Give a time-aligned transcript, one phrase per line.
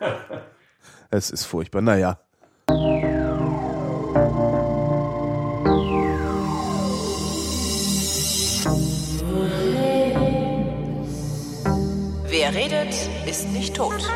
[1.10, 1.82] es ist furchtbar.
[1.82, 2.18] Naja.
[12.28, 12.94] Wer redet,
[13.26, 14.06] ist nicht tot.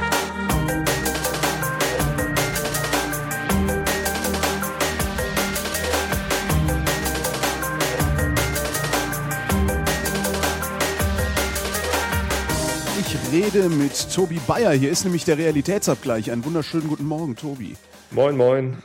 [13.53, 14.73] Rede mit Tobi Bayer.
[14.73, 16.31] Hier ist nämlich der Realitätsabgleich.
[16.31, 17.75] Einen wunderschönen guten Morgen, Tobi.
[18.13, 18.77] Moin, moin.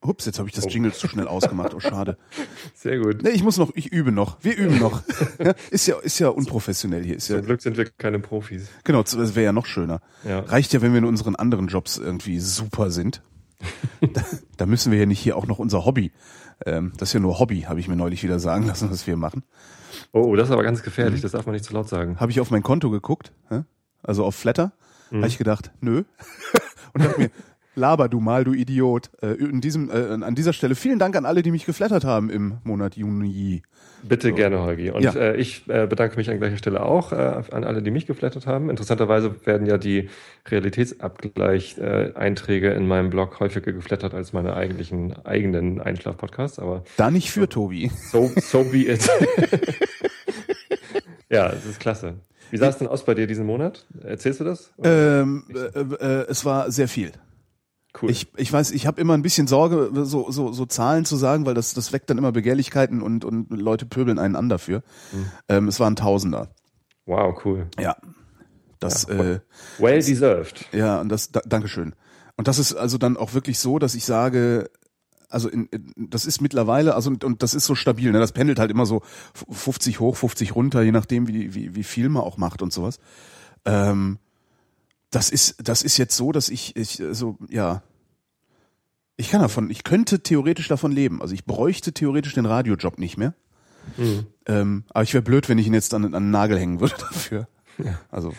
[0.00, 1.74] Ups, jetzt habe ich das Jingle zu schnell ausgemacht.
[1.74, 2.16] Oh, schade.
[2.74, 3.22] Sehr gut.
[3.22, 4.38] Nee, ich muss noch, ich übe noch.
[4.42, 5.02] Wir üben noch.
[5.38, 7.16] Ja, ist ja, ist ja unprofessionell hier.
[7.16, 8.70] Ist ja, Zum Glück sind wir keine Profis.
[8.84, 10.00] genau, das wäre ja noch schöner.
[10.24, 10.40] Ja.
[10.40, 13.22] Reicht ja, wenn wir in unseren anderen Jobs irgendwie super sind.
[14.00, 14.22] da,
[14.56, 16.12] da müssen wir ja nicht hier auch noch unser Hobby.
[16.64, 19.16] Ähm, das ist ja nur Hobby, habe ich mir neulich wieder sagen lassen, was wir
[19.16, 19.44] machen.
[20.12, 21.20] Oh, oh, das ist aber ganz gefährlich.
[21.20, 22.18] Das darf man nicht zu laut sagen.
[22.18, 23.64] Habe ich auf mein Konto geguckt, hä?
[24.06, 24.72] Also auf Flatter,
[25.10, 25.18] Mhm.
[25.18, 26.02] habe ich gedacht, nö.
[26.94, 27.30] Und dachte mir,
[27.76, 29.10] laber du mal, du Idiot.
[29.22, 32.28] Äh, in diesem, äh, an dieser Stelle vielen Dank an alle, die mich geflattert haben
[32.30, 33.62] im Monat Juni.
[34.02, 34.90] Bitte gerne, Holgi.
[34.90, 35.12] Und Ja.
[35.14, 37.16] äh, ich äh, bedanke mich an gleicher Stelle auch äh,
[37.50, 38.70] an alle, die mich geflattert haben.
[38.70, 40.08] Interessanterweise werden ja die
[40.48, 46.58] Realitätsabgleich-Einträge in meinem Blog häufiger geflattert als meine eigentlichen eigenen Einschlaf-Podcasts.
[46.58, 47.90] Aber Da nicht für Tobi.
[48.10, 49.08] so, so be it.
[51.30, 52.14] ja, es ist klasse.
[52.50, 53.86] Wie sah es denn aus bei dir diesen Monat?
[54.02, 54.72] Erzählst du das?
[54.82, 57.12] Ähm, äh, äh, es war sehr viel.
[58.02, 58.10] cool.
[58.10, 61.46] Ich, ich weiß, ich habe immer ein bisschen Sorge, so, so, so Zahlen zu sagen,
[61.46, 64.82] weil das, das weckt dann immer Begehrlichkeiten und, und Leute pöbeln einen an dafür.
[65.12, 65.26] Mhm.
[65.48, 66.48] Ähm, es waren Tausender.
[67.06, 67.68] wow, cool.
[67.80, 67.96] Ja.
[68.78, 69.40] Das, Ja, äh,
[69.78, 70.66] Well deserved.
[70.72, 71.94] ja, und das, da, Dankeschön.
[72.36, 74.68] Und das ist also dann auch wirklich so, dass ich sage,
[75.28, 78.18] also in, in, das ist mittlerweile, also und, und das ist so stabil, ne?
[78.20, 79.02] Das pendelt halt immer so
[79.50, 82.98] 50 hoch, 50 runter, je nachdem, wie, wie, wie viel man auch macht und sowas.
[83.64, 84.18] Ähm,
[85.10, 87.82] das ist, das ist jetzt so, dass ich, ich so, ja,
[89.16, 91.22] ich kann davon, ich könnte theoretisch davon leben.
[91.22, 93.34] Also ich bräuchte theoretisch den Radiojob nicht mehr.
[93.96, 94.26] Mhm.
[94.46, 96.94] Ähm, aber ich wäre blöd, wenn ich ihn jetzt an, an den Nagel hängen würde
[96.98, 97.48] dafür.
[98.10, 98.32] Also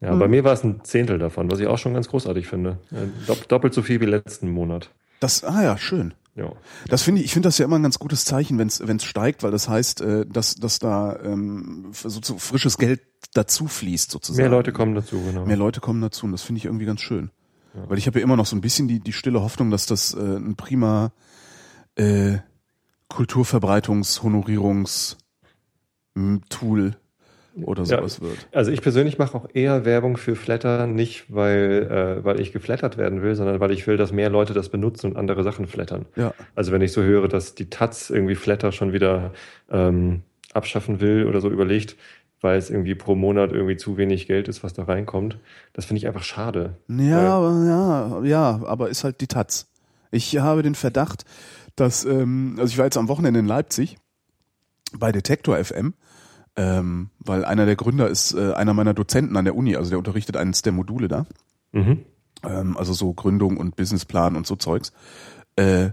[0.00, 2.78] Ja, bei mir war es ein Zehntel davon, was ich auch schon ganz großartig finde.
[2.92, 4.90] Äh, dopp- Doppelt so viel wie letzten Monat.
[5.22, 6.14] Das, ah ja, schön.
[6.34, 6.52] Ja.
[6.88, 9.42] Das finde ich, ich finde das ja immer ein ganz gutes Zeichen, wenn es steigt,
[9.42, 13.02] weil das heißt, äh, dass, dass da ähm, so, so frisches Geld
[13.34, 14.42] dazu fließt sozusagen.
[14.42, 15.44] Mehr Leute kommen dazu, genau.
[15.44, 17.30] Mehr Leute kommen dazu und das finde ich irgendwie ganz schön.
[17.88, 20.12] Weil ich habe ja immer noch so ein bisschen die, die stille Hoffnung, dass das
[20.12, 21.12] äh, ein prima
[21.94, 22.38] äh,
[23.08, 25.16] Kulturverbreitungs-, Honorierungs-
[27.64, 27.98] oder Ja.
[27.98, 28.46] sowas wird.
[28.52, 32.96] Also ich persönlich mache auch eher Werbung für Flatter, nicht weil, äh, weil ich geflattert
[32.96, 36.06] werden will, sondern weil ich will, dass mehr Leute das benutzen und andere Sachen flattern.
[36.16, 36.32] Ja.
[36.54, 39.32] Also wenn ich so höre, dass die Taz irgendwie Flatter schon wieder
[39.70, 40.22] ähm,
[40.54, 41.96] abschaffen will oder so überlegt,
[42.40, 45.38] weil es irgendwie pro Monat irgendwie zu wenig Geld ist, was da reinkommt,
[45.74, 46.76] das finde ich einfach schade.
[46.88, 49.68] Ja, aber- ja, ja, aber ist halt die Taz.
[50.10, 51.24] Ich habe den Verdacht,
[51.76, 53.96] dass, ähm, also ich war jetzt am Wochenende in Leipzig
[54.98, 55.94] bei Detektor FM,
[56.56, 59.98] ähm, weil einer der Gründer ist äh, einer meiner Dozenten an der Uni, also der
[59.98, 61.26] unterrichtet eines der Module da,
[61.72, 62.04] Mhm.
[62.42, 64.92] ähm, also so Gründung und Businessplan und so Zeugs.
[65.56, 65.90] Äh,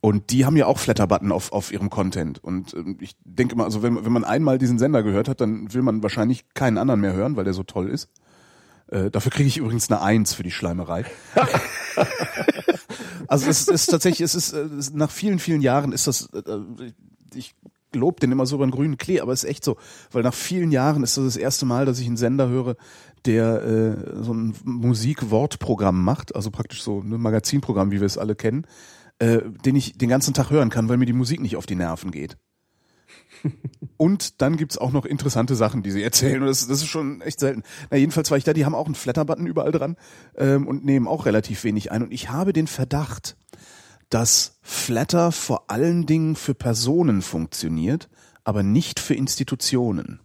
[0.00, 2.42] und die haben ja auch Flatter-Button auf, auf ihrem Content.
[2.42, 5.72] Und ähm, ich denke mal, also wenn, wenn man einmal diesen Sender gehört hat, dann
[5.74, 8.08] will man wahrscheinlich keinen anderen mehr hören, weil der so toll ist.
[8.88, 11.06] Äh, dafür kriege ich übrigens eine Eins für die Schleimerei.
[13.26, 16.92] also es ist tatsächlich, es ist, äh, es, nach vielen, vielen Jahren ist das, äh,
[17.34, 17.56] ich
[17.96, 19.76] lob den immer so über den grünen Klee, aber es ist echt so,
[20.10, 22.76] weil nach vielen Jahren ist das das erste Mal, dass ich einen Sender höre,
[23.24, 28.36] der äh, so ein Musik-Wortprogramm macht, also praktisch so ein Magazinprogramm, wie wir es alle
[28.36, 28.66] kennen,
[29.18, 31.74] äh, den ich den ganzen Tag hören kann, weil mir die Musik nicht auf die
[31.74, 32.36] Nerven geht.
[33.96, 36.42] Und dann gibt's auch noch interessante Sachen, die sie erzählen.
[36.42, 37.62] Und das, das ist schon echt selten.
[37.90, 39.96] Na, jedenfalls war ich da, die haben auch einen Flatter-Button überall dran
[40.36, 42.02] ähm, und nehmen auch relativ wenig ein.
[42.02, 43.36] Und ich habe den Verdacht,
[44.10, 48.08] dass Flatter vor allen Dingen für Personen funktioniert,
[48.44, 50.20] aber nicht für Institutionen.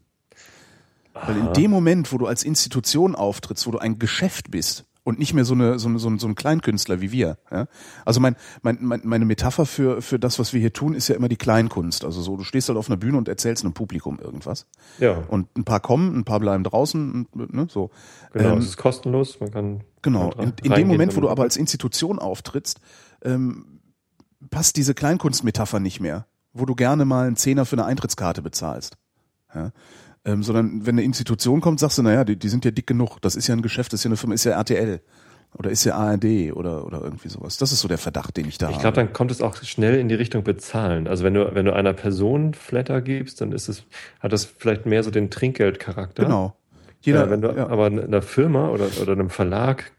[1.14, 5.20] Weil in dem Moment, wo du als Institution auftrittst, wo du ein Geschäft bist und
[5.20, 7.38] nicht mehr so eine so, eine, so, ein, so ein Kleinkünstler wie wir.
[7.52, 7.68] Ja?
[8.06, 11.16] Also mein, mein, mein, meine Metapher für für das, was wir hier tun, ist ja
[11.16, 12.06] immer die Kleinkunst.
[12.06, 14.68] Also so, du stehst halt auf einer Bühne und erzählst einem Publikum irgendwas.
[15.00, 17.90] Ja, Und ein paar kommen, ein paar bleiben draußen, und, ne, so.
[18.32, 18.54] genau.
[18.54, 19.40] Ähm, es ist kostenlos.
[19.40, 20.30] Man kann Genau.
[20.30, 22.80] kann In, in dem Moment, wo du aber als Institution auftrittst,
[23.24, 23.82] ähm,
[24.50, 28.98] passt diese Kleinkunstmetapher nicht mehr, wo du gerne mal einen Zehner für eine Eintrittskarte bezahlst.
[29.54, 29.72] Ja?
[30.24, 33.20] Ähm, sondern wenn eine Institution kommt, sagst du, naja, die, die sind ja dick genug,
[33.22, 35.02] das ist ja ein Geschäft, das ist ja eine Firma, ist ja RTL
[35.58, 37.58] oder ist ja ARD oder, oder irgendwie sowas.
[37.58, 38.82] Das ist so der Verdacht, den ich da Ich habe.
[38.82, 41.08] glaube, dann kommt es auch schnell in die Richtung bezahlen.
[41.08, 43.84] Also wenn du, wenn du einer Person Flatter gibst, dann ist es,
[44.20, 46.24] hat das vielleicht mehr so den Trinkgeldcharakter.
[46.24, 46.56] Genau.
[47.02, 47.68] Jeder, ja, wenn du ja.
[47.68, 49.92] aber einer Firma oder, oder einem Verlag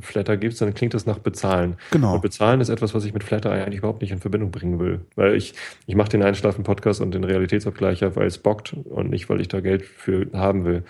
[0.00, 1.76] Flatter gibst, dann klingt das nach bezahlen.
[1.90, 2.14] Genau.
[2.14, 5.00] Und bezahlen ist etwas, was ich mit Flatter eigentlich überhaupt nicht in Verbindung bringen will.
[5.16, 5.54] Weil ich,
[5.86, 9.60] ich mache den Einschlafen-Podcast und den Realitätsabgleicher, weil es bockt und nicht, weil ich da
[9.60, 10.82] Geld für haben will.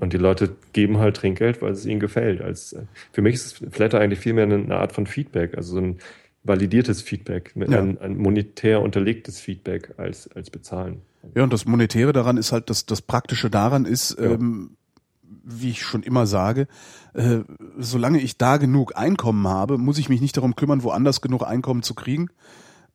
[0.00, 2.42] Und die Leute geben halt Trinkgeld, weil es ihnen gefällt.
[2.42, 2.76] Als,
[3.12, 5.98] für mich ist Flatter eigentlich vielmehr eine Art von Feedback, also so ein
[6.42, 7.78] validiertes Feedback, Ja.
[7.78, 11.00] ein, ein monetär unterlegtes Feedback als, als bezahlen.
[11.34, 14.32] Ja, und das Monetäre daran ist halt, dass das Praktische daran ist, Ja.
[14.32, 14.76] ähm,
[15.46, 16.66] wie ich schon immer sage,
[17.14, 17.40] äh,
[17.78, 21.82] solange ich da genug Einkommen habe, muss ich mich nicht darum kümmern, woanders genug Einkommen
[21.82, 22.28] zu kriegen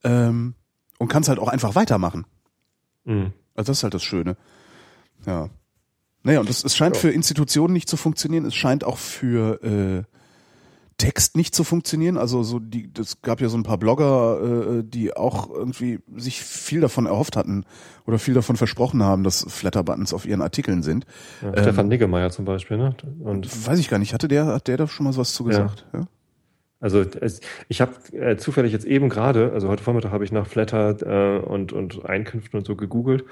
[0.04, 0.56] ähm,
[0.98, 2.26] und kann es halt auch einfach weitermachen.
[3.06, 3.34] Mhm.
[3.56, 4.38] Also das ist halt das Schöne.
[5.26, 5.50] Ja.
[6.24, 7.02] Naja, und das, es scheint Ja.
[7.02, 8.46] für Institutionen nicht zu funktionieren.
[8.46, 10.04] Es scheint auch für äh,
[11.00, 12.18] Text nicht zu funktionieren.
[12.18, 16.42] Also so die, das gab ja so ein paar Blogger, äh, die auch irgendwie sich
[16.42, 17.66] viel davon erhofft hatten
[18.06, 21.06] oder viel davon versprochen haben, dass Flatter-Buttons auf ihren Artikeln sind.
[21.42, 22.96] Ja, Ähm, Stefan Niggemeier zum Beispiel, ne?
[23.20, 24.14] Und Weiß ich gar nicht.
[24.14, 25.88] Hatte der, hat der da schon mal was zu gesagt?
[25.94, 26.08] Ja.
[26.82, 27.04] Also
[27.68, 31.40] ich habe äh, zufällig jetzt eben gerade, also heute Vormittag habe ich nach Flatter äh,
[31.40, 33.26] und, und Einkünften und so gegoogelt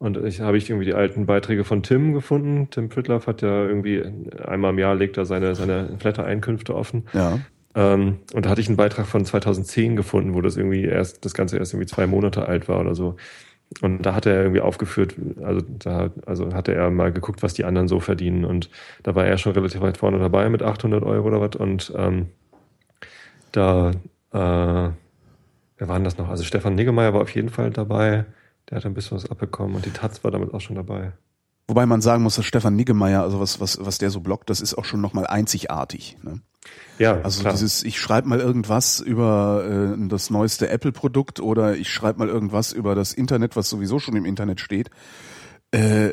[0.00, 2.68] und ich habe ich irgendwie die alten Beiträge von Tim gefunden.
[2.70, 4.02] Tim Pritloff hat ja irgendwie
[4.42, 7.04] einmal im Jahr legt er seine, seine Flatter-Einkünfte offen.
[7.12, 7.38] ja.
[7.74, 11.34] Ähm, und da hatte ich einen Beitrag von 2010 gefunden, wo das irgendwie erst, das
[11.34, 13.14] Ganze erst irgendwie zwei Monate alt war oder so.
[13.80, 17.64] Und da hat er irgendwie aufgeführt, also da also hatte er mal geguckt, was die
[17.64, 18.44] anderen so verdienen.
[18.44, 18.70] Und
[19.04, 21.54] da war er schon relativ weit vorne dabei mit 800 Euro oder was.
[21.54, 22.30] Und ähm,
[23.52, 23.90] da,
[24.32, 24.94] äh, wer
[25.78, 26.28] war denn das noch?
[26.28, 28.24] Also Stefan Niggemeier war auf jeden Fall dabei.
[28.68, 31.12] Der hat ein bisschen was abbekommen und die Taz war damit auch schon dabei.
[31.66, 34.60] Wobei man sagen muss, dass Stefan Niggemeier, also was, was, was der so bloggt, das
[34.60, 36.16] ist auch schon nochmal einzigartig.
[36.22, 36.40] Ne?
[36.98, 37.52] Ja, Also klar.
[37.52, 42.72] dieses, ich schreibe mal irgendwas über äh, das neueste Apple-Produkt oder ich schreibe mal irgendwas
[42.72, 44.90] über das Internet, was sowieso schon im Internet steht.
[45.70, 46.10] Äh,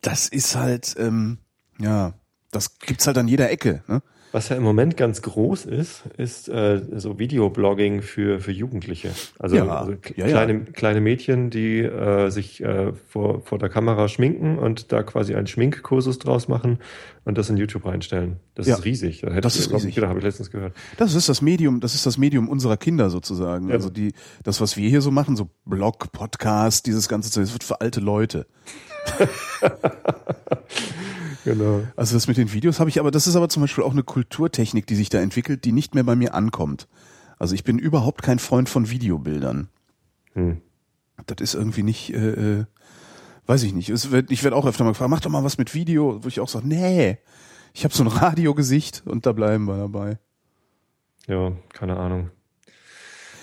[0.00, 1.38] das ist halt, ähm,
[1.78, 2.14] ja,
[2.50, 3.82] das gibt's halt an jeder Ecke.
[3.88, 4.02] Ne?
[4.32, 9.10] Was ja im Moment ganz groß ist, ist äh, so Videoblogging für, für Jugendliche.
[9.38, 10.26] Also, Ja, also ja, ja.
[10.26, 15.34] kleine, kleine Mädchen, die äh, sich äh, vor, vor der Kamera schminken und da quasi
[15.34, 16.78] einen Schminkkursus draus machen
[17.24, 18.36] und das in YouTube reinstellen.
[18.54, 19.22] Das ist riesig.
[19.22, 19.94] Da das ist riesig.
[19.94, 20.74] gedacht, habe ich letztens gehört.
[20.96, 23.72] Das ist das Medium, das ist das Medium unserer Kinder sozusagen.
[23.72, 27.52] Also die, das, was wir hier so machen, so Blog, Podcast, dieses ganze Zeug, das
[27.52, 28.46] wird für alte Leute.
[31.48, 31.82] Genau.
[31.96, 34.02] Also das mit den Videos habe ich, aber das ist aber zum Beispiel auch eine
[34.02, 36.88] Kulturtechnik, die sich da entwickelt, die nicht mehr bei mir ankommt.
[37.38, 39.68] Also ich bin überhaupt kein Freund von Videobildern.
[40.34, 40.60] Hm.
[41.24, 42.64] Das ist irgendwie nicht, äh, äh,
[43.46, 43.88] weiß ich nicht.
[44.10, 46.40] Wird, ich werde auch öfter mal gefragt, mach doch mal was mit Video, wo ich
[46.40, 47.16] auch sage, nee,
[47.72, 50.18] ich habe so ein Radiogesicht und da bleiben wir dabei.
[51.28, 52.30] Ja, keine Ahnung.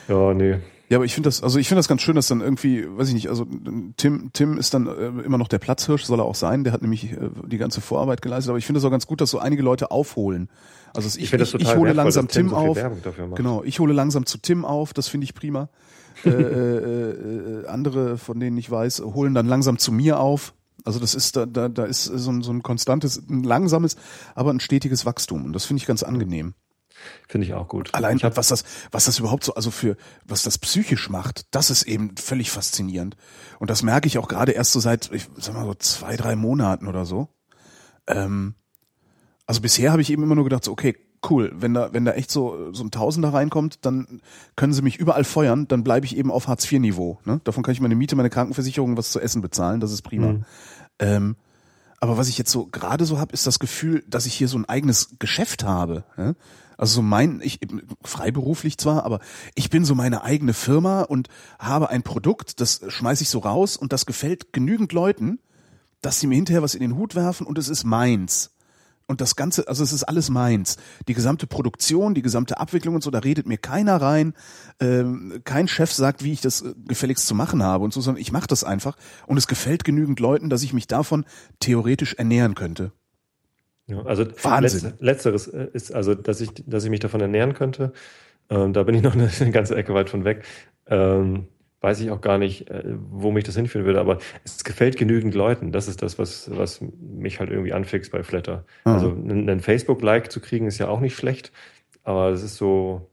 [0.08, 0.60] Ja, nee.
[0.90, 3.08] Ja, aber ich finde das, also ich finde das ganz schön, dass dann irgendwie, weiß
[3.08, 3.48] ich nicht, also
[3.98, 6.82] Tim, Tim ist dann äh, immer noch der Platzhirsch, soll er auch sein, der hat
[6.84, 9.40] nämlich äh, die ganze Vorarbeit geleistet, aber ich finde das auch ganz gut, dass so
[9.40, 10.50] einige Leute aufholen.
[10.94, 12.78] Also ich, ich, ich, total hole wertvoll, langsam Tim so auf.
[13.36, 15.70] Genau, ich hole langsam zu Tim auf, das finde ich prima.
[16.24, 17.10] äh, äh,
[17.64, 20.54] äh, andere, von denen ich weiß, holen dann langsam zu mir auf.
[20.84, 23.96] Also das ist da, da, da ist so ein, so ein konstantes, ein langsames,
[24.36, 26.54] aber ein stetiges Wachstum und das finde ich ganz angenehm.
[27.28, 27.94] Finde ich auch gut.
[27.94, 31.46] Allein ich hab, was das, was das überhaupt so, also für, was das psychisch macht,
[31.52, 33.16] das ist eben völlig faszinierend.
[33.60, 36.36] Und das merke ich auch gerade erst so seit, ich sag mal so zwei, drei
[36.36, 37.30] Monaten oder so.
[38.08, 38.56] Ähm,
[39.46, 40.96] also bisher habe ich eben immer nur gedacht, so, okay,
[41.30, 44.22] cool, wenn da, wenn da echt so, so ein Tausender reinkommt, dann
[44.56, 47.20] können sie mich überall feuern, dann bleibe ich eben auf Hartz-IV-Niveau.
[47.26, 47.42] Ne?
[47.44, 50.34] Davon kann ich meine Miete, meine Krankenversicherung, was zu essen bezahlen, das ist prima.
[50.34, 50.46] Mhm.
[51.00, 51.36] Ähm,
[52.00, 54.58] aber was ich jetzt so gerade so habe, ist das Gefühl, dass ich hier so
[54.58, 56.04] ein eigenes Geschäft habe.
[56.78, 57.60] Also so mein, ich
[58.04, 59.20] freiberuflich zwar, aber
[59.56, 63.78] ich bin so meine eigene Firma und habe ein Produkt, das schmeiß ich so raus
[63.78, 65.40] und das gefällt genügend Leuten,
[66.02, 68.55] dass sie mir hinterher was in den Hut werfen und es ist meins.
[69.08, 70.78] Und das Ganze, also es ist alles meins.
[71.08, 74.34] Die gesamte Produktion, die gesamte Abwicklung und so, da redet mir keiner rein.
[74.80, 78.20] Ähm, kein Chef sagt, wie ich das äh, gefälligst zu machen habe und so, sondern
[78.22, 78.98] ich mache das einfach.
[79.28, 81.26] Und es gefällt genügend Leuten, dass ich mich davon
[81.60, 82.92] theoretisch ernähren könnte.
[83.88, 84.94] Ja, also Wahnsinn.
[84.94, 87.94] letz- letzteres äh, ist also, dass ich, dass ich mich davon ernähren könnte.
[88.50, 90.44] Ähm, da bin ich noch eine, eine ganze Ecke weit von weg.
[90.88, 91.48] Ähm,
[91.86, 95.36] weiß ich auch gar nicht, äh, wo mich das hinführen würde, aber es gefällt genügend
[95.36, 95.72] Leuten.
[95.72, 98.66] Das ist das, was, was mich halt irgendwie anfixt bei Flatter.
[98.86, 98.92] Mhm.
[98.92, 101.52] Also einen, Facebook-Like zu kriegen ist ja auch nicht schlecht,
[102.04, 103.08] aber es ist so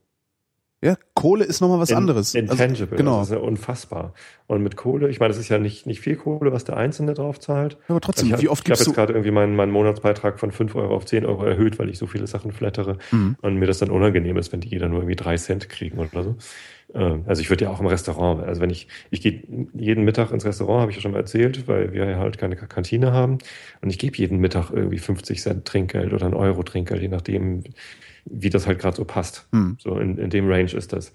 [0.84, 2.34] Ja, Kohle ist nochmal was in- anderes.
[2.34, 2.82] intangible.
[2.92, 3.18] Also, genau.
[3.20, 4.14] Das ist ja unfassbar.
[4.48, 7.14] Und mit Kohle, ich meine, das ist ja nicht, nicht viel Kohle, was der Einzelne
[7.14, 7.78] drauf zahlt.
[7.88, 10.74] aber trotzdem, ich wie oft ich habe jetzt gerade irgendwie meinen, meinen Monatsbeitrag von 5
[10.74, 13.36] Euro auf 10 Euro erhöht, weil ich so viele Sachen flattere Mhm.
[13.42, 16.22] und mir das dann unangenehm ist, wenn die jeder nur irgendwie drei Cent kriegen oder
[16.24, 16.34] so.
[16.94, 19.42] Äh, also ich würde ja auch im Restaurant, also wenn ich, ich gehe
[19.74, 22.56] jeden Mittag ins Restaurant, habe ich ja schon mal erzählt, weil wir ja halt keine
[22.56, 23.38] Kantine haben.
[23.80, 27.64] Und ich gebe jeden Mittag irgendwie 50 Cent Trinkgeld oder ein Euro Trinkgeld, je nachdem,
[28.24, 29.46] wie das halt gerade so passt.
[29.52, 29.76] Hm.
[29.78, 31.12] So in, in dem Range ist das.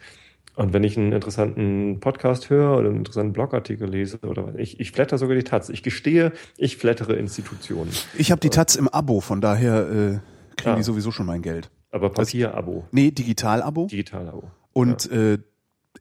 [0.56, 4.92] Und wenn ich einen interessanten Podcast höre oder einen interessanten Blogartikel lese oder ich, ich
[4.92, 5.70] flatter sogar die Taz.
[5.70, 7.92] Ich gestehe, ich flattere Institutionen.
[8.18, 10.76] Ich habe die Taz im Abo, von daher äh, kriegen ah.
[10.76, 11.70] die sowieso schon mein Geld.
[11.92, 12.86] Aber Papier-Abo.
[12.92, 13.86] Nee, Digital-Abo.
[13.86, 14.50] Digital-Abo.
[14.74, 15.34] Und ja.
[15.34, 15.38] äh,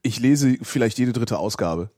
[0.06, 1.90] ich lese vielleicht jede dritte Ausgabe.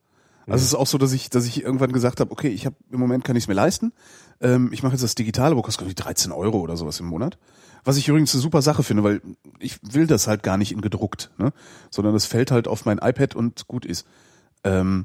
[0.46, 2.76] Also es ist auch so, dass ich, dass ich irgendwann gesagt habe, okay, ich habe
[2.90, 3.92] im Moment kann ich es mir leisten.
[4.40, 7.06] Ähm, ich mache jetzt das digitale Buch, kostet glaube ich 13 Euro oder sowas im
[7.06, 7.38] Monat.
[7.84, 9.20] Was ich übrigens eine super Sache finde, weil
[9.58, 11.52] ich will das halt gar nicht in gedruckt, ne?
[11.90, 14.06] sondern das fällt halt auf mein iPad und gut ist.
[14.64, 15.04] Ähm,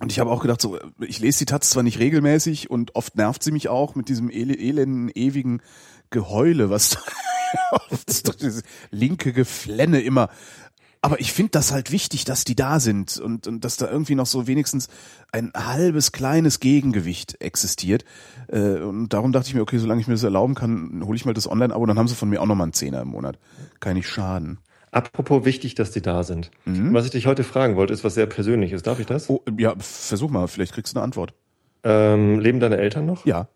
[0.00, 3.16] und ich habe auch gedacht, so, ich lese die Taz zwar nicht regelmäßig und oft
[3.16, 5.60] nervt sie mich auch mit diesem el elenden, ewigen
[6.10, 6.96] Geheule, was
[8.24, 8.32] da
[8.90, 10.30] linke Geflenne immer
[11.00, 14.14] aber ich finde das halt wichtig, dass die da sind und, und dass da irgendwie
[14.14, 14.88] noch so wenigstens
[15.32, 18.04] ein halbes kleines Gegengewicht existiert.
[18.48, 21.24] Äh, und darum dachte ich mir, okay, solange ich mir das erlauben kann, hole ich
[21.24, 23.38] mal das Online-Abo, dann haben sie von mir auch nochmal einen Zehner im Monat.
[23.80, 24.58] Kann nicht schaden.
[24.90, 26.50] Apropos wichtig, dass die da sind.
[26.64, 26.94] Mhm.
[26.94, 28.82] Was ich dich heute fragen wollte, ist was sehr Persönliches.
[28.82, 29.28] Darf ich das?
[29.28, 31.34] Oh, ja, versuch mal, vielleicht kriegst du eine Antwort.
[31.84, 33.24] Ähm, leben deine Eltern noch?
[33.26, 33.48] Ja.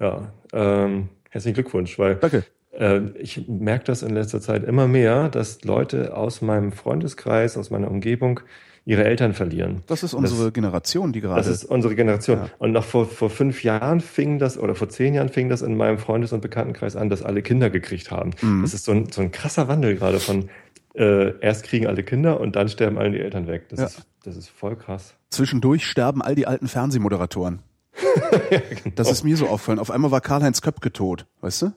[0.00, 0.32] Ja.
[0.52, 2.44] Ähm, herzlichen Glückwunsch, weil Danke.
[2.72, 7.70] Äh, ich merke das in letzter Zeit immer mehr, dass Leute aus meinem Freundeskreis, aus
[7.70, 8.40] meiner Umgebung
[8.84, 9.82] ihre Eltern verlieren.
[9.86, 11.36] Das ist unsere das, Generation, die gerade.
[11.36, 12.38] Das ist unsere Generation.
[12.38, 12.50] Ja.
[12.58, 15.76] Und noch vor, vor fünf Jahren fing das, oder vor zehn Jahren fing das in
[15.76, 18.30] meinem Freundes- und Bekanntenkreis an, dass alle Kinder gekriegt haben.
[18.40, 18.62] Mhm.
[18.62, 20.48] Das ist so ein, so ein krasser Wandel gerade von
[20.94, 23.68] äh, erst kriegen alle Kinder und dann sterben alle die Eltern weg.
[23.68, 23.86] Das, ja.
[23.86, 25.14] ist, das ist voll krass.
[25.30, 27.60] Zwischendurch sterben all die alten Fernsehmoderatoren.
[28.50, 28.94] ja, genau.
[28.96, 29.78] Das ist mir so auffallen.
[29.78, 31.72] Auf einmal war Karl-Heinz Köpke tot, weißt du?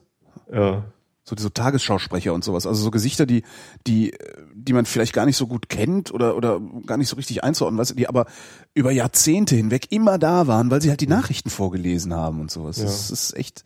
[0.52, 0.84] Ja.
[1.26, 2.66] So, so Tagesschausprecher und sowas.
[2.66, 3.44] Also so Gesichter, die,
[3.86, 4.14] die,
[4.54, 7.80] die man vielleicht gar nicht so gut kennt oder, oder gar nicht so richtig einzuordnen,
[7.80, 8.26] weißt du, die aber
[8.74, 12.76] über Jahrzehnte hinweg immer da waren, weil sie halt die Nachrichten vorgelesen haben und sowas.
[12.76, 12.84] Ja.
[12.84, 13.64] Das ist echt,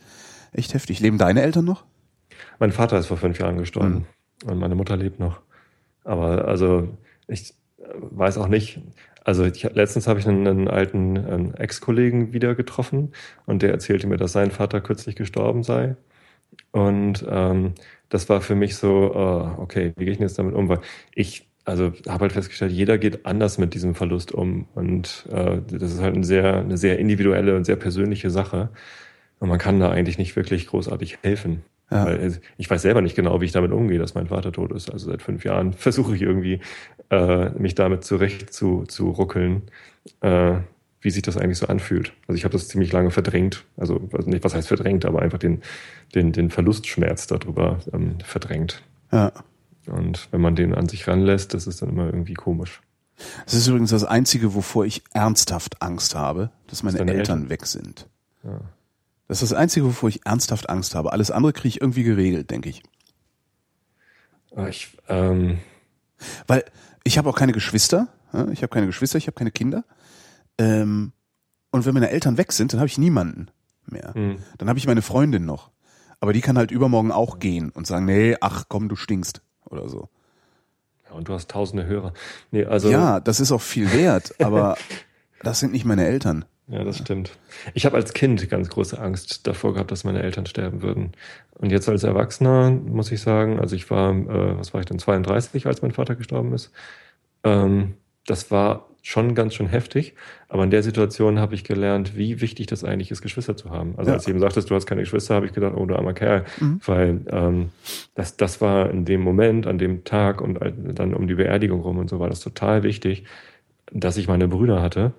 [0.52, 1.00] echt heftig.
[1.00, 1.84] Leben deine Eltern noch?
[2.60, 4.06] Mein Vater ist vor fünf Jahren gestorben
[4.44, 4.50] mhm.
[4.50, 5.40] und meine Mutter lebt noch.
[6.04, 6.88] Aber also
[7.26, 7.54] ich
[7.98, 8.80] weiß auch nicht,
[9.24, 13.12] also ich, letztens habe ich einen, einen alten einen Ex-Kollegen wieder getroffen
[13.46, 15.96] und der erzählte mir, dass sein Vater kürzlich gestorben sei.
[16.72, 17.74] Und ähm,
[18.08, 20.68] das war für mich so, uh, okay, wie gehe ich denn jetzt damit um?
[20.68, 20.80] Weil
[21.14, 24.66] ich also habe halt festgestellt, jeder geht anders mit diesem Verlust um.
[24.74, 28.70] Und äh, das ist halt eine sehr, eine sehr individuelle und sehr persönliche Sache.
[29.38, 31.62] Und man kann da eigentlich nicht wirklich großartig helfen.
[31.90, 32.06] Ja.
[32.06, 34.90] Weil ich weiß selber nicht genau, wie ich damit umgehe, dass mein Vater tot ist.
[34.90, 36.60] Also seit fünf Jahren versuche ich irgendwie,
[37.10, 39.62] äh, mich damit zurecht zu, zu ruckeln.
[40.22, 40.56] Äh,
[41.00, 42.12] wie sich das eigentlich so anfühlt.
[42.26, 43.64] Also ich habe das ziemlich lange verdrängt.
[43.76, 45.62] Also nicht, was heißt verdrängt, aber einfach den,
[46.14, 48.82] den, den Verlustschmerz darüber ähm, verdrängt.
[49.12, 49.32] Ja.
[49.86, 52.80] Und wenn man den an sich ranlässt, das ist dann immer irgendwie komisch.
[53.44, 57.66] Das ist übrigens das Einzige, wovor ich ernsthaft Angst habe, dass meine Eltern, Eltern, weg
[57.66, 58.06] sind.
[58.44, 58.60] Ja.
[59.26, 61.12] Das ist das Einzige, wovor ich ernsthaft Angst habe.
[61.12, 62.82] Alles andere kriege ich irgendwie geregelt, denke ich.
[64.54, 65.58] Ah, ich ähm
[66.46, 66.64] Weil
[67.04, 68.08] ich habe auch keine Geschwister.
[68.52, 69.84] Ich habe keine Geschwister, ich habe keine Kinder.
[70.58, 71.12] Ähm,
[71.70, 73.50] und wenn meine Eltern weg sind, dann habe ich niemanden
[73.86, 74.12] mehr.
[74.14, 74.38] Mhm.
[74.58, 75.70] Dann habe ich meine Freundin noch.
[76.20, 79.88] Aber die kann halt übermorgen auch gehen und sagen, nee, ach komm, du stinkst oder
[79.88, 80.08] so.
[81.08, 82.12] Ja, und du hast tausende Hörer.
[82.50, 84.76] Nee, also ja, das ist auch viel wert, aber
[85.42, 86.44] das sind nicht meine Eltern.
[86.66, 87.30] Ja, das stimmt.
[87.72, 91.12] Ich habe als Kind ganz große Angst davor gehabt, dass meine Eltern sterben würden.
[91.54, 94.98] Und jetzt als Erwachsener muss ich sagen, also ich war, äh, was war ich denn,
[94.98, 96.70] 32, als mein Vater gestorben ist.
[97.42, 97.94] Ähm,
[98.26, 100.12] das war schon ganz schön heftig.
[100.48, 103.94] Aber in der Situation habe ich gelernt, wie wichtig das eigentlich ist, Geschwister zu haben.
[103.96, 104.16] Also ja.
[104.16, 106.44] als du eben sagtest, du hast keine Geschwister, habe ich gedacht, oh, du armer Kerl.
[106.60, 106.80] Mhm.
[106.84, 107.70] Weil ähm,
[108.14, 111.96] das, das war in dem Moment, an dem Tag und dann um die Beerdigung rum
[111.96, 113.24] und so war das total wichtig,
[113.90, 115.14] dass ich meine Brüder hatte.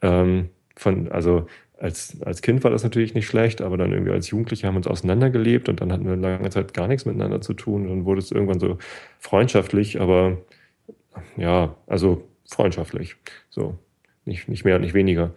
[0.00, 4.30] Ähm, von, also als, als Kind war das natürlich nicht schlecht, aber dann irgendwie als
[4.30, 7.52] Jugendliche haben wir uns auseinandergelebt und dann hatten wir lange Zeit gar nichts miteinander zu
[7.52, 7.82] tun.
[7.82, 8.78] Und dann wurde es irgendwann so
[9.18, 10.38] freundschaftlich, aber
[11.36, 13.16] ja, also freundschaftlich.
[13.50, 13.78] So,
[14.24, 15.32] nicht, nicht mehr und nicht weniger.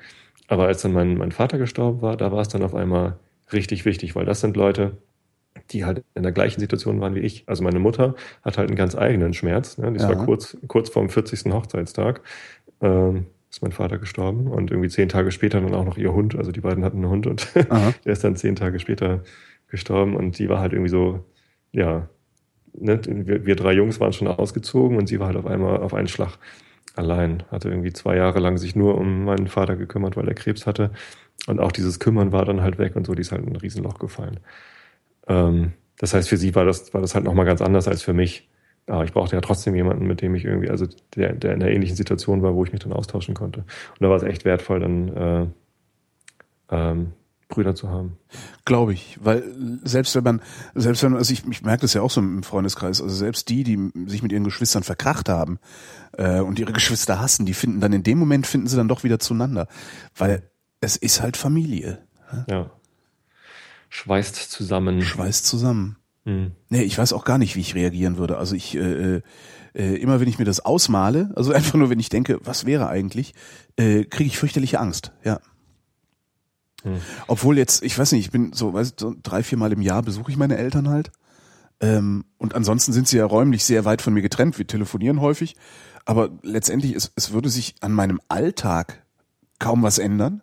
[0.48, 3.18] Aber als dann mein, mein Vater gestorben war, da war es dann auf einmal
[3.54, 4.98] richtig wichtig, weil das sind Leute,
[5.72, 7.44] die halt in der gleichen Situation waren wie ich.
[7.48, 9.78] Also meine Mutter hat halt einen ganz eigenen Schmerz.
[9.78, 9.92] Ne?
[9.94, 10.10] Das ja.
[10.10, 11.52] war kurz, kurz vorm 40.
[11.54, 12.22] Hochzeitstag.
[12.82, 16.36] Ähm, ist mein Vater gestorben und irgendwie zehn Tage später dann auch noch ihr Hund.
[16.36, 19.24] Also die beiden hatten einen Hund und der ist dann zehn Tage später
[19.68, 21.26] gestorben und die war halt irgendwie so,
[21.74, 22.08] ja,
[22.74, 23.02] ne?
[23.06, 26.08] wir, wir drei Jungs waren schon ausgezogen und sie war halt auf einmal auf einen
[26.08, 26.38] Schlag
[26.96, 27.44] allein.
[27.52, 30.92] Hatte irgendwie zwei Jahre lang sich nur um meinen Vater gekümmert, weil er Krebs hatte.
[31.48, 33.56] Und auch dieses Kümmern war dann halt weg und so, die ist halt in ein
[33.56, 34.40] Riesenloch gefallen.
[35.28, 38.14] Ähm, das heißt, für sie war das, war das halt nochmal ganz anders als für
[38.14, 38.50] mich.
[38.88, 41.72] aber ich brauchte ja trotzdem jemanden, mit dem ich irgendwie, also der, der in einer
[41.72, 43.62] ähnlichen Situation war, wo ich mich dann austauschen konnte.
[43.62, 45.48] Und da war es echt wertvoll, dann äh,
[46.72, 47.14] ähm,
[47.52, 48.18] Brüder zu haben.
[48.66, 49.44] Glaube ich, weil
[49.84, 50.42] selbst wenn man,
[50.74, 53.50] selbst wenn man, also ich, ich merke das ja auch so im Freundeskreis, also selbst
[53.50, 55.60] die, die sich mit ihren Geschwistern verkracht haben
[56.18, 59.04] äh, und ihre Geschwister hassen, die finden dann in dem Moment finden sie dann doch
[59.04, 59.68] wieder zueinander,
[60.18, 62.00] weil es ist halt Familie.
[62.48, 62.72] Ja.
[63.90, 65.02] Schweißt zusammen.
[65.02, 65.98] Schweißt zusammen.
[66.26, 66.52] Hm.
[66.70, 68.38] Nee, ich weiß auch gar nicht, wie ich reagieren würde.
[68.38, 69.22] Also ich, äh,
[69.74, 72.88] äh, immer wenn ich mir das ausmale, also einfach nur wenn ich denke, was wäre
[72.88, 73.34] eigentlich,
[73.78, 75.40] äh, kriege ich fürchterliche Angst, ja.
[76.84, 76.98] Hm.
[77.28, 79.82] Obwohl jetzt, ich weiß nicht, ich bin so, weißt du, so drei, vier Mal im
[79.82, 81.12] Jahr besuche ich meine Eltern halt.
[81.80, 84.58] Ähm, und ansonsten sind sie ja räumlich sehr weit von mir getrennt.
[84.58, 85.56] Wir telefonieren häufig.
[86.06, 89.04] Aber letztendlich, es, es würde sich an meinem Alltag
[89.60, 90.42] kaum was ändern.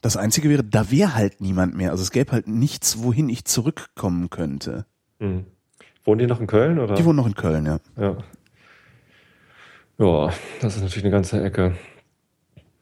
[0.00, 1.90] Das Einzige wäre, da wäre halt niemand mehr.
[1.90, 4.86] Also es gäbe halt nichts, wohin ich zurückkommen könnte.
[5.18, 5.46] Hm.
[6.04, 6.78] Wohnen die noch in Köln?
[6.78, 6.94] Oder?
[6.94, 7.78] Die wohnen noch in Köln, ja.
[7.96, 8.16] Ja.
[9.98, 11.74] Ja, das ist natürlich eine ganze Ecke.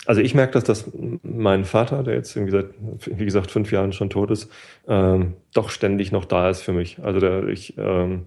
[0.06, 0.90] Also ich merke, dass das
[1.22, 2.66] mein Vater, der jetzt irgendwie seit,
[3.06, 4.50] wie gesagt, fünf Jahren schon tot ist,
[4.86, 6.98] ähm, doch ständig noch da ist für mich.
[7.02, 8.26] Also der, ich, ähm,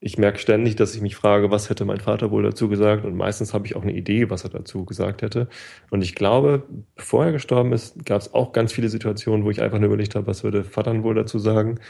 [0.00, 3.04] ich merke ständig, dass ich mich frage, was hätte mein Vater wohl dazu gesagt?
[3.06, 5.48] Und meistens habe ich auch eine Idee, was er dazu gesagt hätte.
[5.90, 9.62] Und ich glaube, bevor er gestorben ist, gab es auch ganz viele Situationen, wo ich
[9.62, 11.80] einfach nur überlegt habe, was würde Vater wohl dazu sagen?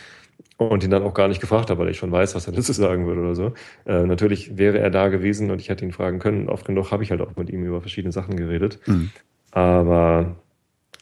[0.57, 2.73] Und ihn dann auch gar nicht gefragt habe, weil ich schon weiß, was er dazu
[2.73, 3.55] sagen würde oder so.
[3.87, 6.49] Äh, natürlich wäre er da gewesen und ich hätte ihn fragen können.
[6.49, 8.79] Oft genug habe ich halt auch mit ihm über verschiedene Sachen geredet.
[8.87, 9.11] Mhm.
[9.51, 10.37] Aber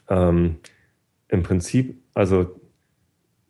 [0.09, 0.57] ähm,
[1.29, 2.61] im Prinzip, also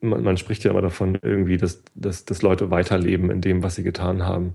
[0.00, 3.76] man, man spricht ja immer davon irgendwie, dass, dass, dass Leute weiterleben in dem, was
[3.76, 4.54] sie getan haben.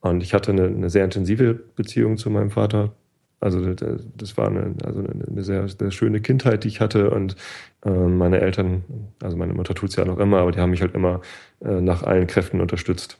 [0.00, 2.94] Und ich hatte eine, eine sehr intensive Beziehung zu meinem Vater,
[3.40, 7.36] also das war eine, also eine sehr, sehr schöne Kindheit, die ich hatte und
[7.84, 8.84] äh, meine Eltern,
[9.22, 11.22] also meine Mutter tut es ja noch immer, aber die haben mich halt immer
[11.60, 13.18] äh, nach allen Kräften unterstützt.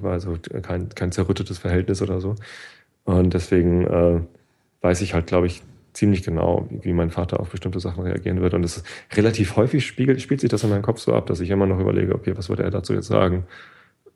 [0.00, 2.36] War also kein, kein zerrüttetes Verhältnis oder so.
[3.04, 4.20] Und deswegen äh,
[4.80, 8.54] weiß ich halt, glaube ich, ziemlich genau, wie mein Vater auf bestimmte Sachen reagieren wird.
[8.54, 11.40] Und es ist relativ häufig spiegelt, spielt sich das in meinem Kopf so ab, dass
[11.40, 13.44] ich immer noch überlege, okay, was würde er dazu jetzt sagen?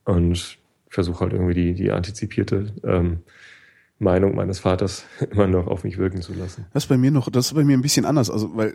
[0.04, 0.56] Und
[0.88, 3.18] versuche halt irgendwie die, die antizipierte ähm,
[3.98, 6.66] Meinung meines Vaters immer noch auf mich wirken zu lassen.
[6.72, 8.74] Das ist bei mir noch, das ist bei mir ein bisschen anders, also weil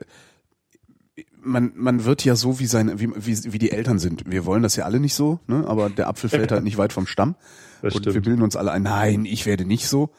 [1.43, 4.29] man, man wird ja so wie seine, wie, wie, wie die Eltern sind.
[4.29, 5.65] Wir wollen das ja alle nicht so, ne?
[5.67, 7.35] aber der Apfel fällt halt nicht weit vom Stamm.
[7.81, 8.13] Das und stimmt.
[8.13, 10.11] wir bilden uns alle ein, nein, ich werde nicht so.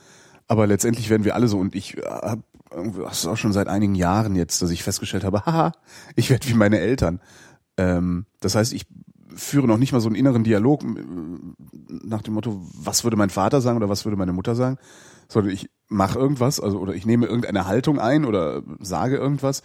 [0.49, 1.61] Aber letztendlich werden wir alle so.
[1.61, 2.43] Und ich habe
[2.75, 5.73] das ist auch schon seit einigen Jahren jetzt, dass ich festgestellt habe, haha,
[6.17, 7.21] ich werde wie meine Eltern.
[7.77, 8.87] Ähm, das heißt, ich
[9.37, 10.85] führe noch nicht mal so einen inneren Dialog
[11.89, 14.79] nach dem Motto, was würde mein Vater sagen oder was würde meine Mutter sagen,
[15.29, 19.63] sondern ich mache irgendwas, also oder ich nehme irgendeine Haltung ein oder sage irgendwas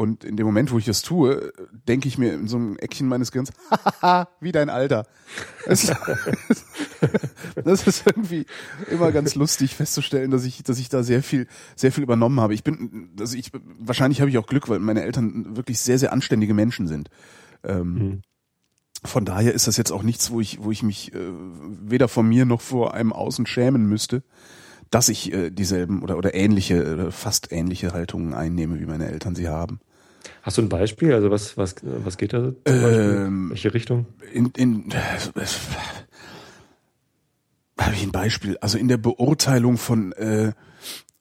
[0.00, 1.52] und in dem Moment, wo ich das tue,
[1.88, 3.50] denke ich mir in so einem Eckchen meines Gehirns,
[4.00, 5.06] haha, wie dein Alter.
[7.64, 8.46] Das, ist irgendwie
[8.90, 12.54] immer ganz lustig festzustellen, dass ich, dass ich da sehr viel, sehr viel übernommen habe.
[12.54, 16.12] Ich bin, also ich, wahrscheinlich habe ich auch Glück, weil meine Eltern wirklich sehr, sehr
[16.12, 17.10] anständige Menschen sind.
[17.64, 18.22] Ähm, Mhm.
[19.04, 21.18] Von daher ist das jetzt auch nichts, wo ich, wo ich mich äh,
[21.82, 24.22] weder vor mir noch vor einem Außen schämen müsste,
[24.90, 29.34] dass ich äh, dieselben oder, oder ähnliche, oder fast ähnliche Haltungen einnehme, wie meine Eltern
[29.34, 29.80] sie haben.
[30.42, 31.14] Hast du ein Beispiel?
[31.14, 32.52] Also was, was, was geht da?
[32.64, 34.06] Ähm, Welche Richtung?
[34.32, 34.92] In, in
[37.78, 40.52] habe ich ein Beispiel, also in der Beurteilung von äh,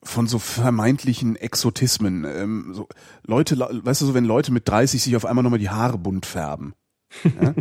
[0.03, 2.23] von so vermeintlichen Exotismen.
[2.25, 2.87] Ähm, so
[3.25, 6.25] Leute, weißt du, so wenn Leute mit 30 sich auf einmal nochmal die Haare bunt
[6.25, 6.73] färben.
[7.23, 7.53] Ja?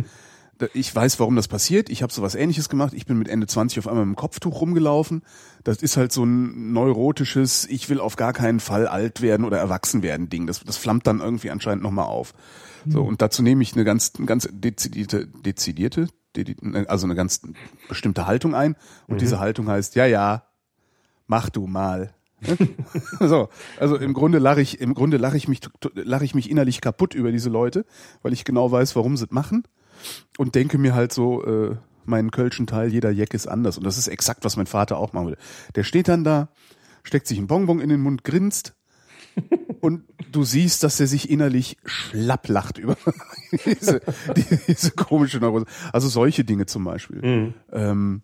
[0.73, 1.89] Ich weiß, warum das passiert.
[1.89, 2.93] Ich habe sowas ähnliches gemacht.
[2.95, 5.21] Ich bin mit Ende 20 auf einmal mit dem Kopftuch rumgelaufen.
[5.63, 9.59] Das ist halt so ein neurotisches, ich will auf gar keinen Fall alt werden oder
[9.59, 10.47] erwachsen werden Ding.
[10.47, 12.33] Das, das flammt dann irgendwie anscheinend nochmal auf.
[12.89, 16.07] So, und dazu nehme ich eine ganz, ganz dezidierte, dezidierte,
[16.87, 17.41] also eine ganz
[17.89, 18.75] bestimmte Haltung ein.
[19.07, 20.47] Und diese Haltung heißt, ja, ja,
[21.27, 22.13] mach du mal.
[23.19, 25.61] so, also im Grunde lache ich, im Grunde lache ich mich,
[25.93, 27.85] lache ich mich innerlich kaputt über diese Leute,
[28.21, 29.63] weil ich genau weiß, warum sie es machen
[30.37, 31.75] und denke mir halt so, äh,
[32.07, 33.77] meinen kölschen Teil, jeder Jeck ist anders.
[33.77, 35.41] Und das ist exakt, was mein Vater auch machen würde.
[35.75, 36.49] Der steht dann da,
[37.03, 38.75] steckt sich einen Bonbon in den Mund, grinst
[39.81, 42.97] und du siehst, dass er sich innerlich schlapp lacht über
[43.65, 44.01] diese,
[44.35, 45.65] die, diese komische Neurose.
[45.93, 47.21] Also solche Dinge zum Beispiel.
[47.21, 47.53] Mhm.
[47.71, 48.21] Ähm,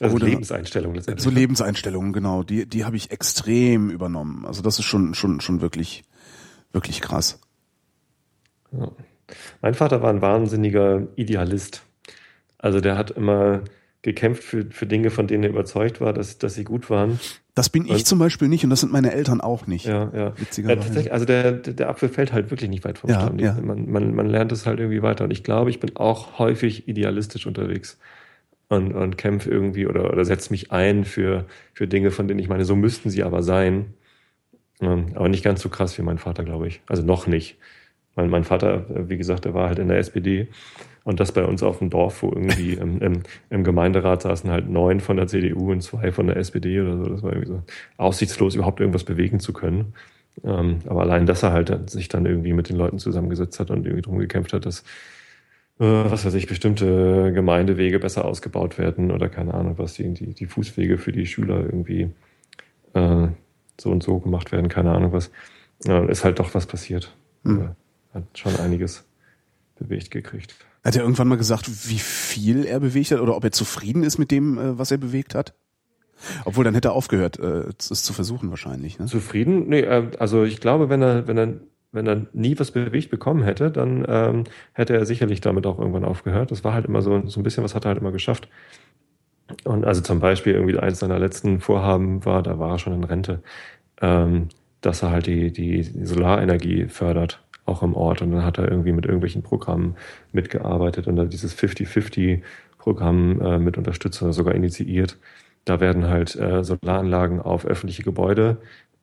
[0.00, 1.24] Also oder- Lebenseinstellung letztendlich.
[1.24, 4.44] so Lebenseinstellungen, genau, die, die habe ich extrem übernommen.
[4.46, 6.04] Also das ist schon, schon, schon wirklich,
[6.72, 7.38] wirklich krass.
[8.72, 8.90] Ja.
[9.62, 11.82] Mein Vater war ein wahnsinniger Idealist.
[12.58, 13.62] Also der hat immer
[14.02, 17.18] gekämpft für, für Dinge, von denen er überzeugt war, dass, dass sie gut waren.
[17.54, 19.86] Das bin ich Und- zum Beispiel nicht und das sind meine Eltern auch nicht.
[19.86, 20.18] Ja, ja.
[20.18, 20.80] ja Witzigerweise.
[20.80, 23.38] tatsächlich, also der, der Apfel fällt halt wirklich nicht weit vom Ja, Stamm.
[23.38, 23.54] Ja.
[23.62, 25.24] Man, man, man lernt es halt irgendwie weiter.
[25.24, 27.98] Und ich glaube, ich bin auch häufig idealistisch unterwegs.
[28.68, 32.48] Und, und kämpfe irgendwie oder, oder setze mich ein für, für Dinge, von denen ich
[32.48, 33.94] meine, so müssten sie aber sein.
[34.80, 36.80] Ähm, aber nicht ganz so krass wie mein Vater, glaube ich.
[36.86, 37.56] Also noch nicht.
[38.16, 40.48] Mein, mein Vater, äh, wie gesagt, der war halt in der SPD
[41.04, 44.68] und das bei uns auf dem Dorf, wo irgendwie im, im, im Gemeinderat saßen halt
[44.68, 47.04] neun von der CDU und zwei von der SPD oder so.
[47.04, 47.62] Das war irgendwie so
[47.98, 49.94] aussichtslos, überhaupt irgendwas bewegen zu können.
[50.42, 53.84] Ähm, aber allein, dass er halt sich dann irgendwie mit den Leuten zusammengesetzt hat und
[53.84, 54.82] irgendwie drum gekämpft hat, dass
[55.78, 60.46] was weiß ich, bestimmte Gemeindewege besser ausgebaut werden oder keine Ahnung, was die, die, die
[60.46, 62.10] Fußwege für die Schüler irgendwie
[62.92, 63.28] äh,
[63.80, 65.30] so und so gemacht werden, keine Ahnung was,
[65.86, 67.16] äh, ist halt doch was passiert.
[67.42, 67.70] Mhm.
[68.12, 69.04] Hat schon einiges
[69.76, 70.54] bewegt gekriegt.
[70.84, 74.18] Hat er irgendwann mal gesagt, wie viel er bewegt hat oder ob er zufrieden ist
[74.18, 75.54] mit dem, äh, was er bewegt hat?
[76.44, 78.98] Obwohl, dann hätte er aufgehört, äh, es zu versuchen wahrscheinlich.
[78.98, 79.06] Ne?
[79.06, 79.68] Zufrieden?
[79.68, 81.54] Nee, also ich glaube, wenn er, wenn er
[81.94, 86.04] wenn er nie was bewegt bekommen hätte, dann ähm, hätte er sicherlich damit auch irgendwann
[86.04, 86.50] aufgehört.
[86.50, 88.48] Das war halt immer so, so ein bisschen, was hat er halt immer geschafft.
[89.64, 93.04] Und also zum Beispiel irgendwie eins seiner letzten Vorhaben war, da war er schon in
[93.04, 93.42] Rente,
[94.00, 94.48] ähm,
[94.80, 98.22] dass er halt die, die, Solarenergie fördert, auch im Ort.
[98.22, 99.96] Und dann hat er irgendwie mit irgendwelchen Programmen
[100.32, 105.18] mitgearbeitet und dann dieses 50-50-Programm äh, mit unterstützt oder sogar initiiert.
[105.64, 108.58] Da werden halt äh, Solaranlagen auf öffentliche Gebäude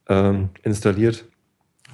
[0.10, 1.25] ähm, installiert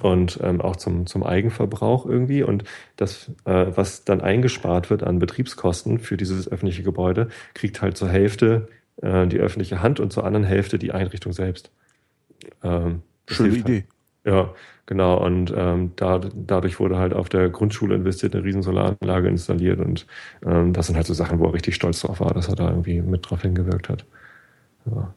[0.00, 2.42] und ähm, auch zum, zum Eigenverbrauch irgendwie.
[2.42, 2.64] Und
[2.96, 8.08] das, äh, was dann eingespart wird an Betriebskosten für dieses öffentliche Gebäude, kriegt halt zur
[8.08, 8.68] Hälfte
[9.02, 11.70] äh, die öffentliche Hand und zur anderen Hälfte die Einrichtung selbst.
[12.62, 13.84] Ähm, Schöne Idee.
[14.24, 14.54] Halt, ja,
[14.86, 15.24] genau.
[15.24, 19.80] Und ähm, da, dadurch wurde halt auf der Grundschule investiert, eine riesen Solaranlage installiert.
[19.80, 20.06] Und
[20.44, 22.70] ähm, das sind halt so Sachen, wo er richtig stolz drauf war, dass er da
[22.70, 24.04] irgendwie mit drauf hingewirkt hat.
[24.86, 25.14] Ja.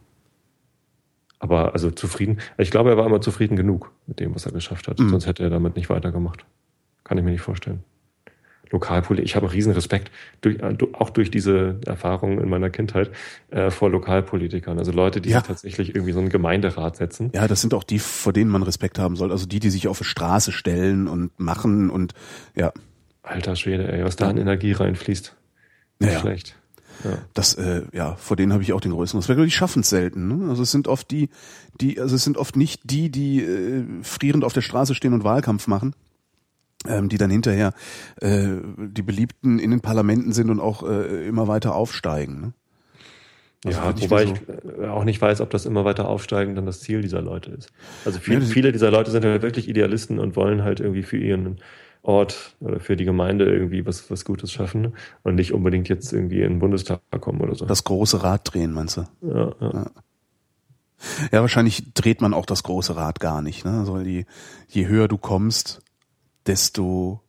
[1.41, 4.87] Aber also zufrieden, ich glaube, er war immer zufrieden genug mit dem, was er geschafft
[4.87, 4.99] hat.
[4.99, 5.09] Mhm.
[5.09, 6.45] Sonst hätte er damit nicht weitergemacht.
[7.03, 7.83] Kann ich mir nicht vorstellen.
[8.69, 13.09] Lokalpolitik, ich habe einen riesen Respekt, durch, äh, auch durch diese Erfahrungen in meiner Kindheit,
[13.49, 14.77] äh, vor Lokalpolitikern.
[14.77, 15.41] Also Leute, die ja.
[15.41, 17.31] tatsächlich irgendwie so einen Gemeinderat setzen.
[17.33, 19.31] Ja, das sind auch die, vor denen man Respekt haben soll.
[19.31, 22.13] Also die, die sich auf die Straße stellen und machen und
[22.55, 22.71] ja.
[23.23, 25.35] Alter Schwede, ey, was da an Energie reinfließt.
[25.99, 26.55] Nicht ja, schlecht.
[27.03, 27.17] Ja.
[27.33, 29.39] Das, äh, ja, vor denen habe ich auch den größten Respekt.
[29.39, 30.27] Die schaffen es selten.
[30.27, 30.49] Ne?
[30.49, 31.29] Also es sind oft die,
[31.79, 35.23] die, also es sind oft nicht die, die äh, frierend auf der Straße stehen und
[35.23, 35.95] Wahlkampf machen,
[36.87, 37.73] ähm, die dann hinterher
[38.21, 42.41] äh, die beliebten in den Parlamenten sind und auch äh, immer weiter aufsteigen.
[42.41, 42.53] Ne?
[43.63, 44.33] Also ja, wobei so.
[44.33, 47.71] ich auch nicht weiß, ob das immer weiter aufsteigen dann das Ziel dieser Leute ist.
[48.05, 51.57] Also viele, viele dieser Leute sind halt wirklich Idealisten und wollen halt irgendwie für ihren
[52.03, 56.41] Ort oder für die Gemeinde irgendwie was, was Gutes schaffen und nicht unbedingt jetzt irgendwie
[56.41, 57.65] in den Bundestag kommen oder so.
[57.65, 59.03] Das große Rad drehen, meinst du?
[59.21, 59.71] Ja, ja.
[59.73, 59.91] ja.
[61.31, 63.65] Ja, wahrscheinlich dreht man auch das große Rad gar nicht.
[63.65, 63.79] Ne?
[63.79, 64.25] Also je,
[64.67, 65.81] je höher du kommst,
[66.45, 67.21] desto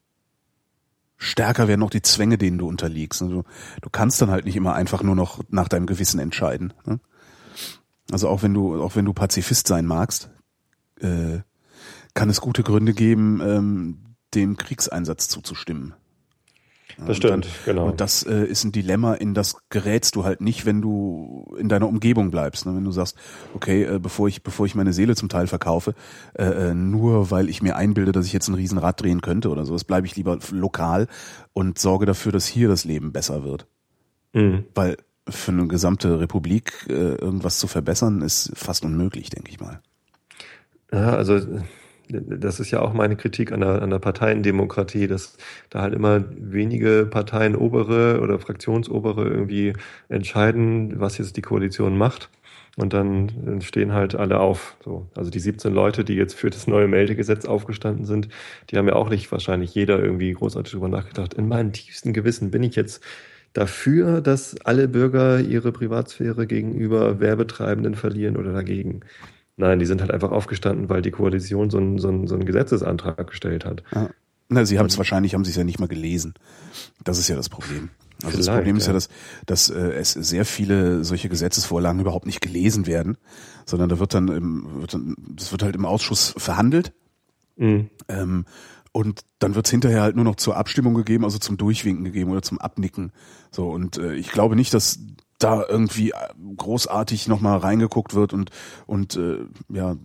[1.17, 3.23] stärker werden auch die Zwänge, denen du unterliegst.
[3.23, 3.45] Also
[3.81, 6.75] du kannst dann halt nicht immer einfach nur noch nach deinem Gewissen entscheiden.
[6.85, 7.01] Ne?
[8.11, 10.31] Also auch wenn du, auch wenn du Pazifist sein magst,
[11.01, 11.41] äh,
[12.15, 13.99] kann es gute Gründe geben, ähm,
[14.35, 15.95] dem Kriegseinsatz zuzustimmen.
[17.07, 17.87] Das stimmt, dann, genau.
[17.87, 21.69] Und das äh, ist ein Dilemma, in das gerätst du halt nicht, wenn du in
[21.69, 22.67] deiner Umgebung bleibst.
[22.67, 22.77] Ne?
[22.77, 23.17] Wenn du sagst,
[23.55, 25.95] okay, äh, bevor ich bevor ich meine Seele zum Teil verkaufe,
[26.35, 29.65] äh, äh nur weil ich mir einbilde, dass ich jetzt ein Riesenrad drehen könnte oder
[29.65, 31.09] sowas, bleibe ich lieber lokal
[31.53, 33.67] und sorge dafür, dass hier das Leben besser wird.
[34.33, 34.65] Mhm.
[34.75, 34.97] Weil
[35.29, 39.81] für eine gesamte Republik äh, irgendwas zu verbessern, ist fast unmöglich, denke ich mal.
[40.93, 41.41] Ja, also
[42.13, 45.37] das ist ja auch meine Kritik an der, an der Parteiendemokratie, dass
[45.71, 49.73] da halt immer wenige Parteien obere oder Fraktionsobere irgendwie
[50.09, 52.31] entscheiden, was jetzt die Koalition macht.
[52.77, 54.77] Und dann stehen halt alle auf.
[54.83, 55.07] So.
[55.15, 58.29] Also die 17 Leute, die jetzt für das neue Meldegesetz aufgestanden sind,
[58.71, 61.35] die haben ja auch nicht wahrscheinlich jeder irgendwie großartig drüber nachgedacht.
[61.35, 63.03] In meinem tiefsten Gewissen bin ich jetzt
[63.53, 69.01] dafür, dass alle Bürger ihre Privatsphäre gegenüber Werbetreibenden verlieren oder dagegen.
[69.63, 72.45] Nein, die sind halt einfach aufgestanden, weil die Koalition so einen, so einen, so einen
[72.45, 73.85] Gesetzesantrag gestellt hat.
[73.95, 74.11] Ja.
[74.49, 76.35] Na, sie haben es wahrscheinlich, haben sie es ja nicht mal gelesen.
[77.05, 77.91] Das ist ja das Problem.
[78.25, 79.09] Also Vielleicht, das Problem ist ja, dass,
[79.47, 83.19] dass äh, es sehr viele solche Gesetzesvorlagen überhaupt nicht gelesen werden,
[83.65, 86.93] sondern da wird dann, im, wird dann das wird halt im Ausschuss verhandelt.
[87.55, 87.89] Mhm.
[88.09, 88.47] Ähm,
[88.91, 92.43] und dann wird's hinterher halt nur noch zur Abstimmung gegeben, also zum Durchwinken gegeben oder
[92.43, 93.13] zum Abnicken.
[93.53, 94.99] So, und äh, ich glaube nicht, dass
[95.43, 96.15] da irgendwie äh,
[96.57, 98.51] großartig nochmal reingeguckt wird und,
[98.87, 99.97] und äh, ja,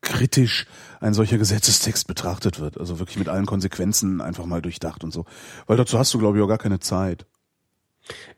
[0.00, 0.66] kritisch
[1.00, 2.78] ein solcher Gesetzestext betrachtet wird.
[2.78, 5.24] Also wirklich mit allen Konsequenzen einfach mal durchdacht und so.
[5.66, 7.26] Weil dazu hast du, glaube ich, auch gar keine Zeit.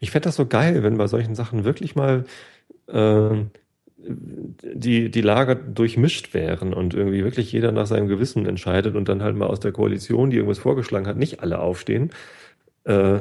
[0.00, 2.24] Ich fände das so geil, wenn bei solchen Sachen wirklich mal
[2.88, 3.44] äh,
[3.98, 9.22] die, die Lager durchmischt wären und irgendwie wirklich jeder nach seinem Gewissen entscheidet und dann
[9.22, 12.10] halt mal aus der Koalition, die irgendwas vorgeschlagen hat, nicht alle aufstehen,
[12.84, 13.20] äh,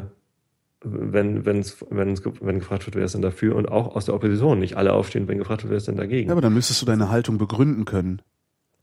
[0.81, 4.59] wenn, wenn's, wenn's, wenn gefragt wird, wer ist denn dafür und auch aus der Opposition
[4.59, 6.29] nicht alle aufstehen, wenn gefragt wird, wer ist denn dagegen.
[6.29, 8.21] Ja, aber dann müsstest du deine Haltung begründen können.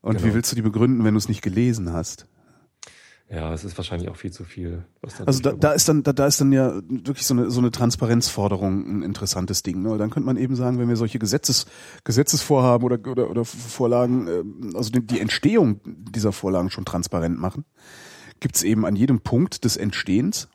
[0.03, 0.29] Und Genau.
[0.29, 2.29] wie willst du die begründen, wenn du es nicht gelesen hast?
[3.29, 4.85] Ja, es ist wahrscheinlich auch viel zu viel.
[5.25, 7.73] Also da, da ist dann, da, da ist dann ja wirklich so eine, so eine
[7.73, 9.83] Transparenzforderung ein interessantes Ding.
[9.83, 9.99] Ne?
[9.99, 11.67] Dann könnte man eben sagen, wenn wir solche Gesetzes,
[12.05, 17.65] Gesetzesvorhaben oder, oder, oder Vorlagen, ähm, also die, die Entstehung dieser Vorlagen schon transparent machen,
[18.39, 20.49] gibt es eben an jedem Punkt des Entstehens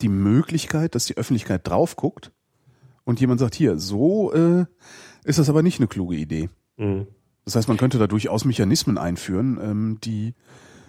[0.00, 2.32] die Möglichkeit, dass die Öffentlichkeit drauf guckt
[3.04, 4.66] und jemand sagt, hier, so äh,
[5.24, 6.48] ist das aber nicht eine kluge Idee.
[6.76, 7.06] Mhm.
[7.44, 10.34] Das heißt, man könnte da durchaus Mechanismen einführen, ähm, die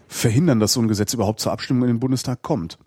[0.08, 2.78] verhindern, dass so ein Gesetz überhaupt zur Abstimmung in den Bundestag kommt.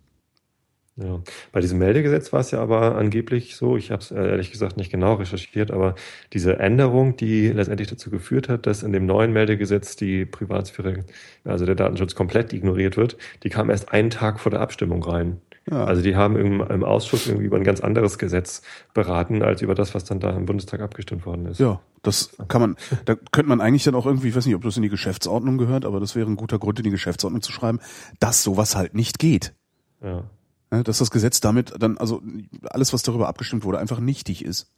[0.96, 4.76] Ja, bei diesem Meldegesetz war es ja aber angeblich so, ich habe es ehrlich gesagt
[4.76, 5.96] nicht genau recherchiert, aber
[6.32, 11.04] diese Änderung, die letztendlich dazu geführt hat, dass in dem neuen Meldegesetz die Privatsphäre,
[11.42, 15.40] also der Datenschutz komplett ignoriert wird, die kam erst einen Tag vor der Abstimmung rein.
[15.70, 15.84] Ja.
[15.84, 18.60] Also die haben im, im Ausschuss irgendwie über ein ganz anderes Gesetz
[18.92, 21.58] beraten, als über das, was dann da im Bundestag abgestimmt worden ist.
[21.58, 24.62] Ja, das kann man, da könnte man eigentlich dann auch irgendwie, ich weiß nicht, ob
[24.62, 27.50] das in die Geschäftsordnung gehört, aber das wäre ein guter Grund, in die Geschäftsordnung zu
[27.50, 27.80] schreiben,
[28.20, 29.54] dass sowas halt nicht geht.
[30.02, 30.24] Ja.
[30.70, 32.20] Ja, Dass das Gesetz damit dann, also
[32.64, 34.70] alles, was darüber abgestimmt wurde, einfach nichtig ist.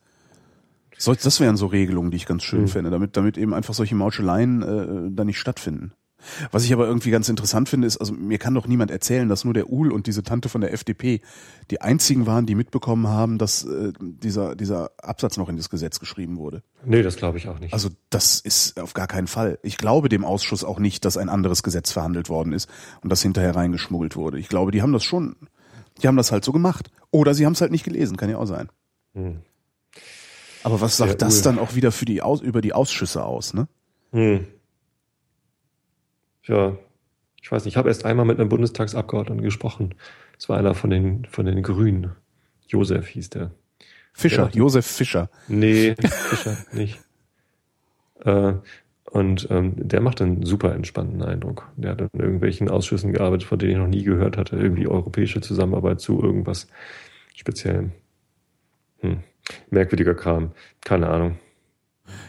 [1.05, 2.68] Das wären so Regelungen, die ich ganz schön Mhm.
[2.68, 5.92] fände, damit, damit eben einfach solche Mauscheleien äh, da nicht stattfinden.
[6.50, 9.44] Was ich aber irgendwie ganz interessant finde, ist, also mir kann doch niemand erzählen, dass
[9.44, 11.20] nur der Uhl und diese Tante von der FDP
[11.70, 16.00] die einzigen waren, die mitbekommen haben, dass äh, dieser, dieser Absatz noch in das Gesetz
[16.00, 16.62] geschrieben wurde.
[16.85, 17.72] Nee, das glaube ich auch nicht.
[17.72, 19.59] Also das ist auf gar keinen Fall.
[19.62, 22.68] Ich glaube dem Ausschuss auch nicht, dass ein anderes Gesetz verhandelt worden ist
[23.02, 24.38] und das hinterher reingeschmuggelt wurde.
[24.38, 25.37] Ich glaube, die haben das schon,
[26.02, 26.90] die haben das halt so gemacht.
[27.11, 28.68] Oder sie haben es halt nicht gelesen, kann ja auch sein.
[29.14, 29.40] Hm.
[30.62, 31.42] Aber was sagt Der das Uhl.
[31.44, 33.68] dann auch wieder für die Aus über die Ausschüsse aus, ne?
[34.12, 34.46] Hm.
[36.46, 36.76] Ja,
[37.42, 39.94] ich weiß nicht, ich habe erst einmal mit einem Bundestagsabgeordneten gesprochen.
[40.37, 42.12] Das war einer von den, von den Grünen.
[42.66, 43.50] Josef hieß der.
[44.12, 44.59] Fischer, Ja.
[44.59, 45.30] Josef Fischer.
[45.48, 47.00] Nee, Fischer nicht.
[48.24, 48.54] Äh,
[49.11, 51.68] und ähm, der macht einen super entspannten Eindruck.
[51.76, 54.56] Der hat in irgendwelchen Ausschüssen gearbeitet, von denen ich noch nie gehört hatte.
[54.56, 56.66] Irgendwie europäische Zusammenarbeit zu irgendwas
[57.35, 57.92] Speziellem.
[59.00, 59.18] Hm.
[59.70, 60.52] Merkwürdiger Kram.
[60.85, 61.38] Keine Ahnung.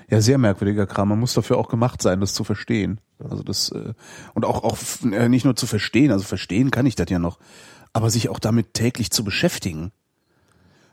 [0.09, 1.09] Ja, sehr merkwürdiger Kram.
[1.09, 2.99] Man muss dafür auch gemacht sein, das zu verstehen.
[3.19, 3.93] Also das äh,
[4.33, 4.77] und auch auch
[5.11, 7.39] äh, nicht nur zu verstehen, also verstehen kann ich das ja noch,
[7.93, 9.91] aber sich auch damit täglich zu beschäftigen.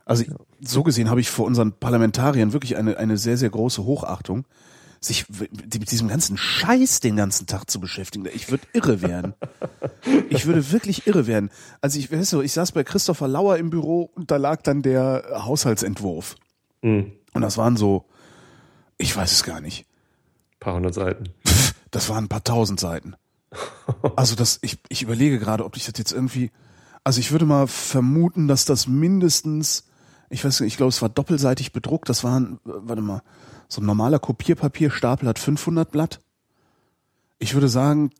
[0.06, 0.24] Also
[0.60, 4.46] so gesehen habe ich vor unseren Parlamentariern wirklich eine eine sehr sehr große Hochachtung,
[5.00, 8.26] sich mit diesem ganzen Scheiß den ganzen Tag zu beschäftigen.
[8.34, 9.34] Ich würde irre werden.
[10.30, 11.50] Ich würde wirklich irre werden.
[11.82, 14.82] Also ich weißt du, ich saß bei Christopher Lauer im Büro und da lag dann
[14.82, 16.37] der Haushaltsentwurf
[16.82, 17.12] Hm.
[17.32, 18.06] und das waren so
[18.96, 19.87] ich weiß es gar nicht.
[20.60, 21.30] Paar hundert Seiten.
[21.94, 23.14] Das waren ein paar tausend Seiten.
[24.16, 26.50] Also das, ich, ich überlege gerade, ob ich das jetzt irgendwie,
[27.04, 29.85] also ich würde mal vermuten, dass das mindestens,
[30.28, 33.22] ich weiß nicht, ich glaube, es war doppelseitig bedruckt, das waren, warte mal,
[33.68, 36.18] so ein normaler Kopierpapierstapel hat 500 Blatt.
[37.38, 38.11] Ich würde sagen,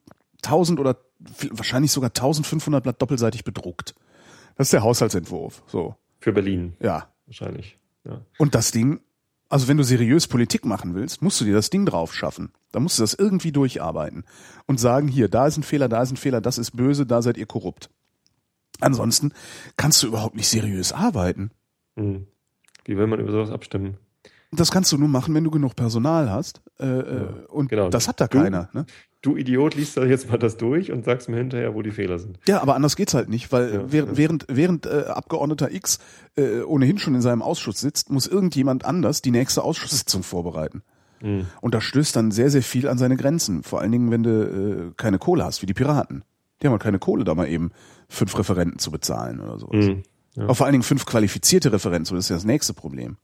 [0.45, 0.97] 1000 oder
[1.51, 3.97] wahrscheinlich sogar 1500 Blatt doppelseitig bedruckt.
[4.57, 7.09] Das ist der Haushaltsentwurf, so, Für Berlin ja.
[7.27, 7.77] wahrscheinlich.
[8.05, 8.21] Ja.
[8.39, 9.01] Und das Ding,
[9.55, 12.51] also wenn du seriös Politik machen willst, musst du dir das Ding drauf schaffen.
[12.73, 14.25] Da musst du das irgendwie durcharbeiten
[14.67, 17.23] und sagen, hier, da ist ein Fehler, da ist ein Fehler, das ist böse, da
[17.23, 17.88] seid ihr korrupt.
[18.81, 19.33] Ansonsten
[19.77, 21.53] kannst du überhaupt nicht seriös arbeiten.
[21.97, 22.27] Hm.
[22.85, 23.97] Wie will man über sowas abstimmen?
[24.51, 26.61] Das kannst du nur machen, wenn du genug Personal hast.
[26.81, 27.90] Äh, äh, und genau.
[27.90, 28.71] das hat da keiner.
[28.73, 28.87] Ne?
[29.25, 32.19] Du Idiot, liest da jetzt mal das durch und sagst mir hinterher, wo die Fehler
[32.19, 32.39] sind.
[32.47, 34.17] Ja, aber anders geht's halt nicht, weil Ja, während, ja.
[34.19, 35.99] während, während äh, Abgeordneter X
[36.37, 40.83] äh, ohnehin schon in seinem Ausschuss sitzt, muss irgendjemand anders die nächste Ausschusssitzung vorbereiten.
[41.21, 41.47] Hm.
[41.63, 43.63] Und da stößt dann sehr, sehr viel an seine Grenzen.
[43.63, 46.23] Vor allen Dingen, wenn du äh, keine Kohle hast, wie die Piraten.
[46.61, 47.71] Die haben halt keine Kohle, da mal eben
[48.11, 49.87] fünf Referenten zu bezahlen oder sowas.
[49.87, 50.03] Hm.
[50.35, 50.49] Ja.
[50.49, 53.17] Auch vor allen Dingen fünf qualifizierte Referenten, das ist ja das nächste Problem.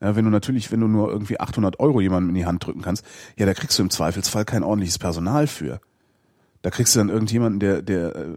[0.00, 2.80] Ja, wenn du natürlich, wenn du nur irgendwie 800 Euro jemandem in die Hand drücken
[2.82, 3.04] kannst,
[3.36, 5.80] ja, da kriegst du im Zweifelsfall kein ordentliches Personal für.
[6.62, 8.36] Da kriegst du dann irgendjemanden, der, der äh,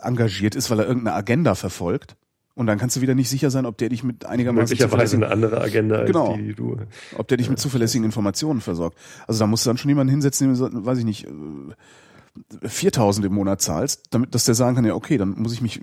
[0.00, 2.16] engagiert ist, weil er irgendeine Agenda verfolgt.
[2.54, 5.28] Und dann kannst du wieder nicht sicher sein, ob der dich mit einigermaßen Möglicherweise eine
[5.28, 6.36] andere Agenda Genau.
[6.36, 6.76] die, du.
[7.16, 8.96] ob der dich mit zuverlässigen Informationen versorgt.
[9.26, 12.68] Also da musst du dann schon jemanden hinsetzen, dem du, so, weiß ich nicht, äh,
[12.68, 15.80] 4000 im Monat zahlst, damit, dass der sagen kann, ja, okay, dann muss ich mich,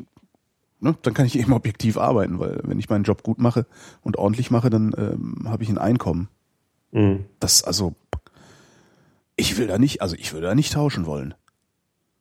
[0.81, 3.65] ne, dann kann ich eben objektiv arbeiten, weil wenn ich meinen Job gut mache
[4.01, 6.27] und ordentlich mache, dann ähm, habe ich ein Einkommen.
[6.91, 7.25] Hm.
[7.39, 7.95] Das, also,
[9.35, 11.33] ich will da nicht, also ich würde da nicht tauschen wollen.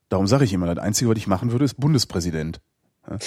[0.09, 2.61] Darum sage ich immer, das Einzige, was ich machen würde, ist Bundespräsident.
[3.09, 3.19] Ja.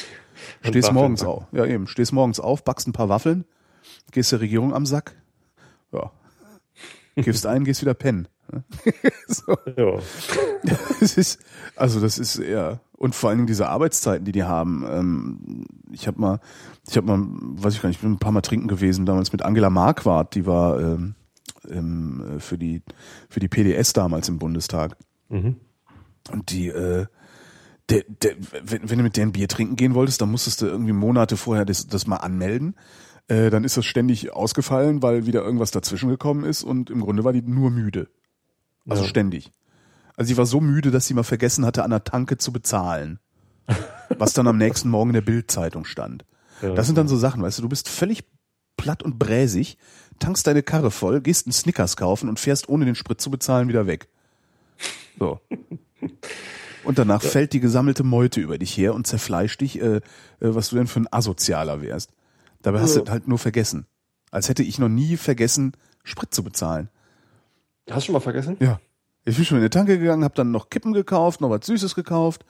[0.61, 1.45] Stehst Waffeln morgens auf.
[1.51, 1.87] Ja, eben.
[1.87, 3.45] Stehst morgens auf, backst ein paar Waffeln,
[4.11, 5.15] gehst der Regierung am Sack.
[5.91, 6.11] Ja.
[7.15, 8.27] Gibst ein, gehst wieder pennen.
[9.27, 9.55] so.
[9.77, 9.99] Ja.
[10.99, 11.39] Das ist,
[11.75, 14.85] also das ist eher, Und vor allen Dingen diese Arbeitszeiten, die die haben.
[14.89, 16.39] Ähm, ich habe mal,
[16.87, 19.33] ich habe mal, weiß ich gar nicht, ich bin ein paar Mal trinken gewesen, damals
[19.33, 21.15] mit Angela Marquardt, die war ähm,
[21.69, 22.81] ähm, für die
[23.27, 24.95] für die PDS damals im Bundestag.
[25.27, 25.57] Mhm.
[26.31, 27.07] Und die, äh,
[27.89, 30.93] der, der, wenn, wenn du mit deren Bier trinken gehen wolltest, dann musstest du irgendwie
[30.93, 32.73] Monate vorher das, das mal anmelden.
[33.27, 37.25] Äh, dann ist das ständig ausgefallen, weil wieder irgendwas dazwischen gekommen ist und im Grunde
[37.25, 38.07] war die nur müde.
[38.87, 39.09] Also Ja.
[39.09, 39.51] ständig.
[40.15, 43.19] Also sie war so müde, dass sie mal vergessen hatte, an der Tanke zu bezahlen.
[44.17, 46.25] Was dann am nächsten Morgen in der Bildzeitung stand.
[46.61, 46.73] Ja.
[46.75, 48.23] Das sind dann so Sachen, weißt du, du bist völlig
[48.77, 49.77] platt und bräsig,
[50.19, 53.67] tankst deine Karre voll, gehst einen Snickers kaufen und fährst ohne den Sprit zu bezahlen
[53.69, 54.07] wieder weg.
[55.17, 55.39] So.
[56.83, 60.01] Und danach fällt die gesammelte Meute über dich her und zerfleischt dich, äh, äh,
[60.39, 62.11] was du denn für ein Asozialer wärst.
[62.61, 63.01] Dabei hast Ja.
[63.03, 63.85] du halt nur vergessen.
[64.31, 65.73] Als hätte ich noch nie vergessen,
[66.03, 66.89] Sprit zu bezahlen.
[67.89, 68.57] Hast du schon mal vergessen?
[68.59, 68.79] Ja.
[69.25, 71.95] Ich bin schon in die Tanke gegangen, habe dann noch Kippen gekauft, noch was Süßes
[71.95, 72.45] gekauft,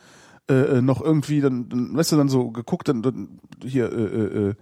[0.50, 4.04] äh, äh, noch irgendwie, dann, dann, weißt du, dann so geguckt, dann, dann hier, äh,
[4.04, 4.56] äh, äh,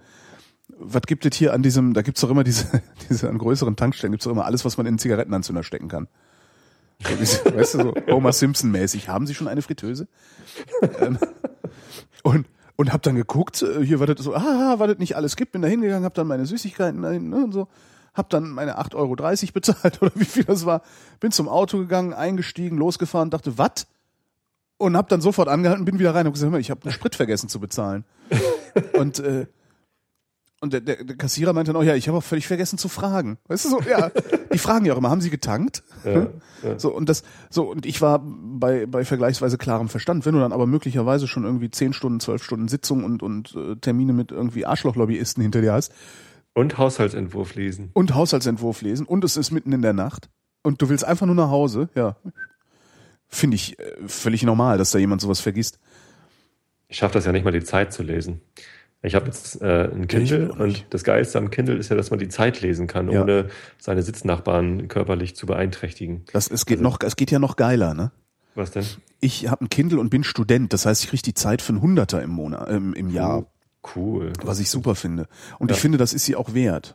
[0.78, 2.66] was gibt es hier an diesem, da gibt's doch immer diese,
[3.10, 6.08] diese an größeren Tankstellen, gibt's doch immer alles, was man in einen Zigarettenanzünder stecken kann.
[7.18, 9.08] Weißt du, so Homer Simpson-mäßig.
[9.08, 10.06] Haben Sie schon eine Fritteuse?
[11.00, 11.18] ähm,
[12.22, 12.46] und
[12.76, 15.52] und hab dann geguckt, äh, hier war das so, ah, was das nicht alles gibt,
[15.52, 17.68] bin da hingegangen, hab dann meine Süßigkeiten dahin, ne, und so,
[18.14, 19.16] hab dann meine 8,30 Euro
[19.54, 20.82] bezahlt oder wie viel das war,
[21.20, 23.86] bin zum Auto gegangen, eingestiegen, losgefahren, dachte, was?
[24.76, 26.92] Und hab dann sofort angehalten, bin wieder rein und gesagt, hör mal, ich habe einen
[26.92, 28.04] Sprit vergessen zu bezahlen.
[28.94, 29.46] und äh,
[30.60, 32.88] und der, der, der Kassierer meinte dann auch, ja, ich habe auch völlig vergessen zu
[32.88, 33.36] fragen.
[33.48, 34.12] Weißt du so, ja,
[34.52, 35.82] die fragen ja auch immer, haben Sie getankt?
[36.04, 36.28] Ja,
[36.62, 36.78] ja.
[36.78, 40.24] So und das so und ich war bei bei vergleichsweise klarem Verstand.
[40.24, 43.74] Wenn du dann aber möglicherweise schon irgendwie zehn Stunden, zwölf Stunden Sitzung und und äh,
[43.74, 45.92] Termine mit irgendwie Arschlochlobbyisten hinter dir hast
[46.54, 47.90] Und Haushaltsentwurf lesen.
[47.94, 50.28] und Haushaltsentwurf lesen und es ist mitten in der Nacht
[50.62, 52.16] und du willst einfach nur nach Hause, ja,
[53.28, 55.78] finde ich äh, völlig normal, dass da jemand sowas vergisst.
[56.88, 58.42] Ich schaffe das ja nicht mal, die Zeit zu lesen.
[59.04, 62.20] Ich habe jetzt äh, ein Kindle und das Geilste am Kindle ist ja, dass man
[62.20, 63.22] die Zeit lesen kann, Ja.
[63.22, 66.24] ohne seine Sitznachbarn körperlich zu beeinträchtigen.
[66.32, 68.12] Das es geht noch, es geht ja noch geiler, ne?
[68.54, 68.84] Was denn?
[69.18, 71.80] Ich habe ein Kindle und bin Student, das heißt, ich kriege die Zeit für ein
[71.80, 73.46] Hunderter im Monat, ähm, im Jahr,
[73.96, 74.32] Cool.
[74.42, 75.26] was ich super finde.
[75.58, 75.76] Und Ja.
[75.76, 76.94] ich finde, das ist sie auch wert.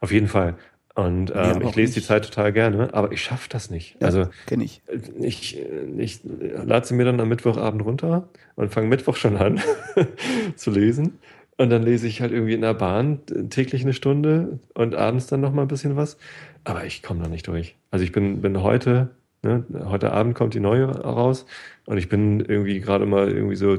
[0.00, 0.56] Auf jeden Fall.
[0.94, 2.06] Und ähm, ich lese die nicht.
[2.08, 3.96] Zeit total gerne, aber ich schaffe das nicht.
[4.00, 4.80] Ja, Also kenne ich.
[5.20, 5.58] ich,
[5.98, 9.60] ich lade sie mir dann am Mittwochabend runter und fange Mittwoch schon an
[10.56, 11.18] zu lesen.
[11.58, 15.40] Und dann lese ich halt irgendwie in der Bahn täglich eine Stunde und abends dann
[15.40, 16.16] noch mal ein bisschen was.
[16.64, 17.76] Aber ich komme da nicht durch.
[17.90, 19.10] Also ich bin, bin heute,
[19.42, 21.46] ne, heute Abend kommt die neue raus
[21.86, 23.78] und ich bin irgendwie gerade mal irgendwie so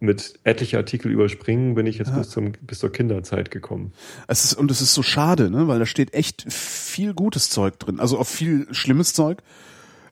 [0.00, 3.92] mit etliche Artikel überspringen, bin ich jetzt bis, zum, bis zur Kinderzeit gekommen.
[4.26, 7.78] Es ist, und es ist so schade, ne, weil da steht echt viel gutes Zeug
[7.78, 8.00] drin.
[8.00, 9.42] Also auch viel schlimmes Zeug.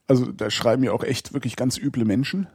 [0.09, 2.47] Also da schreiben ja auch echt wirklich ganz üble Menschen.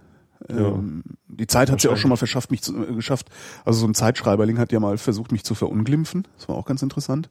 [0.49, 0.57] Ja.
[0.57, 3.29] Ähm, die Zeit hat ja auch schon mal verschafft, mich zu, äh, geschafft.
[3.65, 6.27] Also so ein Zeitschreiberling hat ja mal versucht, mich zu verunglimpfen.
[6.37, 7.29] Das war auch ganz interessant.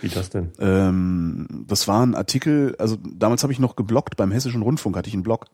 [0.00, 0.50] Wie das denn?
[0.58, 5.08] Ähm, das war ein Artikel, also damals habe ich noch geblockt, beim Hessischen Rundfunk hatte
[5.08, 5.46] ich einen Blog.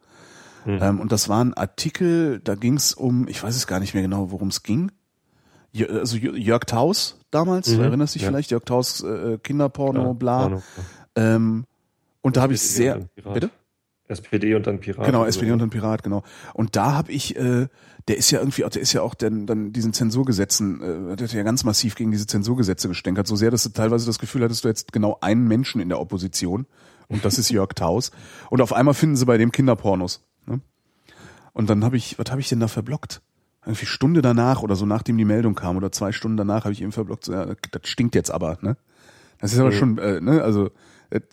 [0.66, 3.94] Ähm, und das war ein Artikel, da ging es um, ich weiß es gar nicht
[3.94, 4.90] mehr genau, worum es ging.
[5.74, 8.28] Jö- Also Jö- Jörg Taus damals, Mhm, du erinnerst dich ja.
[8.28, 10.40] vielleicht, Jörg Taus äh, Kinderporno, Ja, bla.
[10.48, 10.62] Porno.
[11.16, 11.64] Ähm,
[12.20, 13.50] und da habe ich sehr, dann bitte?
[14.08, 15.04] SPD und dann Pirat.
[15.04, 15.52] Genau, SPD so.
[15.54, 16.22] und ein Pirat, genau.
[16.54, 17.68] Und da habe ich, äh,
[18.08, 21.34] der ist ja irgendwie, der ist ja auch dann, dann diesen Zensurgesetzen, äh, der hat
[21.34, 24.64] ja ganz massiv gegen diese Zensurgesetze gestänkert, so sehr, dass du teilweise das Gefühl hattest,
[24.64, 26.66] du jetzt genau einen Menschen in der Opposition
[27.08, 28.10] und das ist Jörg Taus.
[28.48, 30.24] Und auf einmal finden sie bei dem Kinderpornos.
[30.48, 30.61] Ne?
[31.52, 33.20] Und dann habe ich, was habe ich denn da verblockt?
[33.64, 36.80] Irgendwie Stunde danach oder so, nachdem die Meldung kam oder zwei Stunden danach habe ich
[36.82, 38.76] eben verblockt, so, ja, das stinkt jetzt aber, ne?
[39.40, 39.74] Das ist aber Mhm.
[39.74, 40.70] schon, äh, ne, also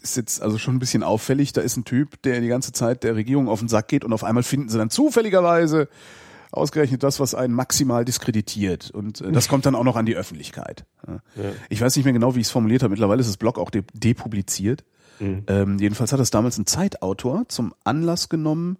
[0.01, 1.51] ist jetzt also schon ein bisschen auffällig.
[1.53, 4.13] Da ist ein Typ, der die ganze Zeit der Regierung auf den Sack geht und
[4.13, 5.89] auf einmal finden sie dann zufälligerweise
[6.51, 8.89] ausgerechnet das, was einen maximal diskreditiert.
[8.91, 10.85] Und äh, das kommt dann auch noch an die Öffentlichkeit.
[11.05, 11.13] Ja.
[11.35, 11.51] Ja.
[11.69, 12.91] Ich weiß nicht mehr genau, wie ich es formuliert habe.
[12.91, 14.85] Mittlerweile ist das Blog auch de depubliziert.
[15.19, 15.43] Mhm.
[15.47, 18.77] Ähm, jedenfalls hat das damals ein Zeitautor zum Anlass genommen,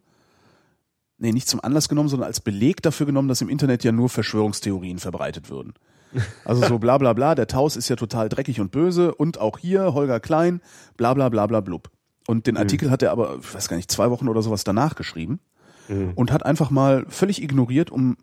[1.17, 4.10] nee, nicht zum Anlass genommen, sondern als Beleg dafür genommen, dass im Internet ja nur
[4.10, 5.73] Verschwörungstheorien verbreitet würden.
[6.45, 9.58] Also so bla bla bla, der Taus ist ja total dreckig und böse und auch
[9.58, 10.62] hier Holger Klein,
[10.95, 11.89] bla bla bla bla blub.
[12.25, 14.96] Und den Artikel hat er aber, ich weiß gar nicht, zwei Wochen oder sowas danach
[14.96, 15.40] geschrieben
[15.87, 16.13] Mhm.
[16.15, 18.17] und hat einfach mal völlig ignoriert, um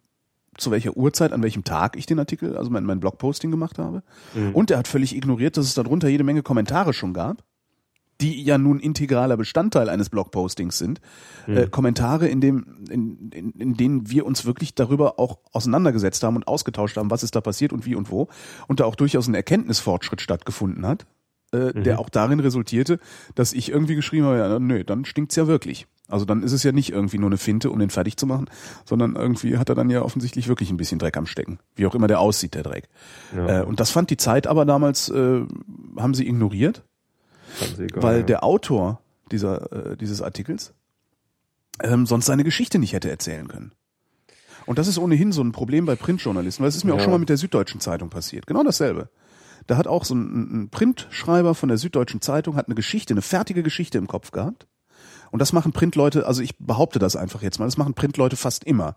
[0.58, 4.02] zu welcher Uhrzeit, an welchem Tag ich den Artikel, also mein, mein Blogposting gemacht habe.
[4.52, 7.44] Und er hat völlig ignoriert, dass es darunter jede Menge Kommentare schon gab,
[8.22, 11.00] die ja nun integraler Bestandteil eines Blogpostings sind.
[11.46, 16.36] Äh, Kommentare, in, dem, in, in, in denen wir uns wirklich darüber auch auseinandergesetzt haben
[16.36, 18.28] und ausgetauscht haben, was ist da passiert und wie und wo.
[18.68, 21.04] Und da auch durchaus ein Erkenntnisfortschritt stattgefunden hat,
[21.50, 23.00] äh, der auch darin resultierte,
[23.34, 25.86] dass ich irgendwie geschrieben habe, ja, nö, dann stinkt's ja wirklich.
[26.08, 28.46] Also dann ist es ja nicht irgendwie nur eine Finte, um den fertig zu machen,
[28.84, 31.58] sondern irgendwie hat er dann ja offensichtlich wirklich ein bisschen Dreck am Stecken.
[31.74, 32.88] Wie auch immer der aussieht, der Dreck.
[33.34, 33.60] Ja.
[33.60, 35.40] Äh, und das fand die Zeit aber damals, äh,
[35.96, 36.84] haben sie ignoriert,
[37.78, 38.22] egal, weil ja.
[38.22, 39.00] der Autor
[39.30, 40.74] dieser, äh, dieses Artikels
[41.82, 43.72] ähm, sonst seine Geschichte nicht hätte erzählen können.
[44.66, 47.04] Und das ist ohnehin so ein Problem bei Printjournalisten, weil es ist mir auch Ja.
[47.04, 48.46] schon mal mit der Süddeutschen Zeitung passiert.
[48.46, 49.08] Genau dasselbe.
[49.66, 53.22] Da hat auch so ein, ein Printschreiber von der Süddeutschen Zeitung hat eine Geschichte, eine
[53.22, 54.66] fertige Geschichte im Kopf gehabt.
[55.30, 58.64] Und das machen Printleute, also ich behaupte das einfach jetzt mal, das machen Printleute fast
[58.64, 58.96] immer.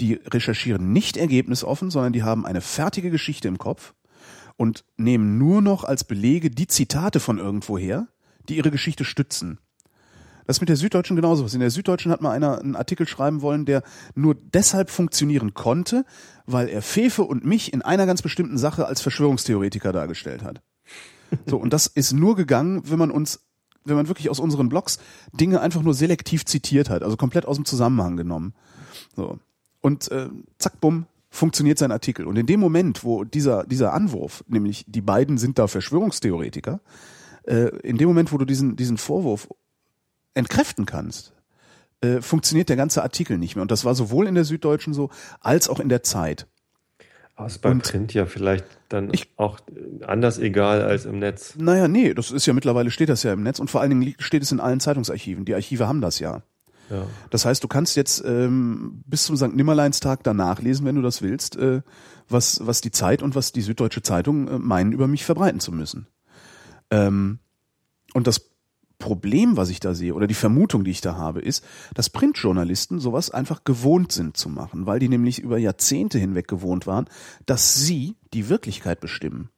[0.00, 3.94] Die recherchieren nicht ergebnisoffen, sondern die haben eine fertige Geschichte im Kopf
[4.58, 8.08] und nehmen nur noch als Belege die Zitate von irgendwoher,
[8.48, 9.58] die ihre Geschichte stützen.
[10.46, 11.54] Das ist mit der Süddeutschen genauso was.
[11.54, 13.82] In der Süddeutschen hat mal einer einen Artikel schreiben wollen, der
[14.14, 16.04] nur deshalb funktionieren konnte,
[16.46, 20.60] weil er Fefe und mich in einer ganz bestimmten Sache als Verschwörungstheoretiker dargestellt hat.
[21.46, 23.40] So, und das ist nur gegangen, wenn man uns,
[23.84, 24.98] wenn man wirklich aus unseren Blogs
[25.32, 28.54] Dinge einfach nur selektiv zitiert hat, also komplett aus dem Zusammenhang genommen.
[29.14, 29.38] So.
[29.82, 32.26] Und äh, zack, bumm, funktioniert sein Artikel.
[32.26, 36.80] Und in dem Moment, wo dieser, dieser Anwurf, nämlich die beiden sind da Verschwörungstheoretiker,
[37.44, 39.48] äh, in dem Moment, wo du diesen, diesen Vorwurf
[40.34, 41.32] entkräften kannst,
[42.00, 43.62] äh, funktioniert der ganze Artikel nicht mehr.
[43.62, 45.10] Und das war sowohl in der Süddeutschen so,
[45.40, 46.46] als auch in der Zeit.
[47.34, 49.60] Aber ist beim Print ja vielleicht dann Ich- auch
[50.06, 51.54] anders egal als im Netz.
[51.56, 54.14] Naja, nee, das ist ja mittlerweile steht das ja im Netz und vor allen Dingen
[54.18, 55.44] steht es in allen Zeitungsarchiven.
[55.44, 56.42] Die Archive haben das ja.
[57.30, 59.54] Das heißt, du kannst jetzt ähm, bis zum St.
[59.54, 61.82] Nimmerleinstag danach lesen, wenn du das willst, äh,
[62.28, 65.72] was, was die Zeit und was die Süddeutsche Zeitung äh, meinen, über mich verbreiten zu
[65.72, 66.06] müssen.
[66.90, 67.40] Ähm,
[68.14, 68.50] und das
[68.98, 71.64] Problem, was ich da sehe, oder die Vermutung, die ich da habe, ist,
[71.94, 76.86] dass Printjournalisten sowas einfach gewohnt sind zu machen, weil die nämlich über Jahrzehnte hinweg gewohnt
[76.86, 77.06] waren,
[77.46, 79.50] dass sie die Wirklichkeit bestimmen.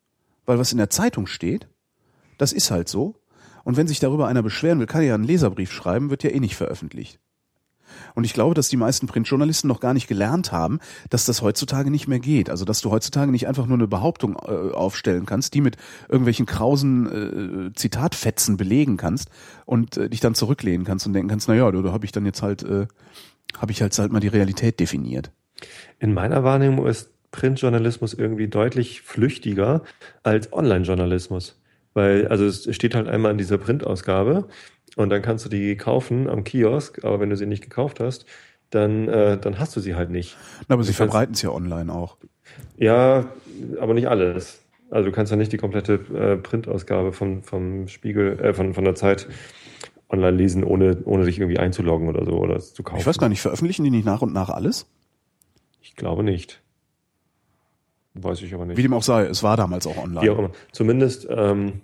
[0.44, 1.68] Weil was in der Zeitung steht,
[2.36, 3.16] das ist halt so.
[3.70, 6.30] Und wenn sich darüber einer beschweren will, kann er ja einen Leserbrief schreiben, wird ja
[6.30, 7.20] eh nicht veröffentlicht.
[8.16, 11.88] Und ich glaube, dass die meisten Printjournalisten noch gar nicht gelernt haben, dass das heutzutage
[11.88, 12.50] nicht mehr geht.
[12.50, 15.76] Also, dass du heutzutage nicht einfach nur eine Behauptung äh, aufstellen kannst, die mit
[16.08, 19.30] irgendwelchen krausen äh, Zitatfetzen belegen kannst
[19.66, 22.10] und äh, dich dann zurücklehnen kannst und denken kannst, na ja, da, da habe ich
[22.10, 22.88] dann jetzt halt, äh,
[23.56, 25.30] habe ich halt halt mal die Realität definiert.
[26.00, 29.84] In meiner Wahrnehmung ist Printjournalismus irgendwie deutlich flüchtiger
[30.24, 31.59] als Online-Journalismus.
[31.94, 34.48] Weil, also es steht halt einmal in dieser Printausgabe
[34.96, 38.26] und dann kannst du die kaufen am Kiosk, aber wenn du sie nicht gekauft hast,
[38.70, 40.36] dann, äh, dann hast du sie halt nicht.
[40.68, 42.16] Na, aber sie verbreiten es ja online auch.
[42.76, 43.32] Ja,
[43.80, 44.62] aber nicht alles.
[44.90, 48.84] Also du kannst ja nicht die komplette äh, Printausgabe vom, vom Spiegel, äh, von, von
[48.84, 49.28] der Zeit
[50.08, 53.00] online lesen, ohne, ohne dich irgendwie einzuloggen oder so oder zu kaufen.
[53.00, 54.86] Ich weiß gar nicht, veröffentlichen die nicht nach und nach alles?
[55.80, 56.62] Ich glaube nicht.
[58.14, 58.76] Weiß ich aber nicht.
[58.76, 60.22] Wie dem auch sei, es war damals auch online.
[60.26, 60.50] Wie auch immer.
[60.72, 61.80] Zumindest ähm,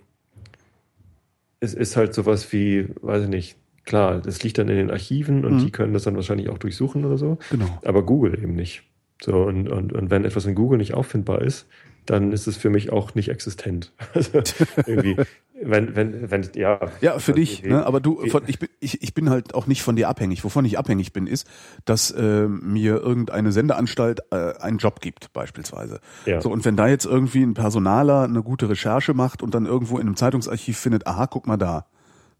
[1.59, 5.45] es ist halt sowas wie, weiß ich nicht, klar, das liegt dann in den Archiven
[5.45, 5.59] und Mhm.
[5.65, 7.65] die können das dann wahrscheinlich auch durchsuchen oder so, Genau.
[7.83, 8.83] aber Google eben nicht.
[9.21, 11.67] So, und, und, und wenn etwas in Google nicht auffindbar ist,
[12.07, 13.93] dann ist es für mich auch nicht existent.
[14.13, 14.41] Also
[14.87, 15.15] irgendwie,
[15.61, 16.79] wenn, wenn, wenn, ja.
[17.01, 17.85] Ja, für also dich, ne?
[17.85, 20.43] aber du, von, ich, bin, ich, ich bin halt auch nicht von dir abhängig.
[20.43, 21.47] Wovon ich abhängig bin, ist,
[21.85, 25.99] dass äh, mir irgendeine Sendeanstalt äh, einen Job gibt, beispielsweise.
[26.25, 26.41] Ja.
[26.41, 29.97] So, und wenn da jetzt irgendwie ein Personaler eine gute Recherche macht und dann irgendwo
[29.97, 31.85] in einem Zeitungsarchiv findet, aha, guck mal da.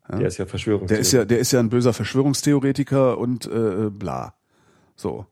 [0.09, 0.87] Der ist ja Verschwörungstheorie.
[0.87, 4.35] Der ist ja, der ist ja ein böser Verschwörungstheoretiker und äh, bla.
[4.95, 5.25] So.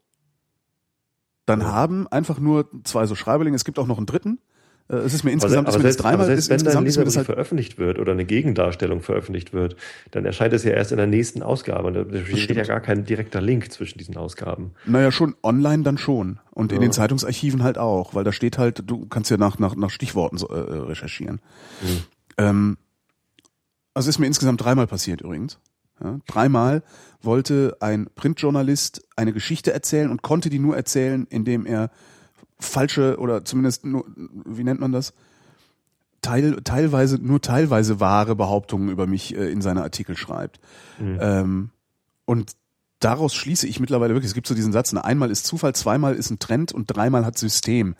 [1.45, 1.71] Dann Ja.
[1.71, 4.39] haben einfach nur zwei so Schreiberlinge, es gibt auch noch einen dritten.
[4.87, 6.97] Äh, Es ist mir insgesamt, aber ist mir das selbst, dreimal, selbst wenn insgesamt ist
[6.97, 9.75] mir das halt veröffentlicht wird oder eine Gegendarstellung veröffentlicht wird,
[10.11, 11.87] dann erscheint es ja erst in der nächsten Ausgabe.
[11.87, 12.57] Und da steht stimmt.
[12.57, 14.73] ja gar kein direkter Link zwischen diesen Ausgaben.
[14.85, 16.39] Naja, schon online dann schon.
[16.51, 16.87] Und in Ja.
[16.87, 20.37] den Zeitungsarchiven halt auch, weil da steht halt, du kannst ja nach, nach, nach Stichworten
[20.37, 21.41] so, äh, recherchieren.
[21.81, 21.97] Hm.
[22.37, 22.77] Ähm,
[23.95, 25.59] also ist mir insgesamt dreimal passiert übrigens.
[26.03, 26.83] Ja, dreimal
[27.21, 31.89] wollte ein Printjournalist eine Geschichte erzählen und konnte die nur erzählen, indem er
[32.59, 35.13] falsche oder zumindest nur, wie nennt man das?
[36.21, 40.59] Teil, teilweise, nur teilweise wahre Behauptungen über mich äh, in seine Artikel schreibt.
[40.99, 41.17] Mhm.
[41.21, 41.69] Ähm,
[42.25, 42.53] und
[42.99, 46.15] daraus schließe ich mittlerweile wirklich, es gibt so diesen Satz, ne, einmal ist Zufall, zweimal
[46.15, 47.95] ist ein Trend und dreimal hat System.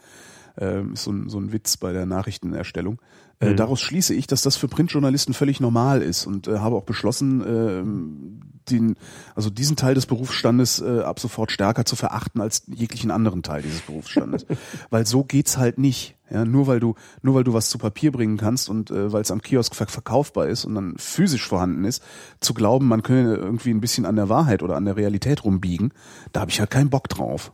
[0.58, 3.00] Ähm, ist so ein, so ein Witz bei der Nachrichtenerstellung.
[3.40, 3.58] Äh, Mhm.
[3.58, 7.44] Daraus schließe ich, dass das für Printjournalisten völlig normal ist und äh, habe auch beschlossen,
[7.46, 8.96] ähm, den,
[9.36, 13.62] also diesen Teil des Berufsstandes äh, ab sofort stärker zu verachten als jeglichen anderen Teil
[13.62, 14.46] dieses Berufsstandes.
[14.90, 16.16] weil so geht's halt nicht.
[16.32, 19.22] Ja, nur weil du, nur weil du was zu Papier bringen kannst und äh, weil
[19.22, 22.02] es am Kiosk ver verkaufbar ist und dann physisch vorhanden ist,
[22.40, 25.94] zu glauben, man könne irgendwie ein bisschen an der Wahrheit oder an der Realität rumbiegen,
[26.32, 27.52] da habe ich halt keinen Bock drauf.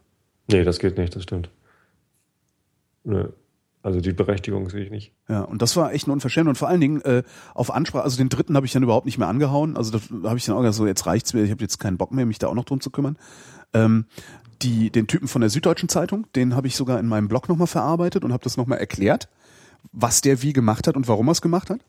[0.49, 1.49] Nee, das geht nicht, das stimmt.
[3.03, 3.27] Nö.
[3.83, 5.13] Also die Berechtigung sehe ich nicht.
[5.27, 6.47] Ja, und das war echt ein Unverschämt.
[6.47, 7.23] Und vor allen Dingen äh,
[7.55, 9.75] auf Ansprache, also den dritten habe ich dann überhaupt nicht mehr angehauen.
[9.75, 11.97] Also da habe ich dann auch gesagt, so jetzt reicht's mir, ich habe jetzt keinen
[11.97, 13.17] Bock mehr, mich da auch noch drum zu kümmern.
[13.73, 14.05] Ähm,
[14.61, 17.67] die, den Typen von der Süddeutschen Zeitung, den habe ich sogar in meinem Blog nochmal
[17.67, 19.29] verarbeitet und habe das nochmal erklärt,
[19.91, 21.79] was der wie gemacht hat und warum er es gemacht hat.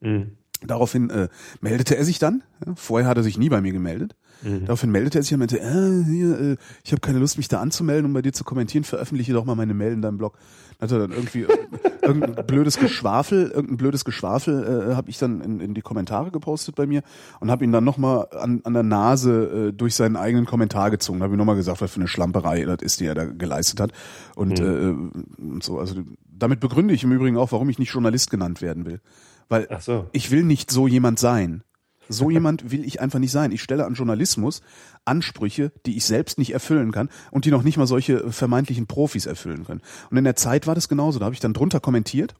[0.00, 0.36] Mhm.
[0.64, 1.28] Daraufhin äh,
[1.60, 2.42] meldete er sich dann.
[2.64, 4.14] Ja, vorher hat er sich nie bei mir gemeldet.
[4.42, 4.66] Mhm.
[4.66, 7.60] Daraufhin meldete er sich und meinte, äh, hier, äh, ich habe keine Lust, mich da
[7.60, 8.84] anzumelden, um bei dir zu kommentieren.
[8.84, 10.36] Veröffentliche doch mal meine Mail in deinem Blog.
[10.78, 11.48] Dann hat er dann irgendwie äh,
[12.02, 16.74] irgendein blödes Geschwafel, irgendein blödes Geschwafel äh, habe ich dann in, in die Kommentare gepostet
[16.74, 17.02] bei mir
[17.40, 21.22] und habe ihn dann nochmal an, an der Nase äh, durch seinen eigenen Kommentar gezogen.
[21.22, 23.92] Habe ihm nochmal gesagt, was für eine Schlamperei das ist, die er da geleistet hat.
[24.34, 25.10] Und, Mhm.
[25.40, 25.94] äh, und so, also
[26.30, 29.00] damit begründe ich im Übrigen auch, warum ich nicht Journalist genannt werden will.
[29.48, 30.06] Weil Ach so.
[30.12, 31.62] ich will nicht so jemand sein.
[32.08, 33.52] So jemand will ich einfach nicht sein.
[33.52, 34.60] Ich stelle an Journalismus
[35.04, 39.26] Ansprüche, die ich selbst nicht erfüllen kann und die noch nicht mal solche vermeintlichen Profis
[39.26, 39.82] erfüllen können.
[40.10, 41.18] Und in der Zeit war das genauso.
[41.18, 42.34] Da habe ich dann drunter kommentiert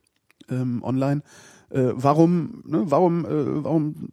[0.49, 1.21] ähm, online.
[1.73, 4.09] Äh, warum, ne, warum, äh, warum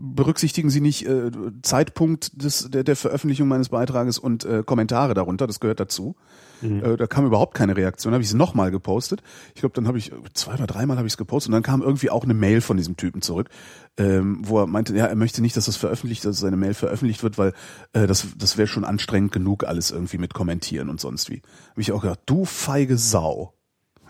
[0.00, 1.30] berücksichtigen Sie nicht äh,
[1.62, 5.46] Zeitpunkt des, der, der Veröffentlichung meines Beitrages und äh, Kommentare darunter?
[5.46, 6.14] Das gehört dazu.
[6.62, 8.12] Äh, da kam überhaupt keine Reaktion.
[8.12, 9.22] Habe ich es nochmal gepostet.
[9.54, 11.82] Ich glaube, dann habe ich zwei oder dreimal habe ich es gepostet und dann kam
[11.82, 13.48] irgendwie auch eine Mail von diesem Typen zurück,
[13.96, 17.22] ähm, wo er meinte, ja, er möchte nicht, dass das veröffentlicht, dass seine Mail veröffentlicht
[17.22, 17.52] wird, weil
[17.92, 21.42] äh, das das wäre schon anstrengend genug, alles irgendwie mit kommentieren und sonst wie.
[21.70, 23.54] Habe ich auch gedacht, du feige Sau.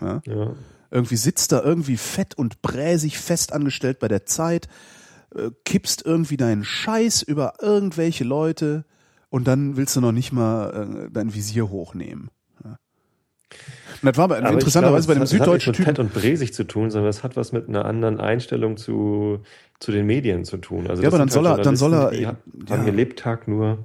[0.01, 0.21] Ja?
[0.25, 0.53] Ja.
[0.91, 4.67] Irgendwie sitzt da irgendwie fett und bräsig fest angestellt bei der Zeit,
[5.35, 8.85] äh, kippst irgendwie deinen Scheiß über irgendwelche Leute
[9.29, 12.29] und dann willst du noch nicht mal äh, dein Visier hochnehmen.
[12.63, 12.71] Ja.
[14.01, 16.05] Und das war aber, Aber interessanterweise bei dem hat- süddeutschen Das hat nicht Typen.
[16.05, 19.39] mit fett und bräsig zu tun, sondern es hat was mit einer anderen Einstellung zu,
[19.79, 20.87] zu den Medien zu tun.
[20.87, 22.35] Also Ja, das aber dann sind halt soll er- dann soll er- ja.
[22.69, 23.79] haben ihr Lebtag nur.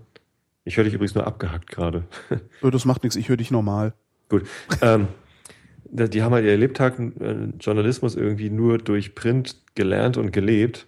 [0.65, 2.05] Ich höre dich übrigens nur abgehackt gerade.
[2.63, 3.93] Das macht nichts, ich höre dich normal.
[4.31, 4.45] Gut.
[4.81, 5.09] ähm,
[5.95, 10.87] die haben halt ihr Lebtag äh, Journalismus irgendwie nur durch Print gelernt und gelebt.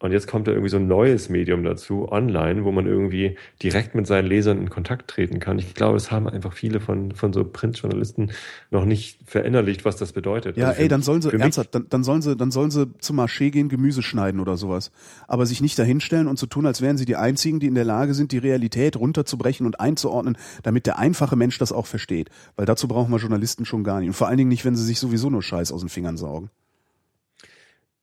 [0.00, 3.96] Und jetzt kommt da irgendwie so ein neues Medium dazu, online, wo man irgendwie direkt
[3.96, 5.58] mit seinen Lesern in Kontakt treten kann.
[5.58, 8.30] Ich glaube, das haben einfach viele von, von so Printjournalisten
[8.70, 10.56] noch nicht verinnerlicht, was das bedeutet.
[10.56, 13.18] Ja, Also ey, dann sollen sie, ernsthaft, dann, dann sollen sie, dann sollen sie zum
[13.18, 14.92] Marché gehen, Gemüse schneiden oder sowas.
[15.26, 17.84] Aber sich nicht dahinstellen und zu tun, als wären sie die einzigen, die in der
[17.84, 22.30] Lage sind, die Realität runterzubrechen und einzuordnen, damit der einfache Mensch das auch versteht.
[22.54, 24.08] Weil dazu brauchen wir Journalisten schon gar nicht.
[24.08, 26.50] Und vor allen Dingen nicht, wenn sie sich sowieso nur Scheiß aus den Fingern saugen.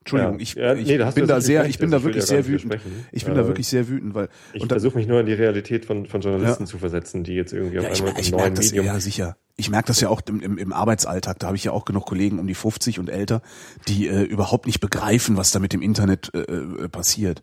[0.05, 0.41] Entschuldigung, Ja.
[0.41, 2.25] ich, Ja, ich nee, da du bin da sehr, recht, ich bin da ich wirklich
[2.25, 2.77] sehr wütend.
[3.11, 5.33] Ich bin da Äh, wirklich sehr wütend, weil Ich da- versuche mich nur in die
[5.33, 6.69] Realität von, von Journalisten Ja.
[6.69, 8.85] zu versetzen, die jetzt irgendwie auf ich, einmal ich merke neuen das Medium.
[8.85, 9.37] ja sicher.
[9.57, 11.39] Ich merke das ja auch im, im, im Arbeitsalltag.
[11.39, 13.41] Da habe ich ja auch genug Kollegen um die 50 und älter,
[13.87, 17.41] die äh, überhaupt nicht begreifen, was da mit dem Internet äh, äh, passiert.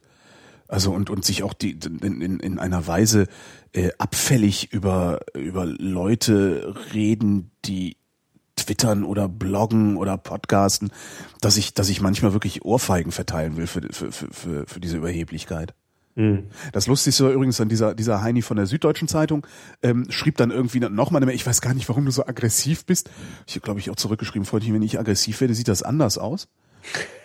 [0.69, 3.27] Also und und sich auch die in, in, in einer Weise
[3.73, 7.97] äh, abfällig über über Leute reden, die
[8.65, 10.91] twittern oder bloggen oder podcasten,
[11.41, 15.75] dass ich dass ich manchmal wirklich Ohrfeigen verteilen will für für für für, diese Überheblichkeit.
[16.15, 16.49] Hm.
[16.73, 19.47] Das Lustigste war übrigens dann dieser, dieser Heini von der Süddeutschen Zeitung,
[19.83, 23.11] ähm, schrieb dann irgendwie nochmal, ich weiß gar nicht, warum du so aggressiv bist.
[23.47, 26.49] Ich glaube ich, auch zurückgeschrieben, Freundchen, wenn ich aggressiv werde, sieht das anders aus.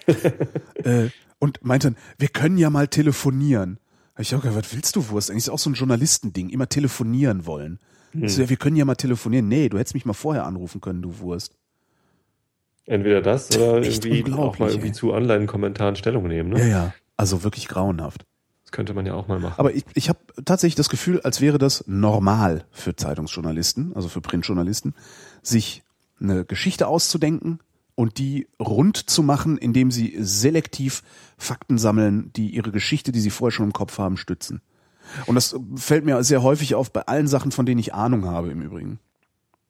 [0.84, 1.10] äh,
[1.40, 3.80] und meinte dann, wir können ja mal telefonieren.
[4.16, 5.30] Hab ich auch gedacht, was willst du, Wurst?
[5.30, 7.80] Eigentlich ist auch so ein Journalistending, immer telefonieren wollen.
[8.22, 8.30] Hm.
[8.30, 9.48] So, ja, wir können ja mal telefonieren.
[9.48, 11.56] Nee, du hättest mich mal vorher anrufen können, du Wurst.
[12.86, 14.94] Entweder das oder Echt irgendwie auch mal irgendwie ey.
[14.94, 16.50] zu Online-Kommentaren Stellung nehmen.
[16.50, 16.62] Ne?
[16.62, 16.94] Ja, ja.
[17.18, 18.26] Also wirklich grauenhaft.
[18.64, 19.56] Das könnte man ja auch mal machen.
[19.58, 24.22] Aber ich, ich habe tatsächlich das Gefühl, als wäre das normal für Zeitungsjournalisten, also für
[24.22, 24.94] Printjournalisten,
[25.42, 25.84] sich
[26.20, 27.60] eine Geschichte auszudenken
[27.96, 31.02] und die rund zu machen, indem sie selektiv
[31.38, 34.62] Fakten sammeln, die ihre Geschichte, die sie vorher schon im Kopf haben, stützen.
[35.26, 38.50] Und das fällt mir sehr häufig auf bei allen Sachen, von denen ich Ahnung habe
[38.50, 39.00] im Übrigen.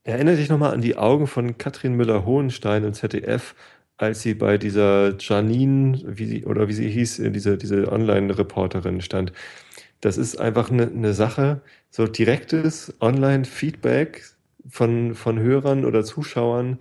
[0.04, 3.56] Erinnere dich nochmal an die Augen von Katrin Müller-Hohenstein im ZDF,
[3.98, 9.02] als sie bei dieser Janine, wie sie, oder wie sie hieß, äh, diese, diese Online-Reporterin
[9.02, 9.34] stand.
[10.02, 14.24] Das ist einfach eine, eine Sache, so direktes Online-Feedback
[14.70, 16.78] von, von Hörern oder Zuschauern,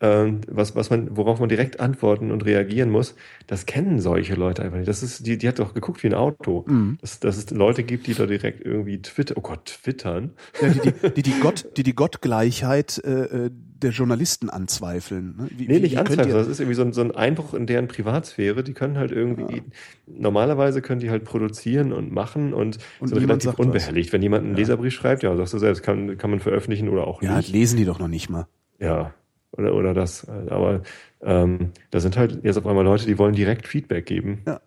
[0.00, 3.16] was, was man, worauf man direkt antworten und reagieren muss,
[3.48, 4.88] das kennen solche Leute einfach nicht.
[4.88, 6.64] Das ist, die, die hat doch geguckt wie ein Auto.
[6.68, 6.98] Mhm.
[7.00, 10.30] Dass, dass es Leute gibt, die da direkt irgendwie twitter, oh Gott, twittern.
[10.62, 15.34] Ja, die, die, die, die, Gott, die die Gottgleichheit äh, äh, der Journalisten anzweifeln.
[15.36, 15.48] Ne?
[15.56, 17.88] Wie, Nee, wie- nicht anzweifeln, das ist irgendwie so ein, so ein Einbruch in deren
[17.88, 18.62] Privatsphäre.
[18.62, 19.62] Die können halt irgendwie,
[20.06, 23.66] normalerweise können die halt produzieren und machen und, Und sind relativ sagt was.
[23.66, 24.12] unbehelligt.
[24.12, 27.22] Wenn jemand einen Leserbrief schreibt, ja, sagst du selbst, kann, kann man veröffentlichen oder auch
[27.22, 27.50] Ja, nicht.
[27.52, 28.46] lesen die doch noch nicht mal.
[28.80, 29.12] Ja,
[29.52, 30.26] oder, oder das.
[30.28, 30.82] Aber
[31.20, 34.42] ähm, da sind halt jetzt auf einmal Leute, die wollen direkt Feedback geben.
[34.46, 34.60] Ja.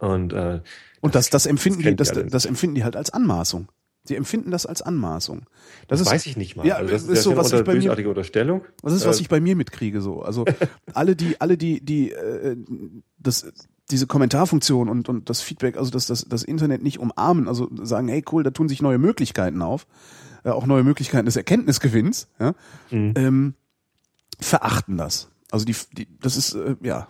[0.00, 0.60] Und äh,
[1.00, 2.26] Und das, das empfinden das die, das, alle.
[2.26, 3.68] das empfinden die halt als Anmaßung.
[4.06, 5.46] Sie empfinden das als Anmaßung.
[5.88, 6.66] Das, Das, ist, weiß ich nicht mal.
[6.66, 8.62] Ja, also das ist ist, so, was ich bei mir- Unterstellung.
[8.82, 10.20] Das ist, was Äh, ich bei mir mitkriege so.
[10.20, 10.44] Also
[10.92, 12.56] alle die, alle die, die äh,
[13.18, 13.50] das,
[13.90, 18.08] diese Kommentarfunktion und und das Feedback, also dass das, das Internet nicht umarmen, also sagen,
[18.08, 19.86] hey cool, da tun sich neue Möglichkeiten auf,
[20.44, 22.54] äh, auch neue Möglichkeiten des Erkenntnisgewinns, ja,
[22.90, 23.12] Mhm.
[23.16, 23.54] ähm,
[24.40, 25.28] verachten das.
[25.50, 27.08] Also die, die das ist äh, ja.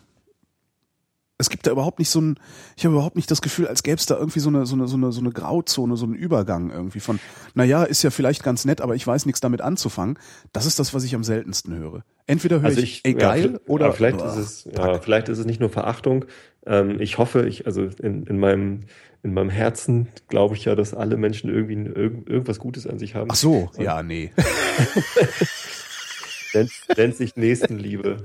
[1.37, 2.39] Es gibt da überhaupt nicht so ein,
[2.77, 4.87] ich habe überhaupt nicht das Gefühl, als gäbe es da irgendwie so eine, so eine,
[4.87, 7.19] so eine, so eine Grauzone, so einen Übergang irgendwie von,
[7.55, 10.17] naja, ist ja vielleicht ganz nett, aber ich weiß nichts damit anzufangen.
[10.53, 12.05] Das ist das, was ich am seltensten höre.
[12.29, 15.29] Entweder höre Also ich, ich, ey, geil, ja, oder vielleicht Boah, ist es, ja, vielleicht
[15.29, 16.25] ist es nicht nur Verachtung.
[16.67, 18.83] Ähm, ich hoffe, ich, also in, in meinem,
[19.25, 23.17] in meinem Herzen glaube ich ja, dass alle Menschen irgendwie irgend, irgendwas Gutes an sich
[23.17, 23.29] haben.
[23.33, 24.33] Ach so, ja, nee.
[26.55, 28.19] Nennt, nennt sich Nächstenliebe.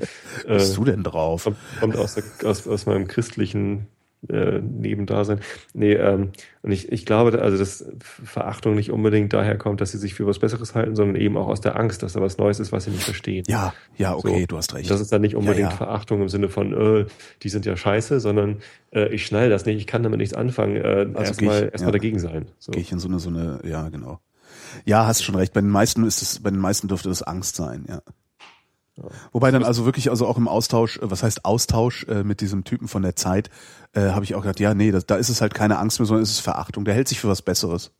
[0.47, 1.43] Was bist Äh, du denn drauf?
[1.45, 3.87] kommt, kommt aus, aus, aus meinem christlichen
[4.27, 5.39] äh, Nebendasein.
[5.73, 9.97] Nee, ähm, und ich, ich glaube, also dass Verachtung nicht unbedingt daher kommt, dass sie
[9.97, 12.59] sich für was Besseres halten, sondern eben auch aus der Angst, dass da was Neues
[12.59, 13.45] ist, was sie nicht verstehen.
[13.47, 14.45] Ja, ja, okay, So.
[14.47, 14.91] du hast recht.
[14.91, 15.75] Das ist dann nicht unbedingt Ja, ja.
[15.77, 17.05] Verachtung im Sinne von, äh,
[17.43, 18.57] die sind ja scheiße, sondern
[18.91, 20.75] äh, ich schnall das nicht, ich kann damit nichts anfangen.
[20.75, 21.91] Äh, Also erstmal erstmal ja.
[21.91, 22.47] dagegen sein.
[22.59, 22.73] So.
[22.73, 24.19] Gehe ich in so eine, so eine, ja, genau.
[24.85, 25.53] Ja, hast schon recht.
[25.53, 28.01] Bei den meisten ist es, bei den meisten dürfte das Angst sein, ja.
[29.31, 32.63] Wobei dann also wirklich, also auch im Austausch, äh, was heißt Austausch äh, mit diesem
[32.63, 33.49] Typen von der Zeit,
[33.93, 36.07] äh, habe ich auch gedacht, ja, nee, das, da ist es halt keine Angst mehr,
[36.07, 36.85] sondern es ist Verachtung.
[36.85, 37.91] Der hält sich für was Besseres.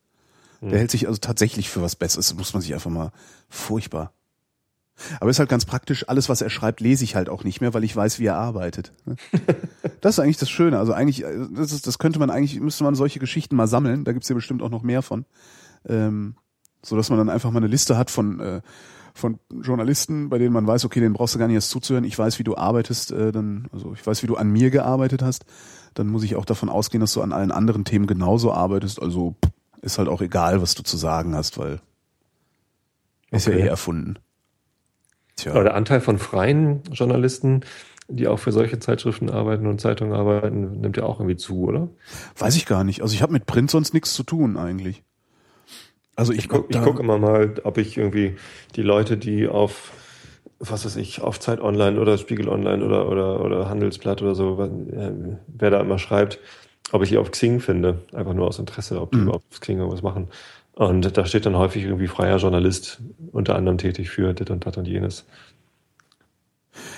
[0.61, 2.27] Der hält sich also tatsächlich für was Besseres.
[2.27, 3.11] Das muss man sich einfach mal
[3.47, 4.11] furchtbar.
[5.19, 7.73] Aber ist halt ganz praktisch, alles, was er schreibt, lese ich halt auch nicht mehr,
[7.73, 8.91] weil ich weiß, wie er arbeitet.
[9.05, 9.15] ne?
[10.01, 10.79] Das ist eigentlich das Schöne.
[10.79, 14.03] Also eigentlich, äh, das, ist, das könnte man eigentlich, müsste man solche Geschichten mal sammeln.
[14.03, 15.25] Da gibt's ja bestimmt auch noch mehr von.
[15.87, 16.35] Ähm,
[16.81, 18.61] so dass man dann einfach mal eine Liste hat von, äh,
[19.19, 22.03] von Journalisten, bei denen man weiß, okay, den brauchst du gar nicht erst zuzuhören.
[22.03, 25.21] Ich weiß, wie du arbeitest, äh, dann, also ich weiß, wie du an mir gearbeitet
[25.21, 25.45] hast.
[25.93, 29.01] Dann muss ich auch davon ausgehen, dass du an allen anderen Themen genauso arbeitest.
[29.01, 29.35] Also
[29.81, 31.79] ist halt auch egal, was du zu sagen hast, weil
[33.31, 34.17] ist ja eh erfunden.
[35.35, 35.53] Tja.
[35.53, 37.61] Aber der Anteil von freien Journalisten,
[38.07, 41.89] die auch für solche Zeitschriften arbeiten und Zeitungen arbeiten, nimmt ja auch irgendwie zu, oder?
[42.37, 43.01] Weiß ich gar nicht.
[43.01, 45.03] Also ich habe mit Print sonst nichts zu tun eigentlich.
[46.19, 48.35] Also ich, gucke da- guck immer mal, ob ich irgendwie
[48.75, 49.93] die Leute, die auf,
[50.59, 54.61] was weiß ich, auf Zeit Online oder Spiegel Online oder, oder, oder Handelsblatt oder so,
[54.61, 55.11] äh,
[55.47, 56.39] wer da immer schreibt,
[56.91, 57.99] ob ich die auf Xing finde.
[58.11, 59.23] Einfach nur aus Interesse, ob die Mhm.
[59.23, 60.27] überhaupt auf Xing irgendwas machen.
[60.73, 62.99] Und da steht dann häufig irgendwie freier Journalist,
[63.31, 65.25] unter anderem tätig für dit und dat und jenes.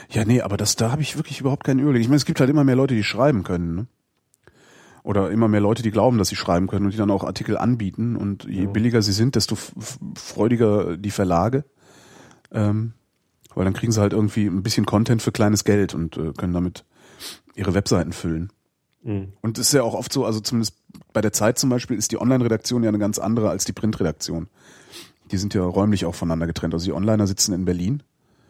[0.09, 2.01] Ja, nee, aber das, da habe ich wirklich überhaupt keinen Überblick.
[2.01, 3.75] Ich meine, es gibt halt immer mehr Leute, die schreiben können.
[3.75, 3.85] Ne?
[5.03, 7.57] Oder immer mehr Leute, die glauben, dass sie schreiben können und die dann auch Artikel
[7.57, 8.15] anbieten.
[8.15, 9.57] Und je billiger sie sind, desto
[10.15, 11.65] freudiger die Verlage.
[12.51, 12.93] Ähm,
[13.55, 16.53] weil dann kriegen sie halt irgendwie ein bisschen Content für kleines Geld und äh, können
[16.53, 16.85] damit
[17.55, 18.51] ihre Webseiten füllen.
[19.03, 19.33] Mhm.
[19.41, 20.75] Und es ist ja auch oft so, also zumindest
[21.13, 24.47] bei der Zeit zum Beispiel ist die Online-Redaktion ja eine ganz andere als die Print-Redaktion.
[25.31, 26.73] Die sind ja räumlich auch voneinander getrennt.
[26.73, 28.03] Also die Onliner sitzen in Berlin,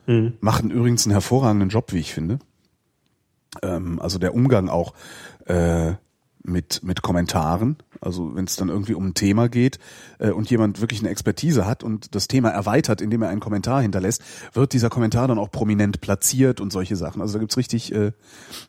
[0.08, 0.34] Mhm.
[0.41, 2.39] machen übrigens einen hervorragenden Job, wie ich finde.
[3.62, 4.93] Ähm, also der Umgang auch
[5.45, 5.93] äh,
[6.44, 9.80] mit, mit Kommentaren, also wenn es dann irgendwie um ein Thema geht
[10.20, 13.82] äh, und jemand wirklich eine Expertise hat und das Thema erweitert, indem er einen Kommentar
[13.82, 14.24] hinterlässt,
[14.54, 17.22] wird dieser Kommentar dann auch prominent platziert und solche Sachen.
[17.22, 18.12] Also da gibt's richtig, äh,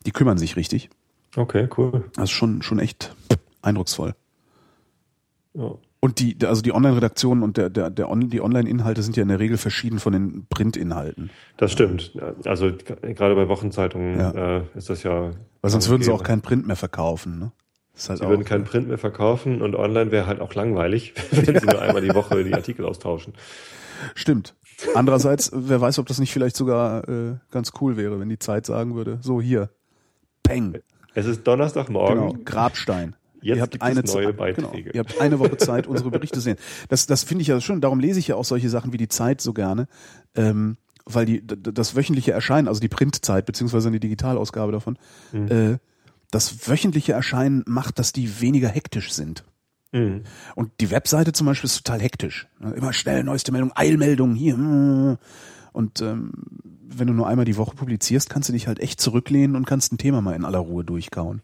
[0.07, 0.91] die kümmern sich richtig.
[1.37, 2.05] Okay, cool.
[2.15, 3.15] Das ist schon, schon echt
[3.63, 4.15] eindrucksvoll.
[5.55, 5.73] Ja.
[6.05, 9.29] Und die, also die Online-Redaktionen und der, der, der On die Online-Inhalte sind ja in
[9.29, 11.31] der Regel verschieden von den Print-Inhalten.
[11.57, 12.13] Das stimmt.
[12.45, 14.59] Also gerade bei Wochenzeitungen Ja.
[14.59, 15.31] äh, ist das ja.
[15.61, 17.39] Weil sonst würden sie auch kein Print mehr verkaufen.
[17.39, 17.53] Ne?
[18.09, 21.67] Halt Sie würden keinen Print mehr verkaufen und online wäre halt auch langweilig, wenn sie
[21.67, 23.35] nur einmal die Woche die Artikel austauschen.
[24.15, 24.55] Stimmt.
[24.95, 28.67] Andererseits, wer weiß, ob das nicht vielleicht sogar äh, ganz cool wäre, wenn die Zeit
[28.67, 29.71] sagen würde, so hier,
[30.43, 30.79] Peng,
[31.15, 32.29] Es ist Donnerstagmorgen.
[32.31, 33.15] genau, Grabstein.
[33.43, 34.91] Jetzt ihr habt eine neue Ze- Beiträge.
[34.91, 36.57] Genau, ihr habt eine Woche Zeit, unsere Berichte zu sehen.
[36.89, 37.81] Das, das finde ich ja schön.
[37.81, 39.87] Darum lese ich ja auch solche Sachen wie die Zeit so gerne,
[40.35, 44.97] ähm, weil die das wöchentliche Erscheinen, also die Printzeit beziehungsweise die Digitalausgabe davon,
[45.33, 45.49] Mhm.
[45.49, 45.79] äh,
[46.33, 49.45] das wöchentliche Erscheinen macht, dass die weniger hektisch sind.
[49.93, 50.23] Mhm.
[50.57, 52.49] Und die Webseite zum Beispiel ist total hektisch.
[52.61, 54.57] Immer schnell neueste Meldung, Eilmeldung hier.
[54.57, 55.19] hm.
[55.73, 56.33] Und ähm,
[56.65, 59.93] wenn du nur einmal die Woche publizierst, kannst du dich halt echt zurücklehnen und kannst
[59.93, 61.41] ein Thema mal in aller Ruhe durchkauen.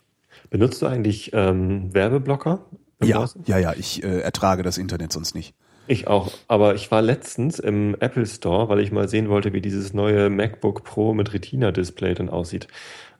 [0.51, 2.67] Benutzt du eigentlich ähm, Werbeblocker?
[3.03, 3.41] Ja, Browser?
[3.47, 5.55] ja, ja, ich äh, ertrage das Internet sonst nicht.
[5.87, 6.31] Ich auch.
[6.49, 10.29] Aber ich war letztens im Apple Store, weil ich mal sehen wollte, wie dieses neue
[10.29, 12.69] MacBook Pro mit Retina-Display dann aussieht.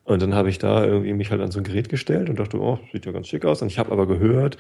[0.09, 2.59] Und dann habe ich da irgendwie mich halt an so ein Gerät gestellt und dachte,
[2.59, 3.61] oh, sieht ja ganz schick aus.
[3.61, 4.57] Und ich habe aber gehört,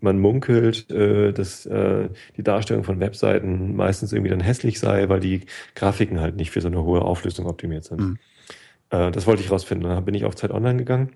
[0.00, 5.18] man munkelt, äh, dass äh, die Darstellung von Webseiten meistens irgendwie dann hässlich sei, weil
[5.18, 8.00] die Grafiken halt nicht für so eine hohe Auflösung optimiert sind.
[8.00, 8.18] Mhm.
[8.90, 9.88] Äh, das wollte ich rausfinden.
[9.88, 11.10] Dann bin ich auf Zeit Online gegangen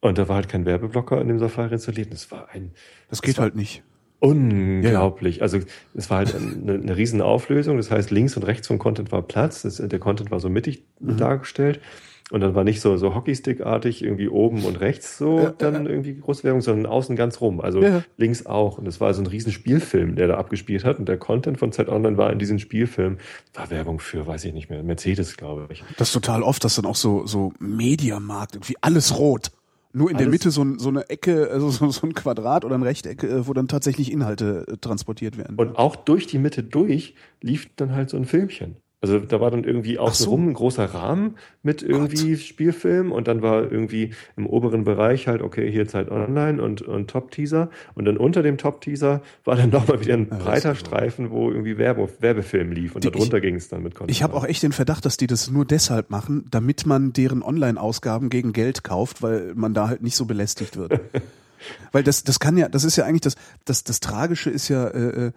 [0.00, 2.12] und da war halt kein Werbeblocker in dem Safari installiert.
[2.12, 2.72] Das war ein
[3.08, 3.82] Das geht war- halt nicht.
[4.20, 5.42] Unglaublich.
[5.42, 5.60] Also
[5.94, 7.76] es war halt eine, eine riesen Auflösung.
[7.78, 9.62] Das heißt, links und rechts vom Content war Platz.
[9.62, 11.16] Das, der Content war so mittig Mhm.
[11.16, 11.80] dargestellt.
[12.30, 16.14] Und dann war nicht so, so Hockeystick-artig irgendwie oben und rechts so Ja, dann irgendwie
[16.14, 17.60] große Werbung, sondern außen ganz rum.
[17.60, 18.04] Also Ja, ja.
[18.18, 18.76] links auch.
[18.76, 20.98] Und es war so ein riesen Spielfilm, der da abgespielt hat.
[20.98, 23.16] Und der Content von Zeit Online war in diesem Spielfilm,
[23.54, 25.82] war Werbung für, weiß ich nicht mehr, Mercedes, glaube ich.
[25.96, 29.50] Das ist total oft, dass dann auch so, so Mediamarkt, irgendwie alles rot.
[29.94, 32.66] Nur in der Alles- Mitte so, ein, so eine Ecke, also so, so ein Quadrat
[32.66, 35.56] oder ein Rechteck, äh, wo dann tatsächlich Inhalte äh, transportiert werden.
[35.56, 38.76] Und auch durch die Mitte durch lief dann halt so ein Filmchen.
[39.00, 40.30] Also da war dann irgendwie außen so.
[40.32, 45.40] rum ein großer Rahmen mit irgendwie Spielfilm und dann war irgendwie im oberen Bereich halt,
[45.40, 50.00] okay, hier Zeit Online und, und Top-Teaser und dann unter dem Top-Teaser war dann nochmal
[50.00, 50.74] wieder ein das breiter.
[50.74, 54.10] Streifen, wo irgendwie Werbe, Werbefilm lief und Die- darunter ging es dann mit Content.
[54.10, 57.44] Ich habe auch echt den Verdacht, dass die das nur deshalb machen, damit man deren
[57.44, 60.98] Online-Ausgaben gegen Geld kauft, weil man da halt nicht so belästigt wird.
[61.92, 64.88] weil das, das kann ja, das ist ja eigentlich das, das, das Tragische ist ja,
[64.88, 65.32] äh, äh,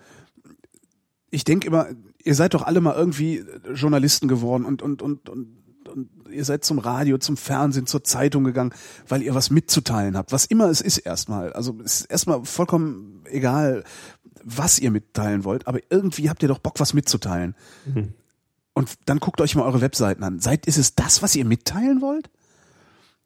[1.29, 1.87] ich denke immer,
[2.23, 3.43] ihr seid doch alle mal irgendwie
[3.73, 5.47] Journalisten geworden und, und, und, und,
[5.87, 8.73] und ihr seid zum Radio, zum Fernsehen, zur Zeitung gegangen,
[9.07, 10.31] weil ihr was mitzuteilen habt.
[10.31, 11.53] Was immer es ist erstmal.
[11.53, 13.83] Also es ist erstmal vollkommen egal,
[14.43, 17.55] was ihr mitteilen wollt, aber irgendwie habt ihr doch Bock, was mitzuteilen.
[18.73, 20.39] Und dann guckt euch mal eure Webseiten an.
[20.39, 22.29] Seid, ist es das, was ihr mitteilen wollt?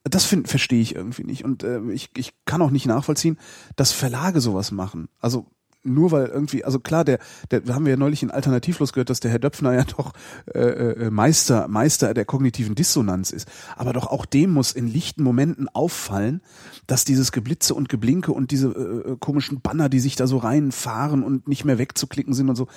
[0.04, 1.44] Das verstehe ich irgendwie nicht.
[1.44, 3.40] Und äh, ich, ich kann auch nicht nachvollziehen,
[3.76, 5.10] dass Verlage sowas machen.
[5.20, 5.48] Also
[5.86, 7.20] nur weil irgendwie, also klar, der,
[7.52, 10.14] der wir haben wir ja neulich in Alternativlos gehört, dass der Herr Döpfner ja doch
[10.54, 13.48] äh, äh, Meister, Meister der kognitiven Dissonanz ist.
[13.76, 16.42] Aber doch auch dem muss in lichten Momenten auffallen,
[16.88, 20.38] dass dieses Geblitze und Geblinke und diese äh, äh, komischen Banner, die sich da so
[20.38, 22.68] reinfahren und nicht mehr wegzuklicken sind und so,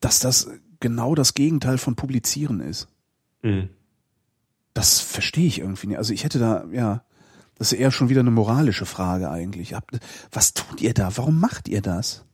[0.00, 0.50] dass das
[0.80, 2.88] genau das Gegenteil von Publizieren ist.
[3.42, 3.68] Mhm.
[4.74, 5.98] Das verstehe ich irgendwie nicht.
[5.98, 7.04] Also ich hätte da, ja,
[7.56, 9.74] das ist eher schon wieder eine moralische Frage eigentlich.
[10.32, 11.16] Was tut ihr da?
[11.16, 12.24] Warum macht ihr das?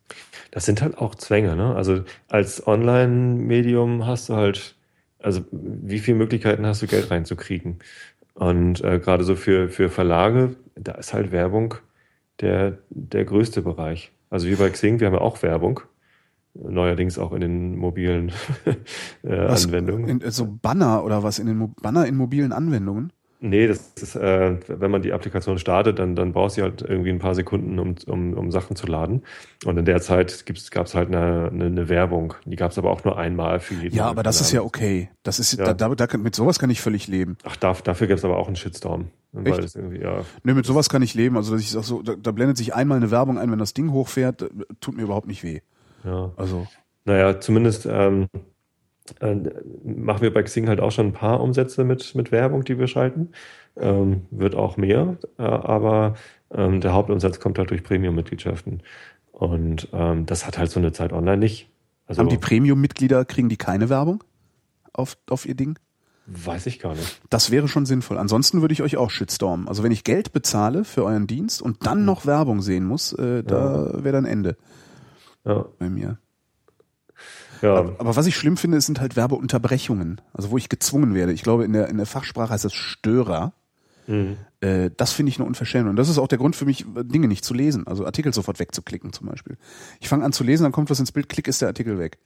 [0.51, 1.75] Das sind halt auch Zwänge, ne?
[1.75, 4.77] Also als Online-Medium hast du halt,
[5.19, 7.79] also wie viele Möglichkeiten hast du, Geld reinzukriegen?
[8.35, 11.75] Und äh, gerade so für, für Verlage, da ist halt Werbung
[12.41, 14.13] der, der größte Bereich.
[14.31, 15.81] Also wie bei Xing, wir haben ja auch Werbung.
[16.55, 18.33] Neuerdings auch in den mobilen
[18.65, 18.77] äh,
[19.23, 20.21] Was, Anwendungen.
[20.21, 23.13] In, so Banner oder was in den Mo Banner in mobilen Anwendungen?
[23.41, 27.11] Nee, das ist, äh, wenn man die Applikation startet, dann, dann braucht sie halt irgendwie
[27.11, 29.23] ein paar Sekunden, um, um, um Sachen zu laden.
[29.65, 32.35] Und in der Zeit gab es halt eine, eine, eine Werbung.
[32.47, 33.95] Die gab es aber auch nur einmal für jeden.
[33.95, 35.09] Ja, aber das ist ja okay.
[35.23, 35.73] Das ist Ja.
[35.73, 37.37] da, da, da, mit sowas kann ich völlig leben.
[37.45, 39.07] Ach, darf, dafür gab es aber auch einen Shitstorm.
[39.45, 39.63] Echt?
[39.63, 40.25] das ja.
[40.43, 41.37] Nö, mit sowas kann ich leben.
[41.37, 43.93] Also ich sag so, da, da blendet sich einmal eine Werbung ein, wenn das Ding
[43.93, 44.49] hochfährt, äh,
[44.81, 45.61] tut mir überhaupt nicht weh.
[46.05, 46.33] ja.
[46.37, 46.67] Also
[47.05, 48.39] Naja, zumindest ähm, äh,
[49.21, 52.87] machen wir bei Xing halt auch schon ein paar Umsätze mit, mit Werbung, die wir
[52.87, 53.31] schalten.
[53.77, 56.15] Ähm, wird auch mehr, äh, aber
[56.51, 58.83] ähm, der Hauptumsatz kommt halt durch Premium-Mitgliedschaften.
[59.33, 61.69] Und ähm, das hat halt so eine Zeit online nicht.
[62.07, 64.25] Also haben die Premium-Mitglieder kriegen die keine Werbung
[64.93, 65.79] auf auf ihr Ding?
[66.29, 67.21] weiß ich gar nicht.
[67.31, 68.19] Das wäre schon sinnvoll.
[68.19, 69.67] Ansonsten würde ich euch auch shitstormen.
[69.67, 73.43] Also wenn ich Geld bezahle für euren Dienst und dann noch Werbung sehen muss, äh,
[73.43, 74.57] da wäre dann Ende
[75.45, 76.19] Ja, bei mir.
[77.63, 77.77] Ja.
[77.99, 80.21] Aber was ich schlimm finde, sind halt Werbeunterbrechungen.
[80.33, 81.33] Also wo ich gezwungen werde.
[81.33, 83.53] Ich glaube, in der, in der Fachsprache heißt das Störer.
[84.07, 84.37] Mhm.
[84.61, 85.91] Äh, das finde ich eine Unverschämung.
[85.91, 87.87] Und das ist auch der Grund für mich, Dinge nicht zu lesen.
[87.87, 89.57] Also Artikel sofort wegzuklicken zum Beispiel.
[90.01, 92.19] Ich fange an zu lesen, dann kommt was ins Bild, klick ist der Artikel weg.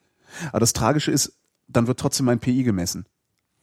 [0.51, 3.07] Aber das Tragische ist, dann wird trotzdem mein PI gemessen.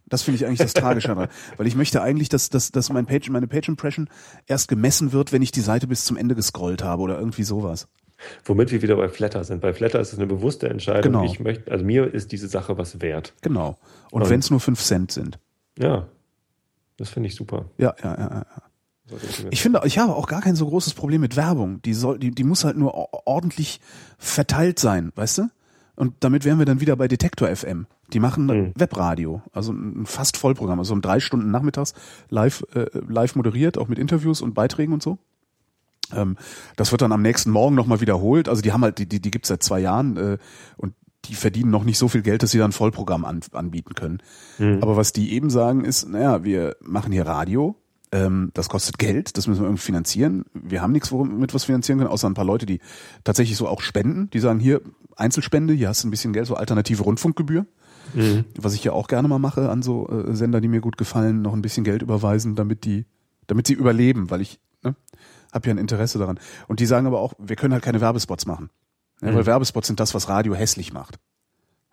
[0.08, 1.30] Das finde ich eigentlich das Tragische daran.
[1.58, 4.10] Weil ich möchte eigentlich, dass, dass, dass mein Page, meine Page Impression
[4.48, 7.88] erst gemessen wird, wenn ich die Seite bis zum Ende gescrollt habe oder irgendwie sowas.
[8.46, 9.62] Womit wir wieder bei Flatter sind.
[9.62, 11.14] Bei Flatter ist es eine bewusste Entscheidung.
[11.14, 11.24] Genau.
[11.26, 13.34] Ich möchte, also mir ist diese Sache was wert.
[13.42, 13.78] Genau.
[14.12, 15.40] Und Und- wenn es nur fünf Cent sind.
[15.78, 16.08] Ja,
[16.98, 17.66] das finde ich super.
[17.78, 18.46] Ja, ja, ja, ja.
[19.50, 21.82] Ich finde, ich habe auch gar kein so großes Problem mit Werbung.
[21.82, 23.80] Die soll, die, die muss halt nur or- ordentlich
[24.20, 25.44] verteilt sein, weißt du?
[25.96, 27.88] Und damit wären wir dann wieder bei Detektor FM.
[28.14, 28.74] Die machen Mhm.
[28.76, 31.94] Webradio, also ein fast Vollprogramm, also um drei Stunden nachmittags
[32.30, 35.18] live, äh, live moderiert, auch mit Interviews und Beiträgen und so.
[36.16, 36.38] Ähm,
[36.76, 38.50] das wird dann am nächsten Morgen nochmal wiederholt.
[38.50, 40.38] Also die haben halt, die, die, die gibt's seit zwei Jahren äh,
[40.78, 40.94] und
[41.26, 44.22] die verdienen noch nicht so viel Geld, dass sie dann ein Vollprogramm an, anbieten können.
[44.82, 47.76] Aber was die eben sagen ist, naja, wir machen hier Radio,
[48.12, 50.46] ähm, das kostet Geld, das müssen wir irgendwie finanzieren.
[50.54, 52.80] Wir haben nichts, womit wir es finanzieren können, außer ein paar Leute, die
[53.24, 54.30] tatsächlich so auch spenden.
[54.32, 54.82] Die sagen hier
[55.16, 57.66] Einzelspende, hier hast du ein bisschen Geld, so alternative Rundfunkgebühr.
[58.58, 61.42] Was ich ja auch gerne mal mache an so äh, Sender, die mir gut gefallen,
[61.44, 63.06] noch ein bisschen Geld überweisen, damit die,
[63.46, 64.60] damit sie überleben, weil ich
[65.54, 66.40] habe ja ein Interesse daran.
[66.68, 68.70] Und die sagen aber auch, wir können halt keine Werbespots machen.
[69.22, 71.20] Ja, Weil Werbespots sind das, was Radio hässlich macht.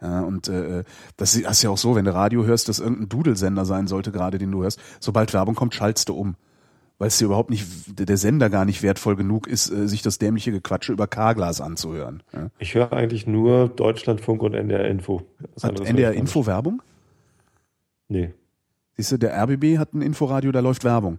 [0.01, 0.85] Ja, und äh,
[1.17, 4.37] das ist ja auch so, wenn du Radio hörst, dass irgendein Dudelsender sein sollte, gerade
[4.39, 6.37] den du hörst, sobald Werbung kommt, schaltst du um.
[6.99, 7.67] weil es ja überhaupt nicht,
[7.99, 12.23] der Sender gar nicht wertvoll genug ist, äh, sich das dämliche Gequatsche über K-Glas anzuhören.
[12.33, 12.49] Ja.
[12.59, 15.23] Ich höre eigentlich nur Deutschlandfunk und NDR Info.
[15.63, 16.13] Hat NDR.
[16.13, 16.83] Info Werbung?
[18.09, 18.33] Nee.
[18.97, 21.19] Siehst du, der RBB hat ein Inforadio, da läuft Werbung.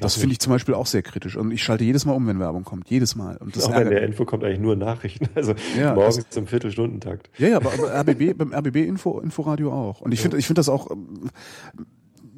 [0.00, 1.36] Das finde ich zum Beispiel auch sehr kritisch.
[1.36, 2.88] Und ich schalte jedes Mal um, wenn Werbung kommt.
[2.90, 3.36] Jedes Mal.
[3.38, 5.28] Und das Auch ärgert- der Info kommt eigentlich nur Nachrichten.
[5.34, 7.30] Also Ja, morgens zum Viertelstundentakt.
[7.38, 10.00] Ja, ja, aber, RBB, beim RBB Info, Inforadio auch.
[10.00, 11.30] Und ich finde, ich finde das auch, ähm,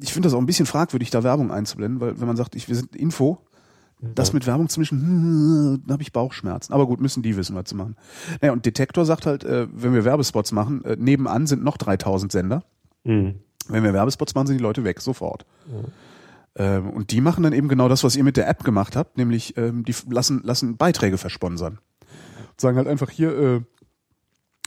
[0.01, 2.67] ich finde das auch ein bisschen fragwürdig, da Werbung einzublenden, weil wenn man sagt, ich,
[2.67, 3.37] wir sind Info,
[4.15, 6.73] das mit Werbung zu mischen, hm, da habe ich Bauchschmerzen.
[6.73, 7.95] Aber gut, müssen die wissen, was zu machen.
[8.41, 12.31] Naja, und Detektor sagt halt, äh, wenn wir Werbespots machen, äh, nebenan sind noch 3000
[12.31, 12.63] Sender.
[13.03, 13.35] Mhm.
[13.67, 15.45] Wenn wir Werbespots machen, sind die Leute weg, sofort.
[16.55, 19.17] Ähm, und die machen dann eben genau das, was ihr mit der App gemacht habt,
[19.17, 21.79] nämlich ähm, die lassen, lassen Beiträge versponsern.
[22.57, 23.61] Sagen halt einfach hier, äh,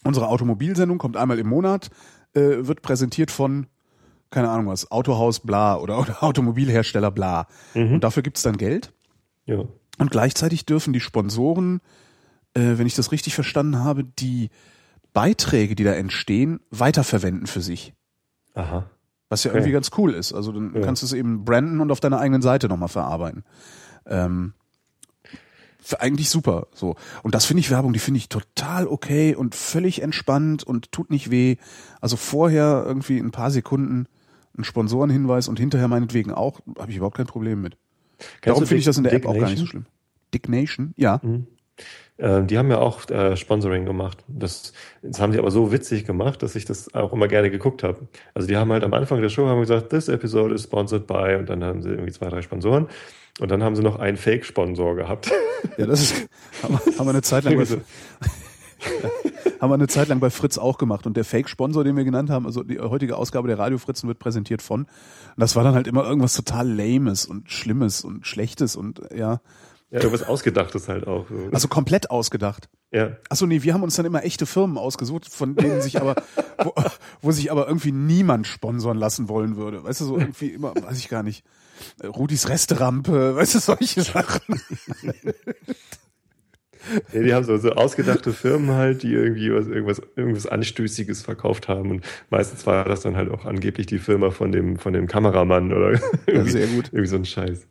[0.03, 1.91] unsere Automobilsendung kommt einmal im Monat,
[2.35, 3.67] äh, wird präsentiert von,
[4.31, 7.47] keine Ahnung was, Autohaus bla oder, oder Automobilhersteller bla.
[7.93, 8.93] Und dafür gibt's dann Geld.
[9.47, 9.65] Ja.
[9.99, 11.81] Und gleichzeitig dürfen die Sponsoren,
[12.55, 14.51] äh, wenn ich das richtig verstanden habe, die
[15.13, 17.95] Beiträge, die da entstehen, weiterverwenden für sich.
[18.55, 18.91] Aha.
[19.35, 20.33] Was ja irgendwie ganz cool ist.
[20.33, 20.81] Also dann Ja.
[20.81, 23.45] kannst du es eben branden und auf deiner eigenen Seite nochmal verarbeiten.
[24.07, 24.55] Ähm,
[25.99, 26.69] eigentlich super.
[26.73, 26.97] So.
[27.23, 31.11] Und das finde ich Werbung, die finde ich total okay und völlig entspannt und tut
[31.11, 31.57] nicht weh.
[32.01, 34.07] Also vorher irgendwie ein paar Sekunden
[34.57, 37.77] ein Sponsorenhinweis und hinterher meinetwegen auch, habe ich überhaupt kein Problem mit.
[38.43, 39.69] Darum du finde ich Dick- das in der App Dick auch gar nicht so Nation?
[39.69, 39.87] schlimm.
[40.33, 40.95] Dick Nation?
[40.97, 41.21] Ja.
[41.25, 41.47] Ähm,
[42.17, 44.19] die haben ja auch äh, Sponsoring gemacht.
[44.29, 47.83] Das, das haben die aber so witzig gemacht, dass ich das auch immer gerne geguckt
[47.83, 48.07] habe.
[48.35, 51.35] Also die haben halt am Anfang der Show haben gesagt, this episode is sponsored by
[51.37, 52.87] und dann haben sie irgendwie zwei, drei Sponsoren
[53.41, 55.31] und dann haben sie noch einen Fake-Sponsor gehabt.
[55.79, 56.29] Ja, das ist,
[56.63, 57.59] haben wir, haben wir eine Zeit lang
[59.61, 61.07] haben wir eine Zeit lang bei Fritz auch gemacht.
[61.07, 64.19] Und der Fake-Sponsor, den wir genannt haben, also die heutige Ausgabe der Radio Fritzen wird
[64.19, 64.83] präsentiert von.
[64.83, 64.89] Und
[65.39, 69.41] das war dann halt immer irgendwas total Lames und Schlimmes und Schlechtes und ja,
[69.91, 71.27] Ja, irgendwas Ausgedachtes halt auch.
[71.29, 71.49] So.
[71.53, 72.69] also komplett ausgedacht.
[72.91, 73.17] ja.
[73.29, 76.17] Achso, nee, wir haben uns dann immer echte Firmen ausgesucht, von denen sich aber,
[76.59, 76.75] wo,
[77.23, 79.85] wo sich aber irgendwie niemand sponsern lassen wollen würde.
[79.85, 81.45] Weißt du, so irgendwie immer, weiß ich gar nicht.
[82.01, 84.61] Äh, Rudis Resterampe, weißt du, solche Sachen.
[87.13, 91.69] Ja, die haben so, so ausgedachte Firmen halt, die irgendwie was, irgendwas, irgendwas Anstößiges verkauft
[91.69, 91.91] haben.
[91.91, 95.73] Und meistens war das dann halt auch angeblich die Firma von dem, von dem Kameramann
[95.73, 96.87] oder irgendwie, sehr gut.
[96.93, 97.67] irgendwie so ein Scheiß.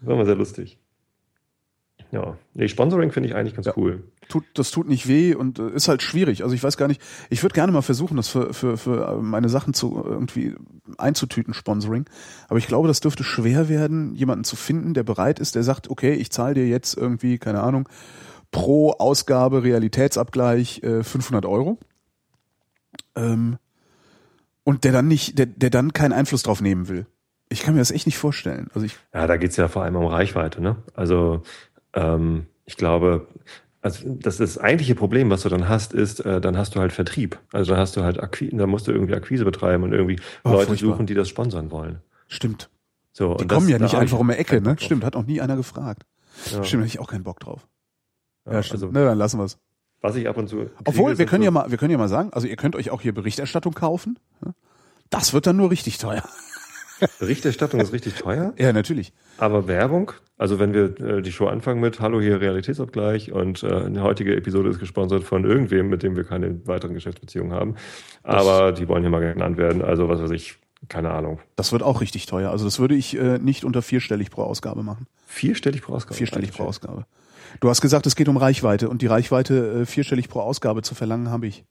[0.00, 0.78] Das war mal sehr lustig.
[2.10, 2.36] Ja.
[2.54, 3.74] Nee, Sponsoring finde ich eigentlich ganz Ja.
[3.76, 4.02] cool.
[4.28, 6.42] tut, das tut nicht weh und äh, ist halt schwierig.
[6.42, 7.00] Also ich weiß gar nicht,
[7.30, 10.54] ich würde gerne mal versuchen, das für, für, für äh, meine Sachen zu irgendwie
[10.96, 12.06] einzutüten, Sponsoring.
[12.48, 15.90] Aber ich glaube, das dürfte schwer werden, jemanden zu finden, der bereit ist, der sagt,
[15.90, 17.88] okay, ich zahle dir jetzt irgendwie, keine Ahnung,
[18.50, 21.78] pro Ausgabe Realitätsabgleich äh, 500 Euro.
[23.16, 23.58] Ähm,
[24.64, 27.06] und der dann nicht, der, der dann keinen Einfluss drauf nehmen will.
[27.50, 28.68] Ich kann mir das echt nicht vorstellen.
[28.74, 30.76] Also ich, Ja, da geht's ja vor allem um Reichweite, ne?
[30.94, 31.42] Also
[31.94, 33.26] ähm, ich glaube,
[33.80, 36.92] also das, das eigentliche Problem, was du dann hast, ist, äh, dann hast du halt
[36.92, 37.38] Vertrieb.
[37.52, 40.50] Also dann hast du halt Akquise, dann musst du irgendwie Akquise betreiben und irgendwie Oh,
[40.50, 40.90] Leute furchtbar.
[40.90, 42.00] suchen, die das sponsern wollen.
[42.26, 42.68] stimmt.
[43.12, 44.76] So, Die kommen das- ja nicht einfach um die Ecke, ne?
[44.78, 46.04] Stimmt, hat auch nie einer gefragt.
[46.52, 46.62] Ja.
[46.62, 47.66] Stimmt, hätte ich auch keinen Bock drauf.
[48.46, 48.82] Ja, Ja, stimmt.
[48.84, 49.58] also, ne, dann lassen wir es.
[50.02, 50.70] was ich ab und zu.
[50.84, 52.90] Obwohl, wir können so- ja mal, wir können ja mal sagen, also ihr könnt euch
[52.90, 54.18] auch hier Berichterstattung kaufen.
[54.44, 54.54] ne?
[55.10, 56.22] Das wird dann nur richtig teuer.
[57.18, 59.12] Berichterstattung ist richtig teuer, Ja, natürlich.
[59.38, 63.90] aber Werbung, also wenn wir äh, die Show anfangen mit Hallo hier Realitätsabgleich und äh,
[63.90, 67.76] die heutige Episode ist gesponsert von irgendwem, mit dem wir keine weiteren Geschäftsbeziehungen haben,
[68.22, 70.56] aber die wollen hier mal genannt werden, also was weiß ich,
[70.88, 71.40] keine Ahnung.
[71.56, 72.50] Das wird auch richtig teuer.
[72.50, 75.08] Also das würde ich äh, nicht unter vierstellig pro Ausgabe machen.
[75.26, 76.14] Vierstellig pro Ausgabe.
[76.14, 77.04] Vierstellig pro Ausgabe.
[77.60, 80.94] Du hast gesagt, es geht um Reichweite und die Reichweite äh, vierstellig pro Ausgabe zu
[80.94, 81.64] verlangen habe ich.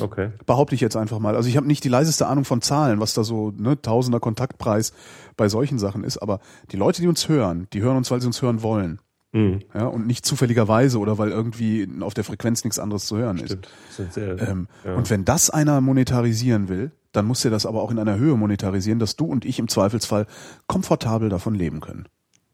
[0.00, 0.30] Okay.
[0.46, 1.34] Behaupte ich jetzt einfach mal.
[1.36, 4.92] Also ich habe nicht die leiseste Ahnung von Zahlen, was da so ne, Tausender Kontaktpreis
[5.36, 6.18] bei solchen Sachen ist.
[6.18, 6.40] Aber
[6.72, 9.00] die Leute, die uns hören, die hören uns, weil sie uns hören wollen.
[9.32, 9.60] Mhm.
[9.74, 13.46] Ja, und nicht zufälligerweise oder weil irgendwie auf der Frequenz nichts anderes zu hören ist.
[13.46, 13.68] Stimmt.
[13.90, 14.94] Sind sehr, Ähm, ja.
[14.94, 18.36] Und wenn das einer monetarisieren will, dann muss er das aber auch in einer Höhe
[18.36, 20.26] monetarisieren, dass du und ich im Zweifelsfall
[20.66, 22.06] komfortabel davon leben können.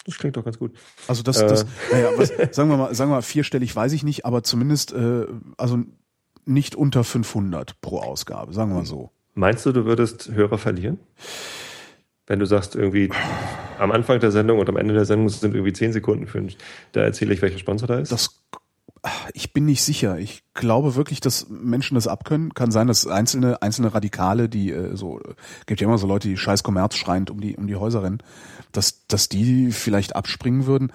[0.07, 0.73] das klingt doch ganz gut.
[1.09, 1.47] Also das, Äh.
[1.49, 4.93] das naja, was, sagen wir mal, sagen wir mal vierstellig weiß ich nicht, aber zumindest
[4.93, 5.27] äh,
[5.57, 5.79] also
[6.47, 9.11] nicht unter 500 pro Ausgabe, sagen wir mal so.
[9.35, 10.99] Meinst du, du würdest Hörer verlieren?
[12.27, 13.11] Wenn du sagst, irgendwie
[13.79, 16.47] am Anfang der Sendung und am Ende der Sendung sind irgendwie zehn Sekunden für,
[16.93, 18.13] da erzähle ich, welcher Sponsor da ist?
[18.13, 18.41] Das
[19.35, 20.19] ich bin nicht sicher.
[20.19, 22.55] Ich glaube wirklich, dass Menschen das abkönnen.
[22.55, 25.21] Kann sein, dass einzelne einzelne Radikale, die äh, so
[25.67, 28.23] gibt ja immer so Leute, die scheiß Kommerz schreiend um die um die Häuser rennen,
[28.73, 30.91] dass dass die vielleicht abspringen würden.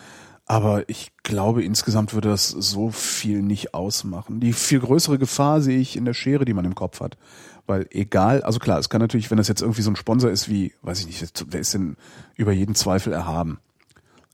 [0.49, 4.39] Aber ich glaube, insgesamt würde das so viel nicht ausmachen.
[4.39, 7.19] Die viel größere Gefahr sehe ich in der Schere, die man im Kopf hat.
[7.67, 10.49] Weil egal, also klar, es kann natürlich, wenn das jetzt irgendwie so ein Sponsor ist
[10.49, 11.97] wie, weiß ich nicht, wer ist denn
[12.33, 13.59] über jeden Zweifel erhaben?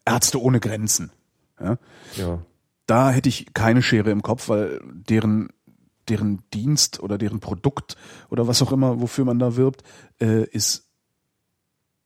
[0.05, 1.11] Ärzte ohne Grenzen.
[1.59, 1.77] Ja?
[2.15, 2.39] Ja.
[2.87, 5.49] Da hätte ich keine Schere im Kopf, weil deren
[6.07, 7.97] deren Dienst oder deren Produkt
[8.29, 9.83] oder was auch immer, wofür man da wirbt,
[10.21, 10.84] äh, ist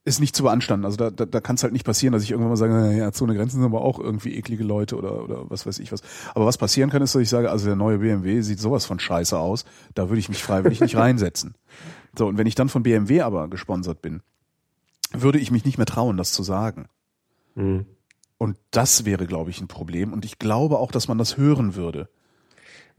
[0.10, 0.86] ist nicht zu beanstanden.
[0.86, 3.12] Also da, da, da kann es halt nicht passieren, dass ich irgendwann mal sage, naja,
[3.12, 6.01] Zone Grenzen sind aber auch irgendwie eklige Leute oder, oder was weiß ich was.
[6.36, 8.99] Aber was passieren kann, ist, dass ich sage, also der neue BMW sieht sowas von
[8.99, 11.55] scheiße aus, da würde ich mich freiwillig nicht reinsetzen.
[12.18, 14.22] So, und wenn ich dann von BMW aber gesponsert bin,
[15.12, 16.88] würde ich mich nicht mehr trauen, das zu sagen.
[17.55, 17.86] Mhm.
[18.38, 20.14] Und das wäre, glaube ich, ein Problem.
[20.14, 22.10] Und ich glaube auch, dass man das hören würde.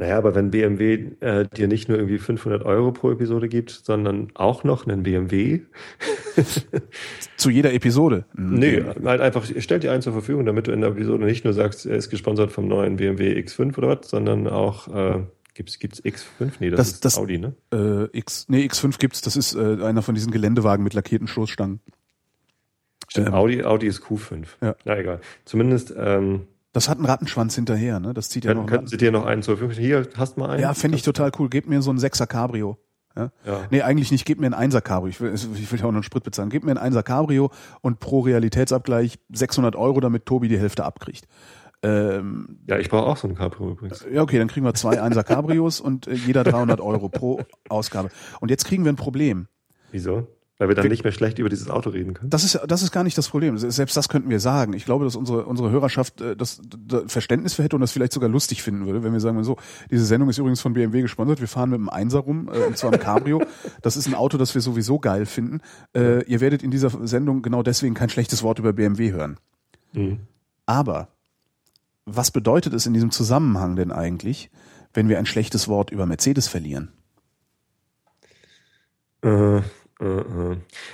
[0.00, 4.28] Naja, aber wenn BMW äh, dir nicht nur irgendwie 500 Euro pro Episode gibt, sondern
[4.32, 5.60] auch noch einen BMW.
[7.36, 8.24] Zu jeder Episode?
[8.34, 11.52] Nee, halt einfach, stellt dir einen zur Verfügung, damit du in der Episode nicht nur
[11.52, 15.20] sagst, er ist gesponsert vom neuen BMW X5 oder was, sondern auch, äh,
[15.52, 16.52] gibt's, gibt's X5?
[16.60, 17.52] Nee, das, Das- ist das- Audi, ne?
[17.70, 21.80] Äh, X, nee, X5 gibt's, das ist äh, einer von diesen Geländewagen mit lackierten Stoßstangen.
[23.06, 24.46] Stimmt, Ähm, Audi, Audi ist Q5.
[24.62, 24.76] Ja.
[24.86, 25.20] Na egal.
[25.44, 28.14] Zumindest ähm, Das hat einen Rattenschwanz hinterher, ne?
[28.14, 29.86] Das zieht ja können, noch könnten sie dir noch einen zur Verfügung stellen.
[30.04, 30.62] Hier, hast du mal einen?
[30.62, 31.48] Ja, fände ich total cool.
[31.48, 32.78] Gebt mir so ein Sechser Cabrio.
[33.16, 33.32] Ja?
[33.44, 33.60] Ja.
[33.70, 34.24] Nee, eigentlich nicht.
[34.24, 35.08] Gebt mir ein Einser Cabrio.
[35.08, 36.48] Ich will, ich will ja auch noch einen Sprit bezahlen.
[36.48, 37.50] Gebt mir ein Einser Cabrio
[37.80, 41.26] und pro Realitätsabgleich 600 Euro, damit Tobi die Hälfte abkriegt.
[41.82, 44.04] Ähm, Ja, ich brauche auch so ein Cabrio übrigens.
[44.12, 48.10] ja, okay, dann kriegen wir zwei Einser Cabrios und äh, jeder 300 Euro pro Ausgabe.
[48.40, 49.48] Und jetzt kriegen wir ein Problem.
[49.90, 50.28] Wieso?
[50.60, 52.28] Weil wir dann Wir- nicht mehr schlecht über dieses Auto reden können.
[52.28, 53.56] Das ist, das ist gar nicht das Problem.
[53.56, 54.74] Selbst das könnten wir sagen.
[54.74, 58.12] Ich glaube, dass unsere, unsere Hörerschaft äh, das, das Verständnis für hätte und das vielleicht
[58.12, 59.56] sogar lustig finden würde, wenn wir sagen, so,
[59.90, 61.40] diese Sendung ist übrigens von BMW gesponsert.
[61.40, 63.42] Wir fahren mit einem Einser rum, äh, und zwar im Cabrio.
[63.80, 65.60] Das ist ein Auto, das wir sowieso geil finden.
[65.96, 69.38] Äh, ihr werdet in dieser Sendung genau deswegen kein schlechtes Wort über BMW hören.
[69.94, 70.18] Mhm.
[70.66, 71.08] Aber
[72.04, 74.50] was bedeutet es in diesem Zusammenhang denn eigentlich,
[74.92, 76.90] wenn wir ein schlechtes Wort über Mercedes verlieren?
[79.22, 79.62] Äh.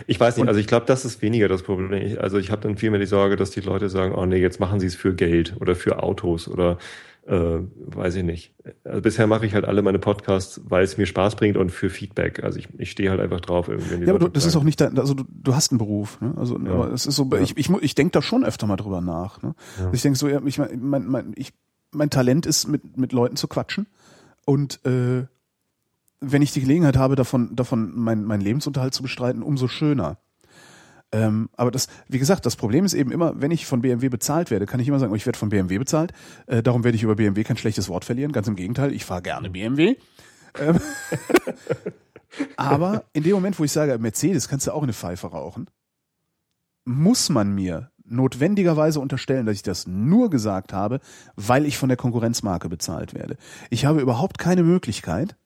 [0.07, 2.19] Ich weiß nicht, also ich glaube, das ist weniger das Problem.
[2.19, 4.81] Also ich habe dann vielmehr die Sorge, dass die Leute sagen, oh nee, jetzt machen
[4.81, 6.79] sie es für Geld oder für Autos oder
[7.27, 8.55] äh, weiß ich nicht.
[8.85, 11.91] Also bisher mache ich halt alle meine Podcasts, weil es mir Spaß bringt und für
[11.91, 12.43] Feedback.
[12.45, 14.05] Also ich, ich stehe halt einfach drauf irgendwie.
[14.05, 16.21] Ja, aber du, das ist sagen, auch nicht dein, also du, du hast einen Beruf,
[16.21, 16.35] ne?
[16.37, 16.73] Also Ja.
[16.73, 17.41] aber es ist so, Ja.
[17.41, 19.43] ich, ich, ich denke da schon öfter mal drüber nach.
[19.43, 19.55] Ne?
[19.79, 19.91] Ja.
[19.93, 21.53] Ich denke so, ja, ich mein, mein, mein, ich,
[21.93, 23.87] mein Talent ist, mit, mit Leuten zu quatschen.
[24.45, 25.25] Und äh,
[26.21, 30.19] wenn ich die Gelegenheit habe, davon, davon mein, meinen Lebensunterhalt zu bestreiten, umso schöner.
[31.13, 34.51] Ähm, aber das, wie gesagt, das Problem ist eben immer, wenn ich von BMW bezahlt
[34.51, 36.13] werde, kann ich immer sagen, oh, ich werde von BMW bezahlt.
[36.47, 38.33] Äh, darum werde ich über BMW kein schlechtes Wort verlieren.
[38.33, 39.97] Ganz im Gegenteil, ich fahre gerne BMW.
[40.59, 40.81] Ähm,
[42.57, 45.69] aber in dem Moment, wo ich sage, Mercedes kannst du auch eine Pfeife rauchen,
[46.85, 51.01] muss man mir notwendigerweise unterstellen, dass ich das nur gesagt habe,
[51.35, 53.37] weil ich von der Konkurrenzmarke bezahlt werde.
[53.71, 55.37] Ich habe überhaupt keine Möglichkeit,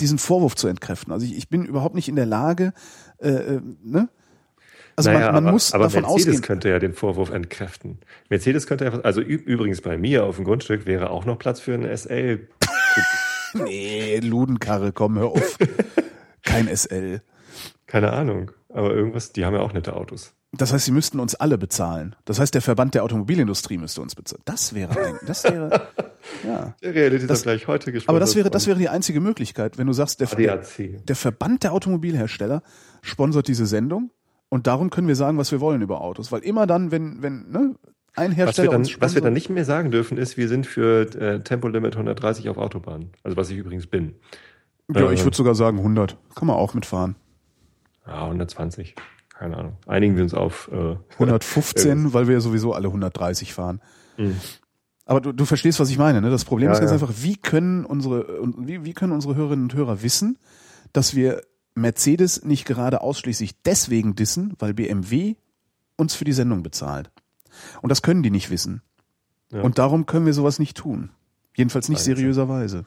[0.00, 1.12] diesen Vorwurf zu entkräften.
[1.12, 2.72] Also ich, ich bin überhaupt nicht in der Lage,
[3.18, 4.08] äh, äh, ne?
[4.96, 6.42] Also naja, man, man aber, muss aber davon Mercedes ausgehen.
[6.42, 7.98] könnte ja den Vorwurf entkräften.
[8.28, 11.74] Mercedes könnte einfach, also übrigens bei mir auf dem Grundstück wäre auch noch Platz für
[11.74, 12.48] ein SL.
[13.52, 15.58] Nee, Ludenkarre, komm, hör auf.
[16.44, 17.20] Kein SL.
[17.88, 20.34] Keine Ahnung, aber irgendwas, die haben ja auch nette Autos.
[20.52, 22.16] Das heißt, sie müssten uns alle bezahlen.
[22.24, 24.42] Das heißt, der Verband der Automobilindustrie müsste uns bezahlen.
[24.44, 25.88] Das wäre ein, das wäre,
[26.44, 26.74] ja.
[26.82, 28.08] Der gleich heute gesponsert.
[28.08, 31.06] Aber das wäre, das wäre die einzige Möglichkeit, wenn du sagst, der, ADAC.
[31.06, 32.62] der Verband der Automobilhersteller
[33.00, 34.10] sponsert diese Sendung
[34.48, 36.32] und darum können wir sagen, was wir wollen über Autos.
[36.32, 37.76] Weil immer dann, wenn, wenn, ne,
[38.16, 40.36] ein Was wir, Hersteller dann, uns was wir sponsert, dann nicht mehr sagen dürfen, ist,
[40.36, 43.10] wir sind für äh, Tempolimit 130 auf Autobahnen.
[43.22, 44.16] Also was ich übrigens bin.
[44.92, 46.16] ja, ich äh, würde sogar sagen 100.
[46.34, 47.14] Kann man auch mitfahren.
[48.04, 48.96] Ja, 120.
[49.40, 49.78] Keine Ahnung.
[49.86, 50.68] Einigen wir uns auf.
[50.70, 53.80] Äh, 115, weil wir ja sowieso alle 130 fahren.
[54.18, 54.36] Mhm.
[55.06, 56.20] Aber du, du verstehst, was ich meine.
[56.20, 56.28] Ne?
[56.28, 56.96] Das Problem Ja, ist ganz ja.
[56.96, 60.38] einfach, wie können unsere und wie, wie können unsere Hörerinnen und Hörer wissen,
[60.92, 61.40] dass wir
[61.74, 65.36] Mercedes nicht gerade ausschließlich deswegen dissen, weil BMW
[65.96, 67.10] uns für die Sendung bezahlt.
[67.80, 68.82] Und das können die nicht wissen.
[69.50, 69.62] Ja.
[69.62, 71.10] Und darum können wir sowas nicht tun.
[71.56, 72.84] Jedenfalls nicht seriöserweise.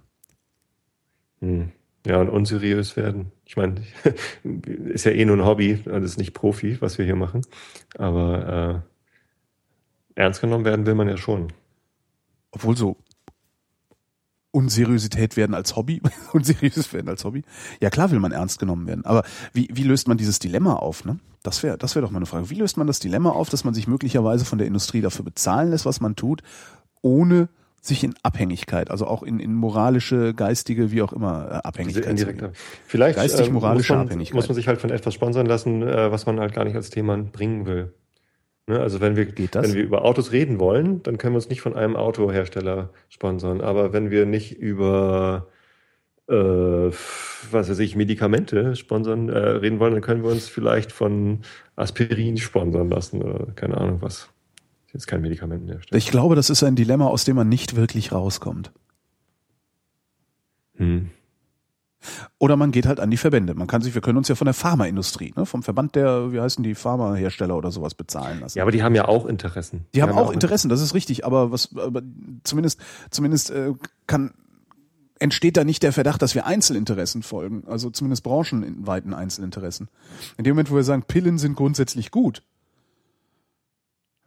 [1.39, 1.71] Hm.
[2.05, 3.31] Ja, und unseriös werden.
[3.45, 3.81] Ich meine,
[4.89, 7.41] ist ja eh nur ein Hobby, das ist nicht Profi, was wir hier machen.
[7.97, 8.83] Aber
[10.15, 11.53] äh, ernst genommen werden will man ja schon.
[12.51, 12.97] Obwohl so
[14.51, 15.99] Unseriosität werden als Hobby,
[16.31, 17.43] unseriös werden als Hobby.
[17.81, 19.03] Ja klar will man ernst genommen werden.
[19.03, 21.05] Aber wie, wie löst man dieses Dilemma auf?
[21.05, 21.19] Ne?
[21.41, 22.51] Das wäre das wäre doch mal eine Frage.
[22.51, 25.71] Wie löst man das Dilemma auf, dass man sich möglicherweise von der Industrie dafür bezahlen
[25.71, 26.43] lässt, was man tut,
[27.01, 27.49] ohne
[27.85, 32.05] sich in Abhängigkeit, also auch in, in moralische, geistige, wie auch immer, äh, Abhängigkeit.
[32.05, 32.51] indirekte.
[32.85, 34.35] Vielleicht Geistig-moralische muss, man, Abhängigkeit.
[34.35, 36.89] muss man sich halt von etwas sponsern lassen, äh, was man halt gar nicht als
[36.89, 37.93] Thema bringen will.
[38.67, 41.59] Ne, also wenn wir, wenn wir über Autos reden wollen, dann können wir uns nicht
[41.59, 43.59] von einem Autohersteller sponsern.
[43.59, 45.47] Aber wenn wir nicht über
[46.29, 51.41] äh, was weiß ich, Medikamente sponsern, äh, reden wollen, dann können wir uns vielleicht von
[51.75, 54.29] Aspirin sponsern lassen oder keine Ahnung was.
[54.93, 55.97] Jetzt kein Medikamentenhersteller.
[55.97, 58.71] Ich glaube, das ist ein Dilemma, aus dem man nicht wirklich rauskommt.
[60.75, 61.09] Hm.
[62.37, 63.53] Oder man geht halt an die Verbände.
[63.55, 66.39] Man kann sich, wir können uns ja von der Pharmaindustrie, ne, vom Verband der, wie
[66.39, 68.57] heißen die, Pharmahersteller oder sowas bezahlen lassen.
[68.57, 69.85] Ja, aber die haben ja auch Interessen.
[69.95, 72.01] Die haben ja auch Interessen, das ist richtig, aber was, aber
[72.43, 73.73] zumindest, zumindest äh,
[74.05, 74.33] kann
[75.19, 79.87] entsteht da nicht der Verdacht, dass wir Einzelinteressen folgen, also zumindest branchenweiten Einzelinteressen.
[80.37, 82.43] In dem Moment, wo wir sagen, Pillen sind grundsätzlich gut.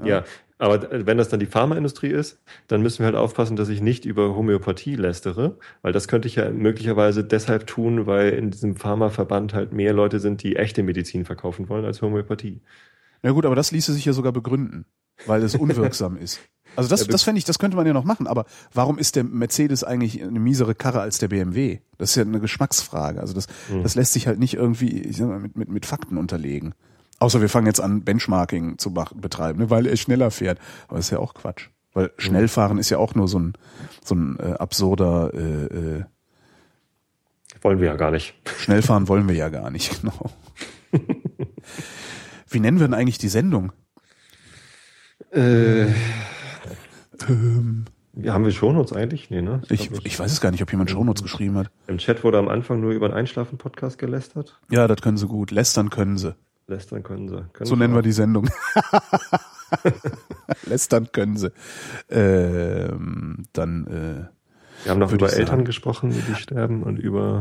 [0.02, 0.24] Ja,
[0.58, 4.04] aber wenn das dann die Pharmaindustrie ist, dann müssen wir halt aufpassen, dass ich nicht
[4.04, 9.52] über Homöopathie lästere, weil das könnte ich ja möglicherweise deshalb tun, weil in diesem Pharmaverband
[9.52, 12.60] halt mehr Leute sind, die echte Medizin verkaufen wollen als Homöopathie.
[13.22, 14.86] Ja gut, aber das ließe sich ja sogar begründen,
[15.26, 16.40] weil es unwirksam ist.
[16.74, 18.44] Also das, das fände ich, das könnte man ja noch machen, aber
[18.74, 21.78] warum ist der Mercedes eigentlich eine miesere Karre als der BMW?
[21.96, 23.20] Das ist ja eine Geschmacksfrage.
[23.20, 23.82] Also das, Hm.
[23.82, 26.74] das lässt sich halt nicht irgendwie ich sag mal, mit, mit, mit Fakten unterlegen.
[27.26, 30.60] Außer wir fangen jetzt an, Benchmarking zu machen, betreiben, ne, weil er schneller fährt.
[30.86, 31.70] Aber das ist ja auch Quatsch.
[31.92, 33.54] Weil Schnellfahren ist ja auch nur so ein,
[34.04, 36.04] so ein äh, absurder äh, äh,
[37.62, 38.34] Wollen wir ja gar nicht.
[38.58, 40.30] Schnellfahren wollen wir ja gar nicht, genau.
[42.48, 43.72] Wie nennen wir denn eigentlich die Sendung?
[45.32, 45.86] Äh,
[47.28, 49.30] Ähm, ja, haben wir Shownotes eigentlich?
[49.30, 49.62] Nee, ne?
[49.68, 51.72] ich, glaub, ich weiß es gar nicht, ob jemand Shownotes geschrieben hat.
[51.88, 54.60] Im Chat wurde am Anfang nur über einen Einschlafen-Podcast gelästert.
[54.70, 55.50] Ja, das können sie gut.
[55.50, 56.36] Lästern können sie.
[56.68, 57.44] Lästern können sie.
[57.52, 58.02] Können So sie nennen wir auch.
[58.04, 58.48] die Sendung.
[60.66, 61.52] Lästern können sie.
[62.08, 65.64] Ähm, dann, äh, Wir haben noch über Eltern sagen.
[65.64, 67.40] gesprochen, die sterben und über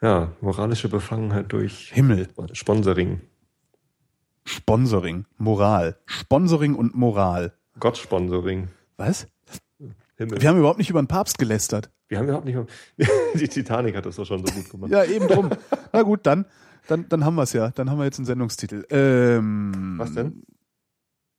[0.00, 3.20] ja, moralische Befangenheit durch Himmel, Sponsoring.
[4.44, 5.96] Sponsoring, Moral.
[6.06, 7.52] Sponsoring und Moral.
[7.80, 8.68] Gott-Sponsoring.
[8.96, 9.26] Was?
[10.16, 10.40] Himmel.
[10.40, 11.90] Wir haben überhaupt nicht über den Papst gelästert.
[12.08, 12.58] Wir haben überhaupt nicht.
[13.34, 14.90] Die Titanic hat das doch schon so gut gemacht.
[14.90, 15.50] Ja, eben drum.
[15.92, 16.46] Na gut, dann,
[16.88, 17.70] dann, dann haben wir es ja.
[17.70, 18.84] Dann haben wir jetzt einen Sendungstitel.
[18.90, 20.42] Ähm, Was denn?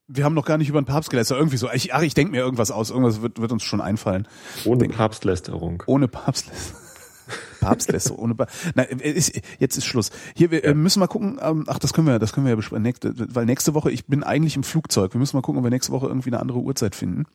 [0.08, 1.38] Wir haben noch gar nicht über den Papst gelästert.
[1.38, 1.70] Irgendwie so.
[1.72, 2.90] Ich, ach, ich denke mir irgendwas aus.
[2.90, 4.28] Irgendwas wird, wird uns schon einfallen.
[4.66, 5.84] Ohne Denk- Papstlästerung.
[5.86, 6.82] Ohne Papstlästerung.
[7.60, 10.10] Papstlästerung, ohne pa Nein, äh, ist, jetzt ist Schluss.
[10.36, 12.56] Hier, wir äh, müssen mal gucken, ähm, ach, das können wir, das können wir ja
[12.56, 15.14] besprechen, nächste, weil nächste Woche, ich bin eigentlich im Flugzeug.
[15.14, 17.26] Wir müssen mal gucken, ob wir nächste Woche irgendwie eine andere Uhrzeit finden.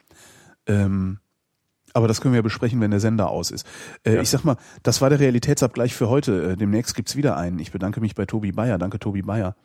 [0.67, 1.19] Ähm,
[1.95, 3.67] aber das können wir ja besprechen, wenn der Sender aus ist.
[4.05, 4.21] Äh, Ja.
[4.21, 6.53] Ich sag mal, das war der Realitätsabgleich für heute.
[6.53, 7.59] Äh, demnächst gibt's wieder einen.
[7.59, 8.77] Ich bedanke mich bei Tobi Bayer.
[8.79, 9.57] Danke, Tobi Bayer.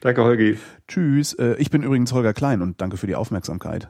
[0.00, 0.58] Danke, Holgi.
[0.88, 1.34] Tschüss.
[1.34, 3.88] Äh, ich bin übrigens Holger Klein und danke für die Aufmerksamkeit.